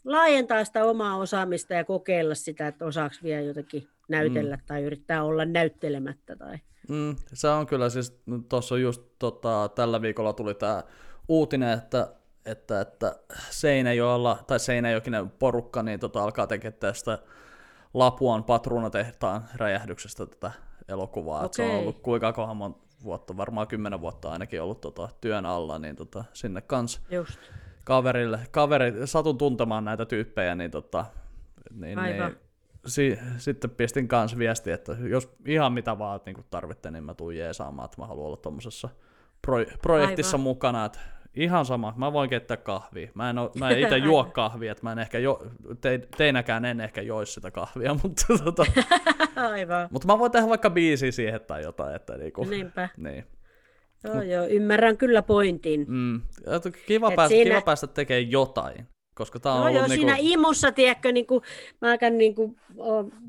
[0.06, 4.62] laajentaa sitä omaa osaamista ja kokeilla sitä, että osaako vielä jotenkin näytellä mm.
[4.68, 6.36] tai yrittää olla näyttelemättä.
[6.36, 6.58] Tai...
[6.90, 10.84] Mm, se on kyllä siis, tuossa just tota, tällä viikolla tuli tämä
[11.28, 12.16] uutinen, että
[12.46, 13.16] että, että
[13.50, 17.20] Seinäjoella, tai Seinäjokinen porukka, niin tota, alkaa tekemään tästä
[17.94, 20.52] Lapuan patruunatehtaan räjähdyksestä tätä
[20.88, 21.46] elokuvaa.
[21.46, 21.50] Okay.
[21.52, 25.80] Se on ollut kuinka kohan mon, vuotta, varmaan kymmenen vuotta ainakin ollut tota, työn alla,
[25.80, 27.40] niin tota, sinne kans Just.
[27.86, 31.06] kaverille, kaveri, satun tuntemaan näitä tyyppejä, niin, tota,
[31.72, 32.32] niin, Aivan.
[32.32, 32.40] niin
[32.86, 37.38] si, sitten pistin kans viesti, että jos ihan mitä vaan niin tarvitte, niin mä tuun
[37.38, 38.90] jeesaamaan, että mä haluan olla tuommoisessa
[39.42, 40.44] pro, projektissa Aivan.
[40.44, 41.00] mukana, että
[41.36, 43.10] ihan sama, mä voin keittää kahvia.
[43.14, 45.48] Mä en, oo- mä en itse juo kahvia, että mä en ehkä jo,
[45.82, 48.66] te, teinäkään en ehkä jois sitä kahvia, mutta, tota,
[49.52, 49.88] Aivan.
[49.92, 52.90] mutta mä voin tehdä vaikka biisi siihen tai jotain, että niinku, Niinpä.
[52.98, 53.26] niin.
[54.04, 55.86] Joo, joo, ymmärrän kyllä pointin.
[55.88, 56.22] Mm,
[56.88, 59.96] kiva, Et päästä, siinä- kiva päästä tekemään jotain, koska tää on Joo, ollut joo, niinku,
[59.96, 61.42] siinä imussa, tiedätkö, niin kuin,
[61.82, 62.56] mä niin kuin,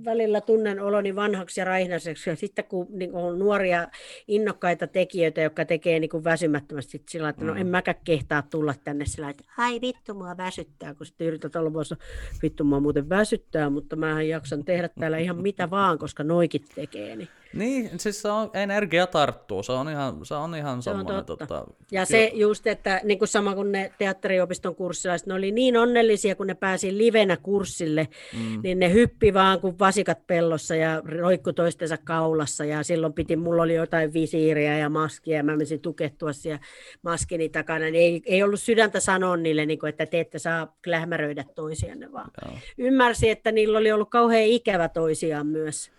[0.05, 3.89] välillä tunnen oloni vanhaksi ja raihnaseksi, ja sitten kun niin kuin, on nuoria
[4.29, 7.61] innokkaita tekijöitä, jotka tekee niin kuin väsymättömästi sit sillä, että no Mm.
[7.61, 11.71] en mäkään kehtaa tulla tänne sillä, että ai vittu, mua väsyttää, kun sitten yrität olla
[11.71, 11.97] muassa,
[12.43, 17.17] vittu, mua muuten väsyttää, mutta mä jaksan tehdä täällä ihan mitä vaan, koska noikit tekee.
[17.17, 17.29] Niin.
[17.53, 21.37] Niin, siis se on, energia tarttuu, se on ihan, se on ihan Se on totta.
[21.37, 25.77] tota, Ja se just, että niin kuin sama kuin ne teatteriopiston kurssilaiset, ne oli niin
[25.77, 28.61] onnellisia, kun ne pääsi livenä kurssille, mm.
[28.63, 33.63] niin ne hyppi vaan kuin vasikat pellossa ja roikku toistensa kaulassa ja silloin piti, mulla
[33.63, 36.61] oli jotain visiiriä ja maskia ja mä menisin tukettua siellä
[37.03, 40.77] maskini takana, niin ei, ei ollut sydäntä sanoa niille, niin kuin, että te ette saa
[40.85, 42.31] klähmäröidä toisianne vaan.
[42.45, 42.59] Joo.
[42.79, 45.97] Ymmärsi, että niillä oli ollut kauhean ikävä toisiaan myös.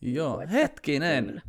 [0.00, 1.26] Joo, että hetkinen.
[1.26, 1.40] kyllä.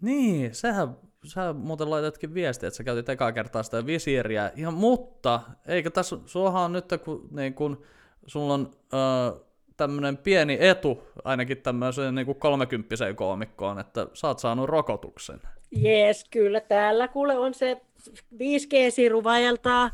[0.00, 4.52] Niin, sähän, sä muuten laitatkin viestiä, että sä käytit ekaa kertaa sitä visiiriä.
[4.56, 7.82] Ja, mutta, eikö tässä, suohan on nyt, kun, niin kun
[8.26, 9.46] sulla on ö,
[9.76, 15.40] tämmöinen pieni etu, ainakin tämmöiseen niin kuin kolmekymppiseen koomikkoon, että sä oot saanut rokotuksen.
[15.70, 17.80] Jees, kyllä täällä kuule on se
[18.34, 19.90] 5G-siru vaeltaa,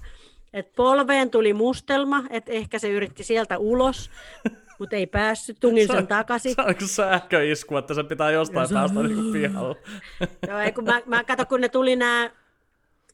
[0.52, 4.10] että polveen tuli mustelma, että ehkä se yritti sieltä ulos,
[4.82, 6.54] mutta ei päässyt, tungin sen takaisin.
[6.54, 9.76] Se kuin sähköisku, että se pitää jostain päästä niin pihalle.
[10.48, 12.30] Joo, ei, kun mä, mä katson, kun ne tuli nämä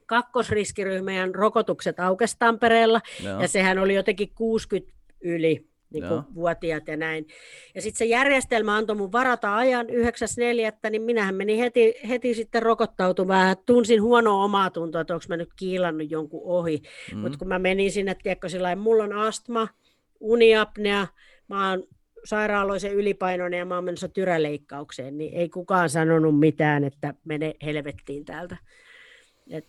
[0.06, 3.40] kakkosriskiryhmän rokotukset aukesi Tampereella, Joo.
[3.40, 7.26] ja sehän oli jotenkin 60 yli niin kuin vuotiaat ja näin.
[7.74, 12.62] Ja sitten se järjestelmä antoi mun varata ajan 9.4., niin minähän menin heti, heti sitten
[12.62, 13.56] rokottautumaan.
[13.66, 16.82] Tunsin huonoa omaa tuntoa, että onko mä nyt kiilannut jonkun ohi.
[17.14, 17.18] Mm.
[17.18, 19.68] Mutta kun mä menin sinne, tiedätkö, sillä mulla on astma,
[20.20, 21.06] uniapnea,
[21.48, 21.84] mä oon
[22.24, 28.24] sairaaloisen ylipainoinen ja mä oon menossa tyräleikkaukseen, niin ei kukaan sanonut mitään, että mene helvettiin
[28.24, 28.56] täältä.
[29.50, 29.64] Et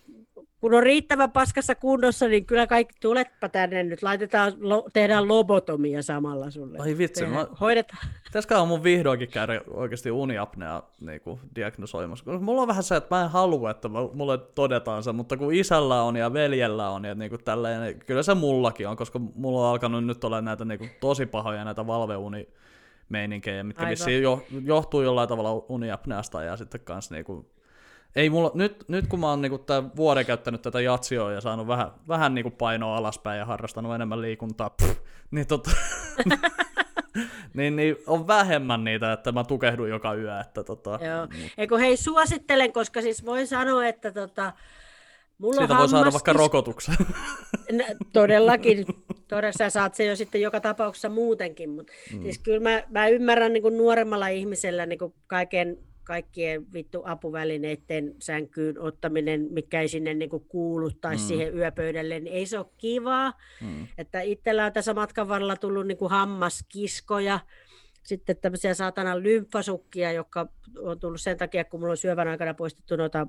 [0.60, 4.02] kun on riittävä paskassa kunnossa, niin kyllä kaikki tuletpa tänne nyt.
[4.02, 6.78] Laitetaan, lo, tehdään lobotomia samalla sulle.
[6.78, 8.06] Ai vitsi, mä- Hoidetaan.
[8.24, 11.20] Pitäisikö mun vihdoinkin käydä oikeasti uniapnea niin
[11.56, 12.24] diagnosoimassa?
[12.24, 15.54] Koska Mulla on vähän se, että mä en halua, että mulle todetaan se, mutta kun
[15.54, 19.18] isällä on ja veljellä on ja niin kuin tälleen, niin kyllä se mullakin on, koska
[19.18, 22.48] mulla on alkanut nyt olla näitä niin kuin tosi pahoja näitä valveuni
[23.08, 23.90] meininkejä, mitkä Aivan.
[23.90, 27.46] vissiin jo, johtuu jollain tavalla uniapneasta ja sitten kans niinku,
[28.16, 31.66] ei mulla, nyt, nyt kun mä oon niinku tämän vuoden käyttänyt tätä jatsioa ja saanut
[31.66, 35.00] vähän, vähän niinku painoa alaspäin ja harrastanut enemmän liikuntaa, pff,
[35.30, 35.70] niin tota,
[37.54, 40.40] niin, niin on vähemmän niitä, että mä tukehdun joka yö.
[40.40, 41.28] Että tota, Joo.
[41.58, 44.52] Eikö hei, suosittelen, koska siis voin sanoa, että tota,
[45.38, 46.94] mulla siitä on voi saada vaikka rokotuksen.
[47.72, 48.86] N- Todellakin.
[49.28, 51.70] Todella sä saat sen jo sitten joka tapauksessa muutenkin.
[51.70, 52.22] Mutta mm.
[52.22, 55.78] siis kyllä mä, mä ymmärrän niin kuin nuoremmalla ihmisellä niin kuin kaiken,
[56.10, 61.18] kaikkien vittu apuvälineiden sänkyyn ottaminen, mikä ei sinne niin kuin kuulu tai mm.
[61.18, 63.32] siihen yöpöydälle, niin ei se ole kivaa.
[63.60, 63.86] Mm.
[63.98, 67.40] Että itsellä on tässä matkan varrella tullut niin kuin hammaskiskoja,
[68.02, 72.96] sitten tämmöisiä saatanan lymfasukkia, jotka on tullut sen takia, kun mulla on syövän aikana poistettu
[72.96, 73.26] noita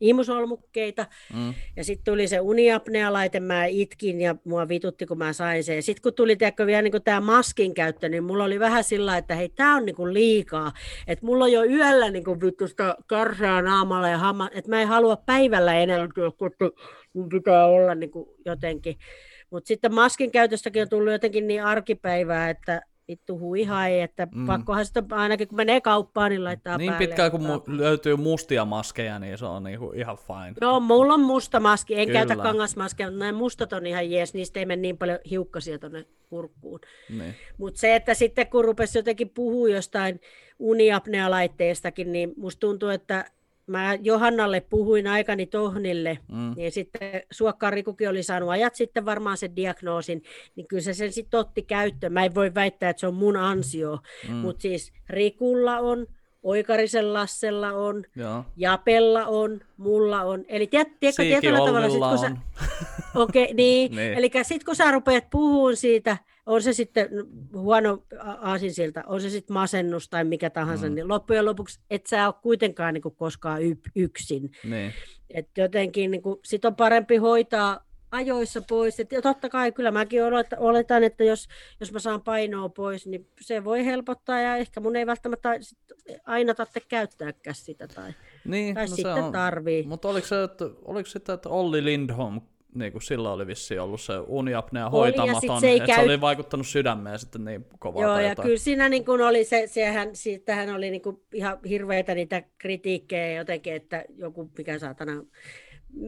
[0.00, 1.06] imusolmukkeita.
[1.34, 1.54] Mm.
[1.76, 5.82] Ja sitten tuli se uniapnea-laite, mä itkin ja mua vitutti, kun mä sain sen.
[5.82, 9.34] Sitten kun tuli tiedätkö, vielä niin tämä maskin käyttö, niin mulla oli vähän sillä että
[9.34, 10.72] hei, tämä on niin liikaa.
[11.06, 14.82] Että mulla on jo yöllä niin kuin vittu sitä kärsää naamalla ja hamma, että mä
[14.82, 16.08] en halua päivällä enää,
[17.12, 18.10] mun pitää olla niin
[18.44, 18.96] jotenkin.
[19.50, 24.46] Mutta sitten maskin käytöstäkin on tullut jotenkin niin arkipäivää, että vittu huihai, että mm.
[24.46, 27.06] pakkohan sitä ainakin kun menee kauppaan, niin laittaa niin päälle.
[27.06, 30.54] pitkään kun mu- löytyy mustia maskeja, niin se on niinku ihan fine.
[30.60, 32.00] Joo, mulla on musta maski.
[32.00, 32.18] En Kyllä.
[32.18, 34.34] käytä kangasmaskeja, mutta nämä mustat on ihan jees.
[34.34, 36.80] Niistä ei mene niin paljon hiukkasia tuonne kurkkuun.
[37.18, 37.34] Niin.
[37.58, 40.20] Mutta se, että sitten kun rupesi jotenkin puhua jostain
[40.58, 43.24] uniapnea-laitteestakin, niin musta tuntuu, että
[43.66, 46.52] mä Johannalle puhuin aikani Tohnille, mm.
[46.56, 50.22] niin sitten Suokkaan Rikukin oli saanut ajat sitten varmaan sen diagnoosin,
[50.56, 52.12] niin kyllä se sen sitten otti käyttöön.
[52.12, 53.98] Mä en voi väittää, että se on mun ansio,
[54.28, 54.34] mm.
[54.34, 56.06] mutta siis Rikulla on,
[56.42, 58.44] Oikarisen Lassella on, Joo.
[58.56, 60.44] Japella on, mulla on.
[60.48, 62.36] Eli tiedät, tiedätkö, tietyllä tavalla, sit, Ollilla kun sä.
[63.14, 63.56] Okei, niin.
[63.56, 63.96] Niin.
[63.96, 64.18] niin.
[64.18, 66.16] Eli sitten kun sä rupeat puhumaan siitä
[66.46, 67.08] on se sitten
[67.54, 68.02] huono
[68.40, 70.94] aasinsilta, on se sitten masennus tai mikä tahansa, mm.
[70.94, 74.50] niin loppujen lopuksi et sä ole kuitenkaan niin kuin koskaan y- yksin.
[74.64, 74.92] Niin.
[75.30, 79.00] Et jotenkin niin kuin, sit on parempi hoitaa ajoissa pois.
[79.00, 80.20] Et totta kai kyllä mäkin
[80.58, 81.48] oletan, että jos,
[81.80, 85.50] jos mä saan painoa pois, niin se voi helpottaa ja ehkä mun ei välttämättä
[86.26, 88.12] aina tarvitse käyttääkään sitä tai,
[88.44, 89.82] niin, tai no sitten se on, tarvii.
[89.86, 92.40] Mutta oliko se, että, oliko sitä, että Olli Lindholm
[92.74, 95.96] niin kuin sillä oli vissiin ollut se uniapnea hoitamaton, se että käy...
[95.96, 98.02] se oli vaikuttanut sydämeen sitten niin kovaa.
[98.02, 98.46] Joo, ja jotain.
[98.46, 103.32] kyllä siinä niin kuin oli se, sehän, siitähän oli niin kuin ihan hirveitä niitä kritiikkejä
[103.32, 105.12] jotenkin, että joku, mikä saatana,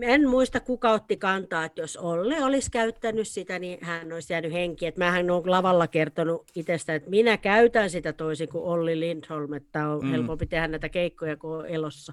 [0.03, 4.53] en muista kuka otti kantaa, että jos Olli olisi käyttänyt sitä, niin hän olisi jäänyt
[4.53, 4.86] henki.
[4.86, 9.89] Että mähän olen lavalla kertonut itsestä, että minä käytän sitä toisin kuin Olli Lindholm, että
[9.89, 10.11] on mm.
[10.11, 12.12] helpompi tehdä näitä keikkoja kuin elossa.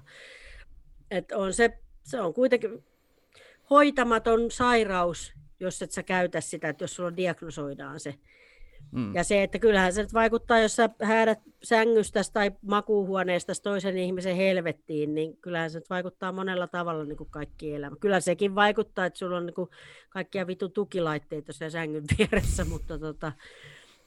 [1.10, 2.84] Että on se, se on kuitenkin
[3.72, 8.14] hoitamaton sairaus, jos et sä käytä sitä, että jos sulla diagnosoidaan se.
[8.92, 9.14] Mm.
[9.14, 14.36] Ja se, että kyllähän se nyt vaikuttaa, jos sä häädät sängystä tai makuuhuoneesta toisen ihmisen
[14.36, 17.96] helvettiin, niin kyllähän se nyt vaikuttaa monella tavalla niin kuin kaikki elämä.
[18.00, 19.70] Kyllä sekin vaikuttaa, että sulla on niin kuin
[20.10, 23.32] kaikkia vitu tukilaitteita siellä sängyn vieressä, mutta tota,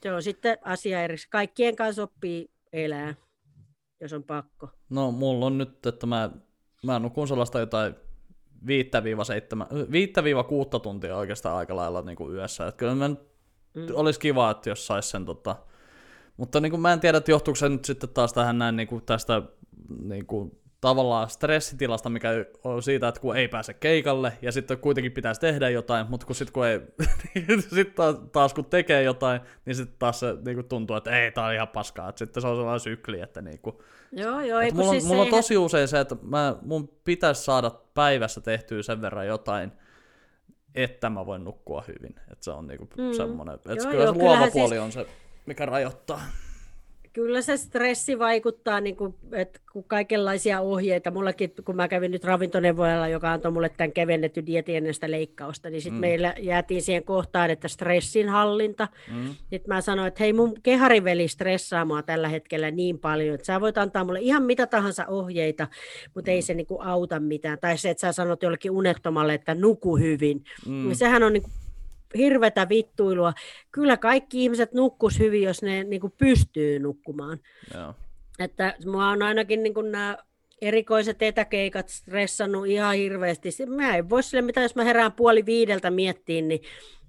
[0.01, 1.15] se on sitten asia eri.
[1.29, 3.15] Kaikkien kanssa oppii elää,
[4.01, 4.69] jos on pakko.
[4.89, 6.29] No mulla on nyt, että mä,
[6.83, 7.95] mä nukun sellaista jotain
[8.65, 12.67] 5-6 tuntia oikeastaan aika lailla niin kuin yössä.
[12.67, 13.17] Että kyllä mä mm.
[13.93, 15.55] olisi kiva, että jos saisi sen tota...
[16.37, 18.87] Mutta niin kuin mä en tiedä, että johtuuko se nyt sitten taas tähän näin niin
[18.87, 19.41] kuin tästä
[20.03, 22.29] niin kuin, tavallaan stressitilasta, mikä
[22.63, 26.35] on siitä, että kun ei pääse keikalle, ja sitten kuitenkin pitäisi tehdä jotain, mutta kun
[26.35, 26.81] sitten kun ei,
[27.75, 31.31] sit taas, taas, kun tekee jotain, niin sitten taas se niin kuin tuntuu, että ei,
[31.31, 33.75] tää on ihan paskaa, että sitten se on sellainen sykli, että niin kuin,
[34.11, 37.43] Joo, joo, ei, mulla, on, siis mulla on tosi usein se, että mä, mun pitäisi
[37.43, 39.71] saada päivässä tehtyä sen verran jotain,
[40.75, 42.15] että mä voin nukkua hyvin.
[42.31, 43.13] Että se on niinku mm.
[43.13, 44.81] semmoinen, että joo, kyllä joo, se luova puoli siis...
[44.81, 45.07] on se,
[45.45, 46.21] mikä rajoittaa.
[47.15, 52.23] Kyllä se stressi vaikuttaa, niin kuin, että kun kaikenlaisia ohjeita, mullakin kun mä kävin nyt
[52.23, 56.01] ravintoneuvojalla, joka antoi mulle tämän kevennetty dietin ennen sitä leikkausta, niin sitten mm.
[56.01, 58.87] meillä jäätiin siihen kohtaan, että stressin hallinta.
[59.11, 59.27] Mm.
[59.27, 63.61] Sitten mä sanoin, että hei mun kehariveli stressaa mua tällä hetkellä niin paljon, että sä
[63.61, 65.67] voit antaa mulle ihan mitä tahansa ohjeita,
[66.15, 66.35] mutta mm.
[66.35, 67.57] ei se niin kuin auta mitään.
[67.61, 70.43] Tai se, että sä sanot jollekin unettomalle, että nuku hyvin.
[70.67, 70.93] Mm.
[70.93, 71.53] Sehän on niin kuin
[72.17, 73.33] hirvetä vittuilua.
[73.71, 77.39] Kyllä kaikki ihmiset nukkus hyvin, jos ne niin kuin pystyy nukkumaan.
[77.73, 77.93] Joo.
[78.39, 80.17] Että mua on ainakin niin kuin nämä
[80.61, 83.49] erikoiset etäkeikat stressannut ihan hirveästi.
[83.67, 86.61] Mä en voi sille mitä, jos mä herään puoli viideltä miettiin, niin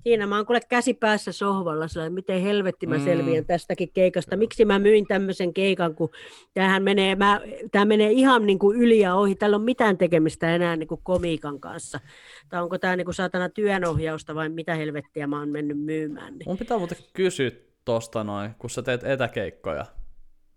[0.06, 3.46] Siinä mä oon kuule käsi päässä sohvalla, sillä miten helvetti mä selviän mm.
[3.46, 4.36] tästäkin keikasta.
[4.36, 6.10] Miksi mä myin tämmöisen keikan, kun
[6.54, 7.40] tämähän menee, mä,
[7.72, 9.34] tämä menee ihan niin kuin yli ja ohi.
[9.34, 12.00] Tällä on mitään tekemistä enää niin kuin komiikan kanssa.
[12.48, 16.38] Tai onko tämä niin kuin saatana työnohjausta vai mitä helvettiä mä oon mennyt myymään.
[16.38, 16.48] Niin.
[16.48, 17.50] Mun pitää muuten kysyä
[17.84, 19.86] tosta noin, kun sä teet etäkeikkoja,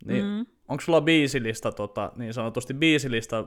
[0.06, 0.45] niin mm.
[0.70, 3.46] Onko sulla biisilista, tota, niin sanotusti biisilista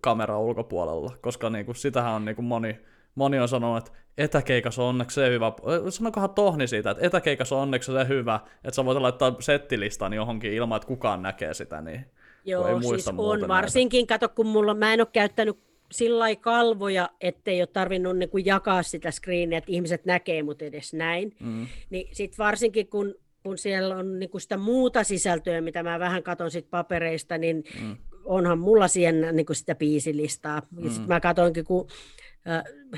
[0.00, 2.80] kamera ulkopuolella, koska niin kuin, sitähän on niin kuin moni,
[3.14, 5.52] moni on sanonut, että etäkeikas on onneksi se hyvä,
[5.88, 10.52] sanokohan Tohni siitä, että etäkeikas on onneksi se hyvä, että sä voit laittaa settilistan johonkin
[10.52, 12.06] ilman, että kukaan näkee sitä, niin
[12.44, 14.18] Joo, ei muista siis on, varsinkin, näitä.
[14.18, 15.58] kato kun mulla, mä en ole käyttänyt
[15.92, 20.94] sillä kalvoja, ettei ole tarvinnut niin kuin jakaa sitä screeniä, että ihmiset näkee mut edes
[20.94, 21.66] näin, mm.
[21.90, 26.22] niin sitten varsinkin kun kun siellä on niin kuin sitä muuta sisältöä, mitä mä vähän
[26.22, 27.96] katon sit papereista, niin mm.
[28.24, 30.62] onhan mulla siihen niin kuin sitä biisilistaa.
[30.70, 30.90] Mm.
[30.90, 31.88] Sitten mä katoinkin, kun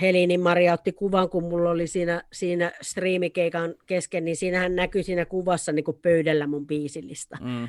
[0.01, 5.25] Helinin Maria otti kuvan, kun mulla oli siinä, siinä striimikeikan kesken, niin siinähän näkyi siinä
[5.25, 7.37] kuvassa niin kuin pöydällä mun biisillista.
[7.41, 7.69] Mm.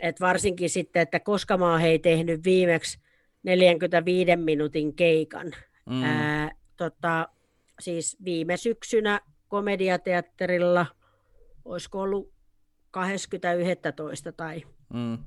[0.00, 2.98] Et varsinkin sitten, että koska mä oon hei tehnyt viimeksi
[3.42, 5.52] 45 minuutin keikan.
[5.86, 6.02] Mm.
[6.04, 7.28] Ää, tota,
[7.80, 10.86] siis viime syksynä komediateatterilla,
[11.66, 12.32] olisiko ollut
[12.96, 14.32] 20.11.
[14.36, 14.62] tai
[14.94, 15.18] mm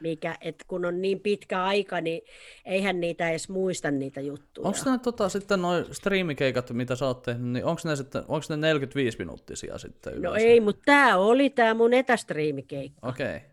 [0.00, 2.22] mikä, että kun on niin pitkä aika, niin
[2.64, 4.68] eihän niitä edes muista niitä juttuja.
[4.68, 8.46] Onko ne tota, sitten noin striimikeikat, mitä sä oot tehnyt, niin onko ne, sitten, onko
[8.50, 10.38] ne 45 minuuttisia sitten yleensä?
[10.38, 13.08] No ei, mutta tämä oli tämä mun etästriimikeikka.
[13.08, 13.36] Okei.
[13.36, 13.48] Okay.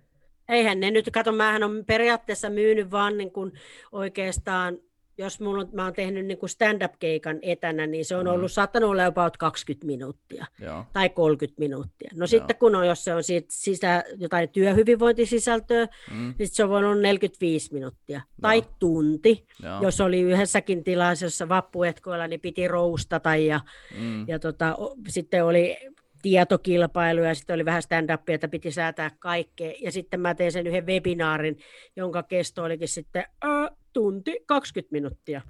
[0.49, 3.51] Eihän ne nyt, kato, mähän on periaatteessa myynyt vaan niin kuin
[3.91, 4.77] oikeastaan
[5.17, 8.31] jos mulla on, mä oon tehnyt niin kuin stand-up-keikan etänä, niin se on mm.
[8.31, 10.85] ollut, saattanut olla jopa 20 minuuttia Joo.
[10.93, 12.09] tai 30 minuuttia.
[12.13, 12.27] No Joo.
[12.27, 16.33] sitten kun on, jos se on siitä sisä, jotain työhyvinvointisisältöä, mm.
[16.39, 18.41] niin se on voinut olla 45 minuuttia Joo.
[18.41, 19.81] tai tunti, Joo.
[19.81, 23.59] jos oli yhdessäkin tilaisessa vappuetkoilla, niin piti roustata ja,
[23.99, 24.27] mm.
[24.27, 24.77] ja tota,
[25.07, 25.77] sitten oli
[26.21, 29.73] tietokilpailu ja sitten oli vähän stand-upia, että piti säätää kaikkea.
[29.81, 31.57] Ja sitten mä tein sen yhden webinaarin,
[31.95, 35.41] jonka kesto olikin sitten äh, tunti 20 minuuttia.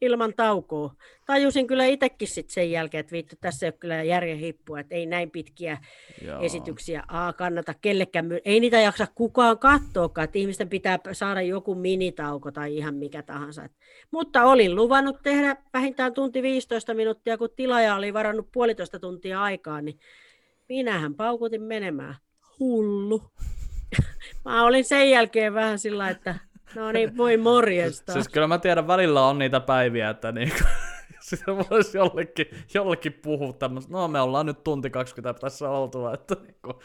[0.00, 0.94] ilman taukoa.
[1.26, 4.94] Tajusin kyllä itsekin sit sen jälkeen, että vittu, tässä ei ole kyllä järjen hippua, että
[4.94, 5.78] ei näin pitkiä
[6.24, 6.40] Joo.
[6.42, 8.26] esityksiä A, kannata kellekään.
[8.26, 13.22] My- ei niitä jaksa kukaan katsoakaan, että ihmisten pitää saada joku minitauko tai ihan mikä
[13.22, 13.64] tahansa.
[13.64, 13.72] Et,
[14.10, 19.80] mutta olin luvannut tehdä vähintään tunti 15 minuuttia, kun tilaaja oli varannut puolitoista tuntia aikaa,
[19.80, 19.98] niin
[20.68, 22.14] minähän paukutin menemään.
[22.60, 23.22] Hullu.
[24.44, 26.45] Mä olin sen jälkeen vähän sillä että
[26.76, 28.12] no niin, voi morjesta.
[28.12, 30.64] Siis kyllä mä tiedän, välillä on niitä päiviä, että niinku,
[31.28, 36.36] sitä voisi jollekin, jollekin puhua tämmöistä, no me ollaan nyt tunti 20 tässä oltu, että
[36.42, 36.80] niinku,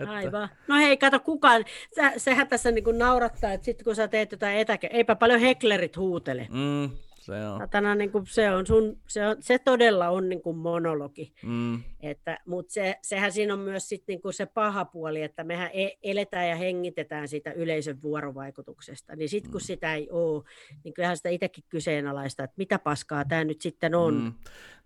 [0.00, 0.14] että...
[0.14, 0.48] Aivan.
[0.68, 1.64] No hei, kato kukaan,
[1.96, 5.96] Sä, sehän tässä niinku naurattaa, että sitten kun sä teet jotain etäke, eipä paljon heklerit
[5.96, 6.48] huutele.
[6.50, 6.90] Mm,
[7.20, 7.58] se on.
[7.58, 11.32] Satana, niin kuin se, on sun, se, on, se todella on niin kuin monologi.
[11.42, 11.82] Mm.
[12.10, 15.70] Että, mutta se, sehän siinä on myös sit niin kuin se paha puoli, että mehän
[15.72, 19.16] e, eletään ja hengitetään siitä yleisön vuorovaikutuksesta.
[19.16, 19.64] Niin sitten kun mm.
[19.64, 20.44] sitä ei ole,
[20.84, 24.14] niin kyllähän sitä itsekin kyseenalaista, että mitä paskaa tämä nyt sitten on.
[24.14, 24.32] Mm.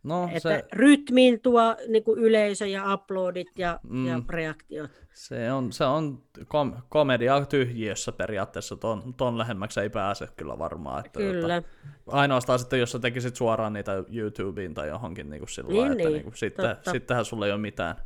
[0.03, 0.65] No, että se...
[0.73, 4.07] rytmiin tuo niin kuin yleisö ja uploadit ja, mm.
[4.07, 4.91] ja reaktiot.
[5.15, 11.07] Se on, se on kom- komedia tyhjiössä periaatteessa, ton, ton lähemmäksi ei pääse kyllä varmaan.
[11.07, 11.57] Että kyllä.
[11.57, 11.71] Että
[12.07, 15.97] ainoastaan sitten, jos sä tekisit suoraan niitä YouTubeen tai johonkin niin kuin sillä niin, että
[15.97, 16.77] niin, niin kuin, sitten,
[17.09, 17.97] sittenhän sulla ei ole mitään,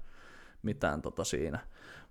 [0.62, 1.58] mitään tota siinä.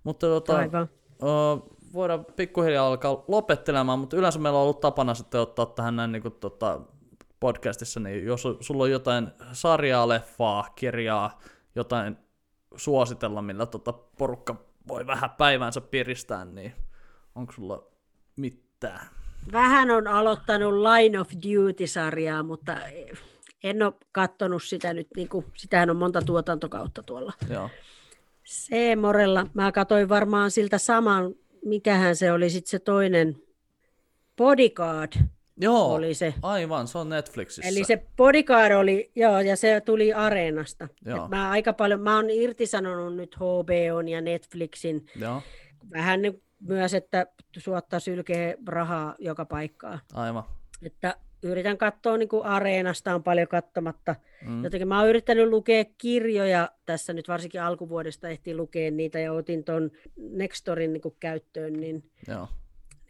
[0.03, 0.89] Mutta tota, Aivan.
[1.21, 6.11] Uh, voidaan pikkuhiljaa alkaa lopettelemaan, mutta yleensä meillä on ollut tapana sitten ottaa tähän näin
[6.11, 6.81] niin kuin, tota,
[7.39, 11.39] podcastissa, niin jos sulla on jotain sarjaa, leffaa, kirjaa,
[11.75, 12.17] jotain
[12.75, 14.55] suositella, millä tota porukka
[14.87, 16.73] voi vähän päivänsä piristää, niin
[17.35, 17.83] onko sulla
[18.35, 19.07] mitään?
[19.51, 22.77] Vähän on aloittanut Line of Duty-sarjaa, mutta
[23.63, 27.33] en ole katsonut sitä nyt, niin kuin, sitähän on monta tuotantokautta tuolla.
[27.49, 27.69] Joo.
[28.43, 31.35] Seemorella, mä katsoin varmaan siltä saman,
[31.65, 33.37] mikähän se oli sitten se toinen,
[34.37, 35.11] Bodyguard,
[35.57, 36.33] Joo, oli se.
[36.41, 37.69] aivan, se on Netflixissä.
[37.69, 40.87] Eli se Bodyguard oli, joo, ja se tuli Areenasta.
[41.05, 41.27] Joo.
[41.27, 45.05] mä aika paljon, mä oon irtisanonut nyt HBOn ja Netflixin.
[45.15, 45.41] Joo.
[45.91, 46.19] Vähän
[46.59, 47.27] myös, että
[47.57, 49.99] suottaa sylkee rahaa joka paikkaa.
[50.13, 50.43] Aivan.
[50.83, 54.15] Että yritän katsoa niin kuin Areenasta on paljon katsomatta.
[54.47, 54.63] Mm.
[54.63, 59.63] Jotenkin mä oon yrittänyt lukea kirjoja tässä nyt varsinkin alkuvuodesta ehti lukea niitä ja otin
[59.63, 62.47] ton Nextorin niin kuin käyttöön, niin Joo.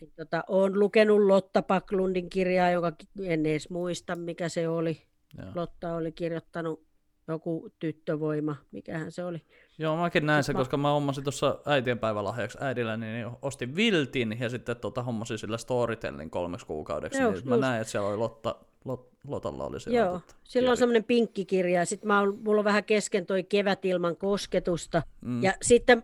[0.01, 2.91] Niin, tota, olen lukenut Lotta Paklundin kirjaa, joka
[3.23, 5.01] en edes muista, mikä se oli.
[5.37, 5.47] Joo.
[5.55, 6.83] Lotta oli kirjoittanut
[7.31, 9.41] joku tyttövoima, mikähän se oli.
[9.77, 14.75] Joo, mäkin näin sen, koska mä hommasin tuossa äitienpäivälahjaksi äidillä, niin ostin Viltin ja sitten
[14.75, 17.21] tota, hommasin sillä Storytellin kolmeksi kuukaudeksi.
[17.21, 18.55] Joo, niin mä näin, että siellä oli Lotta,
[18.85, 19.99] Lot, Lotalla oli siellä.
[19.99, 21.85] Joo, tota, silloin on semmoinen pinkki kirja.
[21.85, 22.09] Sitten
[22.43, 25.03] mulla on vähän kesken toi Kevät ilman kosketusta.
[25.21, 25.43] Mm.
[25.43, 26.03] Ja sitten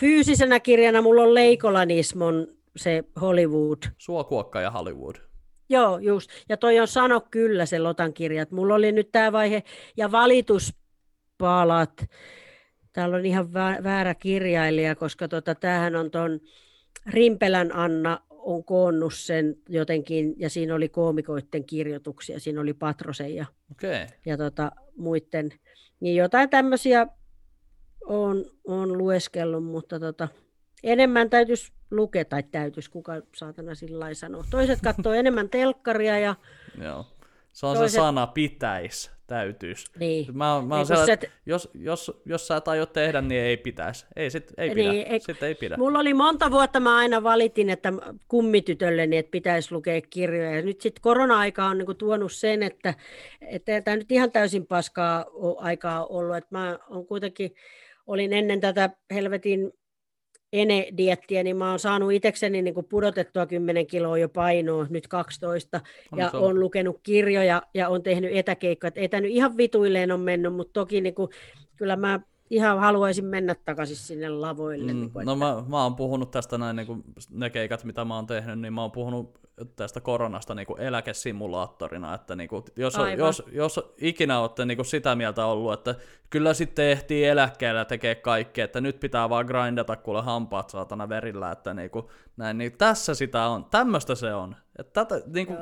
[0.00, 3.78] fyysisenä kirjana mulla on Leikolanismon se Hollywood.
[3.98, 5.16] Suokuokka ja Hollywood.
[5.68, 6.30] Joo, just.
[6.48, 8.46] Ja toi on sano kyllä se Lotan kirja.
[8.50, 9.62] Mulla oli nyt tämä vaihe
[9.96, 12.04] ja valituspalat.
[12.92, 16.40] Täällä on ihan väärä kirjailija, koska tota, tämähän on ton
[17.06, 23.46] Rimpelän Anna on koonnut sen jotenkin, ja siinä oli koomikoiden kirjoituksia, siinä oli Patrosen ja,
[23.70, 24.06] okay.
[24.26, 25.50] ja tota, muiden.
[26.00, 27.06] Niin jotain tämmöisiä
[28.04, 30.28] on, on lueskellut, mutta tota,
[30.82, 34.44] enemmän täytyisi lukea, tai täytyisi, kuka saatana sillä sanoa.
[34.50, 36.34] Toiset katsoo enemmän telkkaria ja...
[36.82, 37.06] Joo.
[37.52, 37.92] Se on toiset...
[37.92, 39.86] se sana pitäisi, täytyisi.
[39.98, 40.36] Niin.
[40.36, 41.18] Mä, mä niin siellä, se...
[41.46, 44.06] jos, jos, jos sä et aio tehdä, niin ei pitäisi.
[44.16, 44.92] Ei, sit ei pidä.
[44.92, 45.20] Niin, ei...
[45.20, 45.76] Sitten ei pidä.
[45.76, 47.92] Mulla oli monta vuotta, mä aina valitin, että
[48.28, 50.56] kummitytölleni, että pitäisi lukea kirjoja.
[50.56, 52.94] Ja nyt sitten korona-aika on niinku tuonut sen, että
[53.84, 55.24] tämä nyt ihan täysin paskaa
[55.58, 56.36] aikaa ollut.
[56.36, 57.54] Että mä on kuitenkin,
[58.06, 59.72] olin ennen tätä helvetin
[60.52, 65.80] ene-diettiä, niin mä oon saanut itsekseni niin pudotettua 10 kiloa jo painoa, nyt 12,
[66.12, 68.92] on ja on lukenut kirjoja ja on tehnyt etäkeikkoja.
[68.94, 71.30] Etänyt ihan vituilleen on mennyt, mutta toki niin kuin,
[71.76, 72.20] kyllä mä
[72.50, 74.92] ihan haluaisin mennä takaisin sinne lavoille.
[74.92, 75.44] Mm, niin kuin, no että...
[75.44, 78.72] mä, mä oon puhunut tästä näin, niin kuin ne keikat, mitä mä oon tehnyt, niin
[78.72, 79.38] mä oon puhunut
[79.76, 84.86] tästä koronasta niin kuin eläkesimulaattorina, että niin kuin, jos, jos, jos ikinä olette niin kuin
[84.86, 85.94] sitä mieltä ollut, että
[86.30, 91.50] kyllä sitten ehtii eläkkeellä tekee kaikkea, että nyt pitää vaan grindata kuule hampaat saatana verillä,
[91.50, 92.06] että niin kuin,
[92.36, 94.56] näin, niin tässä sitä on, tämmöistä se on.
[94.78, 95.58] Että tätä, niin kuin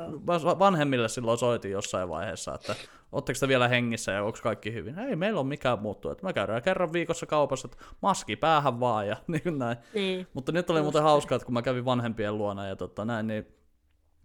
[0.59, 2.75] vanhemmille silloin soitin jossain vaiheessa, että
[3.11, 4.99] Oletteko te vielä hengissä ja onko kaikki hyvin?
[4.99, 6.09] Ei, meillä on mikään muuttu.
[6.09, 9.77] Että me käydään kerran viikossa kaupassa, että maski päähän vaan ja niin näin.
[9.93, 10.27] Niin.
[10.33, 13.47] Mutta nyt oli muuten hauskaa, että kun mä kävin vanhempien luona ja tota, näin, niin,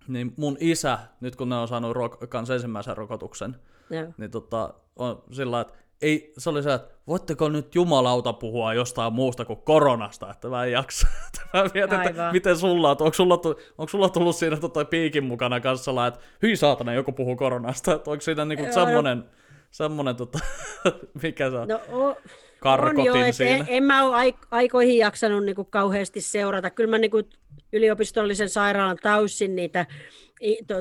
[0.09, 3.57] niin mun isä, nyt kun ne on saanut rok- kans ensimmäisen rokotuksen,
[3.91, 4.13] Joo.
[4.17, 9.13] niin tota, on sillä että ei, se oli se, että voitteko nyt jumalauta puhua jostain
[9.13, 11.07] muusta kuin koronasta, että mä en jaksa.
[11.55, 15.25] mä mietin, että miten sulla on, onko sulla, tullut, onko sulla tullut siinä toi piikin
[15.25, 19.25] mukana kanssa, että hyi saatana, joku puhuu koronasta, että onko siinä niinku semmoinen,
[19.71, 20.39] semmoinen tota,
[21.23, 21.69] mikä se on?
[21.69, 22.17] No, o-
[22.61, 23.57] karkotin on jo, siinä.
[23.57, 26.71] En, en mä ole aikoihin jaksanut niin kuin kauheasti seurata.
[26.71, 27.29] Kyllä mä niin kuin
[27.73, 29.87] yliopistollisen sairaalan taussin niitä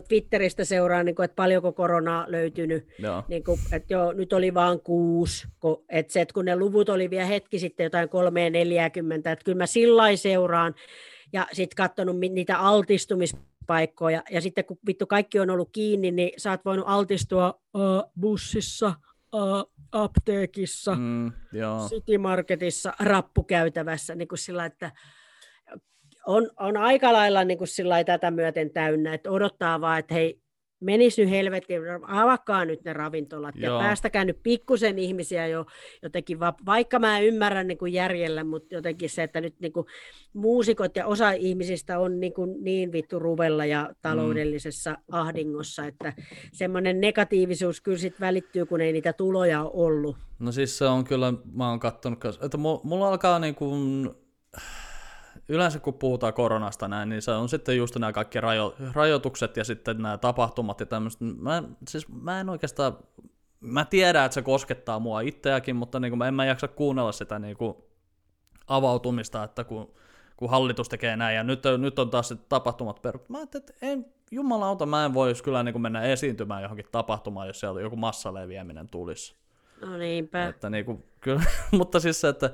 [0.08, 2.88] Twitteristä seuraan, niin kuin, että paljonko koronaa löytynyt.
[3.00, 3.24] Joo.
[3.28, 5.48] Niin kuin, että joo, nyt oli vain kuusi.
[5.60, 9.58] Kun, että se, että kun ne luvut oli vielä hetki sitten jotain 340, että kyllä
[9.58, 10.76] mä sillä seuraan.
[11.34, 14.24] Ja sitten katsonut niitä altistumispaikkoja.
[14.32, 18.94] Ja sitten kun vittu kaikki on ollut kiinni, niin sä oot voinut altistua uh, bussissa,
[19.34, 21.32] uh, apteekissa, mm,
[21.90, 24.92] City Marketissa, rappukäytävässä, niin kuin sillä, että
[26.28, 27.68] on, on aika lailla niin kuin
[28.06, 30.42] tätä myöten täynnä, että odottaa vaan, että hei,
[30.82, 33.74] menisi nyt helvettiin, avakaa nyt ne ravintolat Joo.
[33.74, 35.66] ja päästäkää nyt pikkusen ihmisiä jo
[36.04, 39.86] jotenkin, va- vaikka mä ymmärrän niin kuin järjellä, mutta jotenkin se, että nyt niin kuin
[40.34, 44.98] muusikot ja osa ihmisistä on niin, kuin niin vittu ruvella ja taloudellisessa mm.
[45.12, 46.14] ahdingossa, että
[46.54, 50.18] semmoinen negatiivisuus kyllä sit välittyy, kun ei niitä tuloja ole ollut.
[50.40, 54.10] No siis se on kyllä, mä oon kattonut, että mulla alkaa niin kuin
[55.50, 59.64] yleensä kun puhutaan koronasta näin, niin se on sitten just nämä kaikki rajo, rajoitukset ja
[59.64, 61.26] sitten nämä tapahtumat ja tämmöistä.
[61.26, 62.98] Mä, siis mä en oikeastaan,
[63.60, 67.40] mä tiedän, että se koskettaa mua itseäkin, mutta niin kuin en mä jaksa kuunnella sitä
[67.40, 67.76] niin kuin
[68.68, 69.94] avautumista, että kun,
[70.38, 73.30] kun hallitus tekee näin ja nyt, nyt on taas tapahtumat perut.
[73.30, 77.48] Mä ajattelin, että en, jumalauta, mä en voisi kyllä niin kuin mennä esiintymään johonkin tapahtumaan,
[77.48, 79.41] jos siellä joku massaleviäminen tulisi.
[79.86, 80.48] No niinpä.
[80.48, 81.42] Että niinku, kyllä,
[81.78, 82.50] mutta siis se, että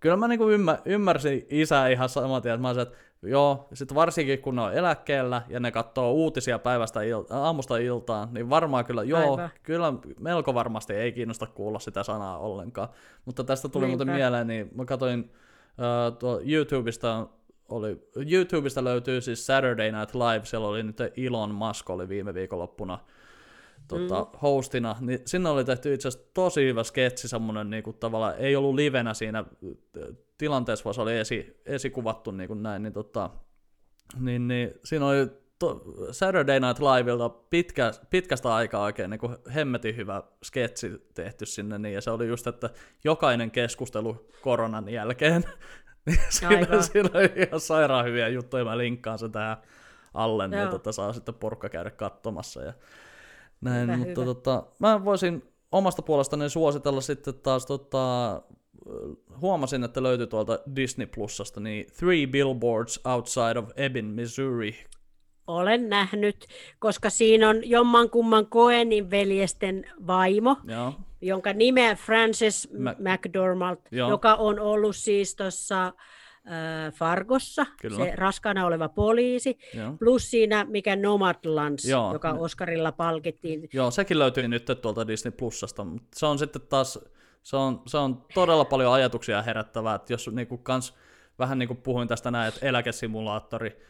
[0.00, 3.94] kyllä mä niinku ymmär, ymmärsin isää ihan saman tien, että mä olisin, että joo, sit
[3.94, 8.84] varsinkin kun ne on eläkkeellä ja ne katsoo uutisia päivästä il, aamusta iltaan, niin varmaan
[8.84, 9.50] kyllä, joo, Aivan.
[9.62, 12.88] kyllä melko varmasti ei kiinnosta kuulla sitä sanaa ollenkaan.
[13.24, 14.04] Mutta tästä tuli Niinpä.
[14.04, 17.26] muuten mieleen, niin mä katsoin uh, tuo YouTubesta
[17.68, 22.98] oli, YouTubesta löytyy siis Saturday Night Live, siellä oli nyt Elon Musk oli viime viikonloppuna
[23.88, 24.38] tota, mm.
[24.42, 28.56] hostina, niin sinne oli tehty itse asiassa tosi hyvä sketsi, semmoinen niin kuin, tavallaan, ei
[28.56, 29.44] ollut livenä siinä
[30.38, 33.30] tilanteessa, vaan se oli esi, esikuvattu niin kuin näin, niin, tota,
[34.20, 35.28] niin, niin siinä oli
[35.58, 41.78] to, Saturday Night Liveilta pitkä, pitkästä aikaa oikein niin kuin hemmetin hyvä sketsi tehty sinne,
[41.78, 42.70] niin, ja se oli just, että
[43.04, 45.44] jokainen keskustelu koronan jälkeen,
[46.06, 49.56] niin siinä, siinä oli ihan sairaan hyviä juttuja, mä linkkaan sen tähän
[50.14, 52.72] alle, niin tota, saa sitten porukka käydä katsomassa, ja
[53.64, 54.34] näin, hyvä, mutta hyvä.
[54.34, 55.42] Tota, mä voisin
[55.72, 58.42] omasta puolestani suositella sitten taas tota,
[59.40, 64.74] huomasin, että löytyi tuolta Disney Plusasta, niin Three Billboards Outside of Ebbing, Missouri.
[65.46, 66.46] Olen nähnyt,
[66.78, 70.92] koska siinä on jommankumman Coenin veljesten vaimo, Joo.
[71.20, 72.96] jonka nimeä Frances Mä...
[72.98, 74.10] McDormand, Joo.
[74.10, 75.92] joka on ollut siis tuossa
[76.94, 78.04] Fargossa, Kyllä.
[78.04, 79.92] se raskana oleva poliisi, Joo.
[79.98, 82.12] plus siinä mikä Nomadlands, Joo.
[82.12, 83.68] joka Oscarilla palkittiin.
[83.72, 86.98] Joo, sekin löytyy nyt tuolta Disney Plusasta, mutta se on sitten taas,
[87.42, 90.94] se on, se on todella paljon ajatuksia herättävää, että jos niinku kans,
[91.38, 93.80] vähän niin kuin puhuin tästä näin, että eläkesimulaattori,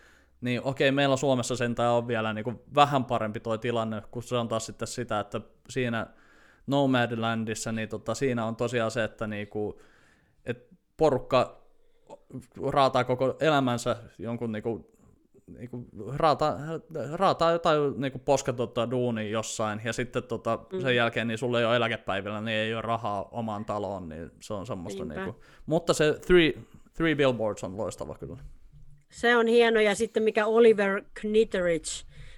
[0.41, 4.37] niin okei, meillä Suomessa sentään on vielä niin kuin vähän parempi tuo tilanne, kun se
[4.37, 5.41] on taas sitten sitä, että
[5.71, 6.07] siinä
[6.67, 9.81] Nomadlandissa, niin tota, siinä on tosiaan se, että niinku,
[10.45, 10.67] et
[10.97, 11.64] porukka
[12.67, 14.91] raataa koko elämänsä jonkun niinku,
[15.59, 15.87] niinku,
[16.17, 16.59] raataa,
[17.13, 20.81] raataa jotain niinku posketonta duunia jossain, ja sitten tota, mm.
[20.81, 24.55] sen jälkeen niin sulle ei ole eläkepäivillä, niin ei ole rahaa omaan taloon, niin se
[24.55, 25.05] on semmoista.
[25.05, 25.37] Niinku.
[25.67, 26.53] Mutta se three,
[26.93, 28.37] three Billboards on loistava kyllä.
[29.11, 31.91] Se on hieno, ja sitten mikä Oliver Knitteridge,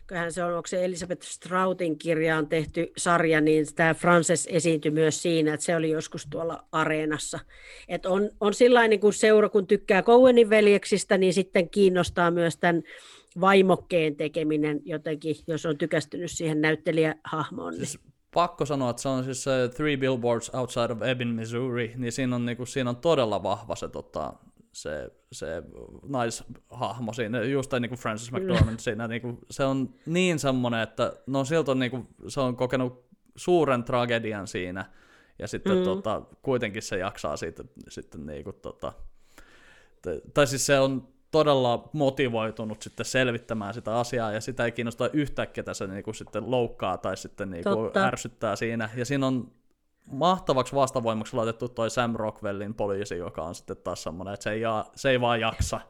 [0.06, 5.22] kyllähän se on, onko se Elisabeth Strautin kirjaan tehty sarja, niin tämä Frances esiintyi myös
[5.22, 7.38] siinä, että se oli joskus tuolla areenassa.
[7.88, 12.56] Et on, on sillä niin kuin seura, kun tykkää Cowenin veljeksistä, niin sitten kiinnostaa myös
[12.56, 12.82] tämän
[13.40, 17.72] vaimokkeen tekeminen jotenkin, jos on tykästynyt siihen näyttelijähahmoon.
[17.72, 17.86] Niin.
[17.86, 18.00] Siis
[18.34, 22.36] pakko sanoa, että se on siis se Three Billboards Outside of Ebbing, Missouri, niin siinä
[22.36, 24.34] on, niin kuin, siinä on todella vahva se tota,
[24.76, 25.62] se, se
[26.08, 31.12] naishahmo siinä, just niin kuin Francis McDormand siinä, niin kuin, se on niin semmoinen, että
[31.26, 34.84] no siltä on, niin kuin, se on kokenut suuren tragedian siinä,
[35.38, 35.84] ja sitten mm.
[35.84, 38.92] tota, kuitenkin se jaksaa siitä, sitten niin kuin, tota,
[40.34, 45.48] tai siis se on todella motivoitunut sitten selvittämään sitä asiaa, ja sitä ei kiinnosta yhtään,
[45.48, 49.52] ketä se niin kuin, sitten loukkaa tai sitten niin kuin, ärsyttää siinä, ja siinä on
[50.06, 54.60] mahtavaksi vastavoimaksi laitettu toi Sam Rockwellin poliisi, joka on sitten taas semmoinen, että se ei,
[54.60, 55.80] jaa, se ei vaan jaksa.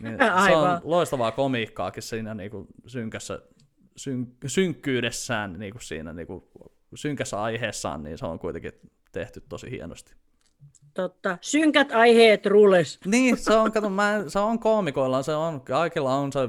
[0.00, 3.40] Niin se on loistavaa komiikkaakin siinä niinku synkässä,
[3.96, 6.50] syn, synkkyydessään niinku siinä niinku
[6.94, 8.72] synkässä aiheessaan, niin se on kuitenkin
[9.12, 10.14] tehty tosi hienosti.
[10.94, 11.38] Totta.
[11.40, 12.98] Synkät aiheet rules.
[13.04, 16.40] Niin, se on, kato, mä, se on koomikoilla, se on, kaikilla on se,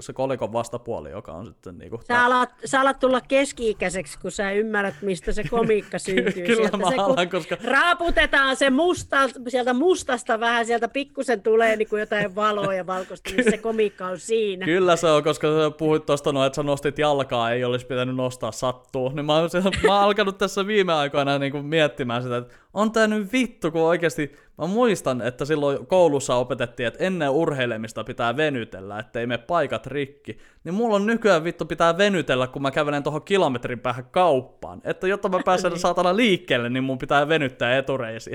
[0.00, 2.00] se kolikon vastapuoli, joka on sitten niinku...
[2.08, 6.32] Sä alat, sä alat tulla keski-ikäiseksi, kun sä ymmärrät, mistä se komiikka syntyy.
[6.32, 7.56] Kyllä sieltä mä se, alan, koska...
[7.64, 9.16] Raaputetaan se musta,
[9.48, 14.06] sieltä mustasta vähän, sieltä pikkusen tulee niin kuin jotain valoa ja valkoista, niin se komiikka
[14.06, 14.64] on siinä.
[14.64, 18.16] Kyllä se on, koska sä puhuit tuosta no, että sä nostit jalkaa, ei olisi pitänyt
[18.16, 19.08] nostaa sattuu.
[19.08, 19.50] Niin mä, oon,
[19.86, 23.70] mä oon alkanut tässä viime aikoina niin kuin miettimään sitä, että on tää nyt vittu,
[23.70, 29.38] kun oikeasti mä muistan, että silloin koulussa opetettiin, että ennen urheilemista pitää venytellä, ettei mene
[29.38, 30.38] paikat rikki.
[30.64, 34.80] Niin mulla on nykyään vittu pitää venytellä, kun mä kävelen tuohon kilometrin päähän kauppaan.
[34.84, 38.30] Että jotta mä pääsen saatana liikkeelle, niin mun pitää venyttää etureisi.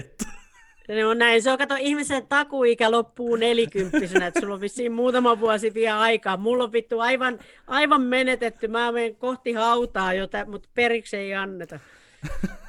[0.88, 1.41] Se on näin.
[1.41, 6.38] Se on, kato, ihmisen takuikä loppuu nelikymppisenä, että sulla on vissiin muutama vuosi vielä aikaa.
[6.38, 8.68] Mulla on vittu aivan, aivan menetetty.
[8.68, 11.80] Mä menen kohti hautaa, jota, mutta periksi ei anneta.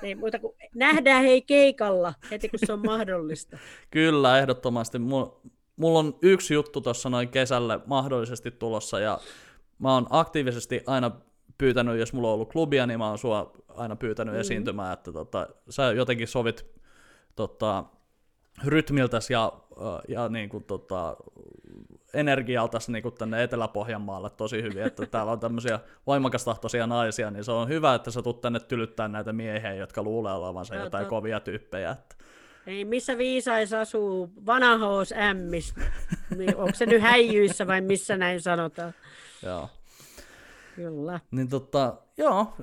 [0.03, 3.59] Ei muuta kuin nähdään hei keikalla heti kun se on mahdollista.
[3.91, 4.99] Kyllä, ehdottomasti.
[5.77, 9.19] Mulla on yksi juttu tuossa noin kesälle mahdollisesti tulossa ja
[9.79, 11.11] mä oon aktiivisesti aina
[11.59, 14.41] pyytänyt, jos mulla on ollut klubia, niin mä oon sua aina pyytänyt mm.
[14.41, 16.67] esiintymään, että tota, sä jotenkin sovit
[17.37, 17.85] tota,
[18.65, 19.53] rytmiltäs ja,
[20.09, 21.17] ja niin kuin, tota,
[22.15, 27.53] energialtas niin kuin tänne Etelä-Pohjanmaalle tosi hyvin, että täällä on tämmöisiä voimakastahtoisia naisia, niin se
[27.53, 31.41] on hyvä, että sä tulet tänne tylyttää näitä miehiä, jotka luulee olevansa no, jotain kovia
[31.41, 31.91] tyyppejä.
[31.91, 32.15] Että...
[32.67, 35.75] Ei, missä viisais asuu vanhahoos ämmis?
[36.37, 38.95] Niin, onko se nyt häijyissä vai missä näin sanotaan?
[39.43, 39.69] Joo.
[40.77, 41.21] Kyllä.
[41.31, 42.55] Niin tota, joo,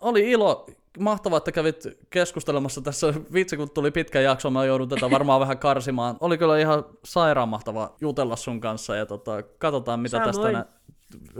[0.00, 0.66] oli ilo
[0.98, 3.14] mahtavaa, että kävit keskustelemassa tässä.
[3.32, 6.16] Vitsi, kun tuli pitkä jakso, mä joudun tätä varmaan vähän karsimaan.
[6.20, 10.66] Oli kyllä ihan sairaan mahtava jutella sun kanssa ja tota, katsotaan, mitä tästä, nä,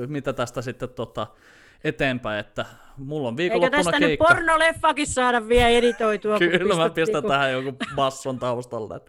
[0.06, 1.26] mitä tästä sitten tota,
[1.84, 2.66] eteenpäin, että
[2.96, 4.24] mulla on viikonloppuna Eikö tästä keikka.
[4.24, 6.38] nyt pornoleffakin saada vielä editoitua?
[6.58, 7.28] Kyllä mä pistän niinku...
[7.28, 9.00] tähän joku basson taustalle.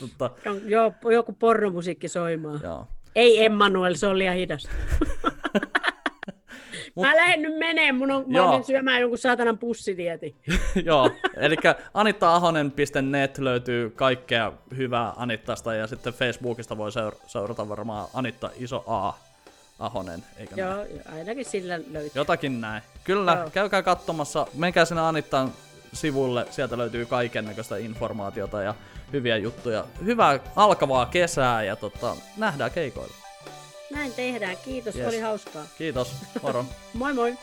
[0.00, 0.30] tota...
[0.64, 2.60] Joo, joku pornomusiikki soimaan.
[2.62, 2.86] Joo.
[3.14, 4.68] Ei Emmanuel, se on liian hidas.
[6.94, 7.06] Mut...
[7.06, 10.36] Mä lähden nyt menee, mun on, mä menen syömään jonkun saatanan pussitieti.
[10.84, 11.56] Joo, eli
[11.94, 19.12] anittaahonen.net löytyy kaikkea hyvää Anittasta ja sitten Facebookista voi seura- seurata varmaan Anitta Iso A.
[19.78, 21.02] Ahonen, eikö Joo, näin?
[21.14, 22.10] ainakin sillä löytyy.
[22.14, 22.82] Jotakin näin.
[23.04, 23.50] Kyllä, Joo.
[23.50, 24.46] käykää katsomassa.
[24.54, 25.52] Menkää sinne Anittan
[25.92, 28.74] sivulle, sieltä löytyy kaiken näköistä informaatiota ja
[29.12, 29.84] hyviä juttuja.
[30.04, 33.23] Hyvää alkavaa kesää ja tota, nähdään keikoilla.
[33.94, 34.56] Näin tehdään.
[34.64, 35.08] Kiitos, yes.
[35.08, 35.64] oli hauskaa.
[35.78, 36.12] Kiitos,
[36.42, 36.64] moro.
[36.92, 37.36] moi moi.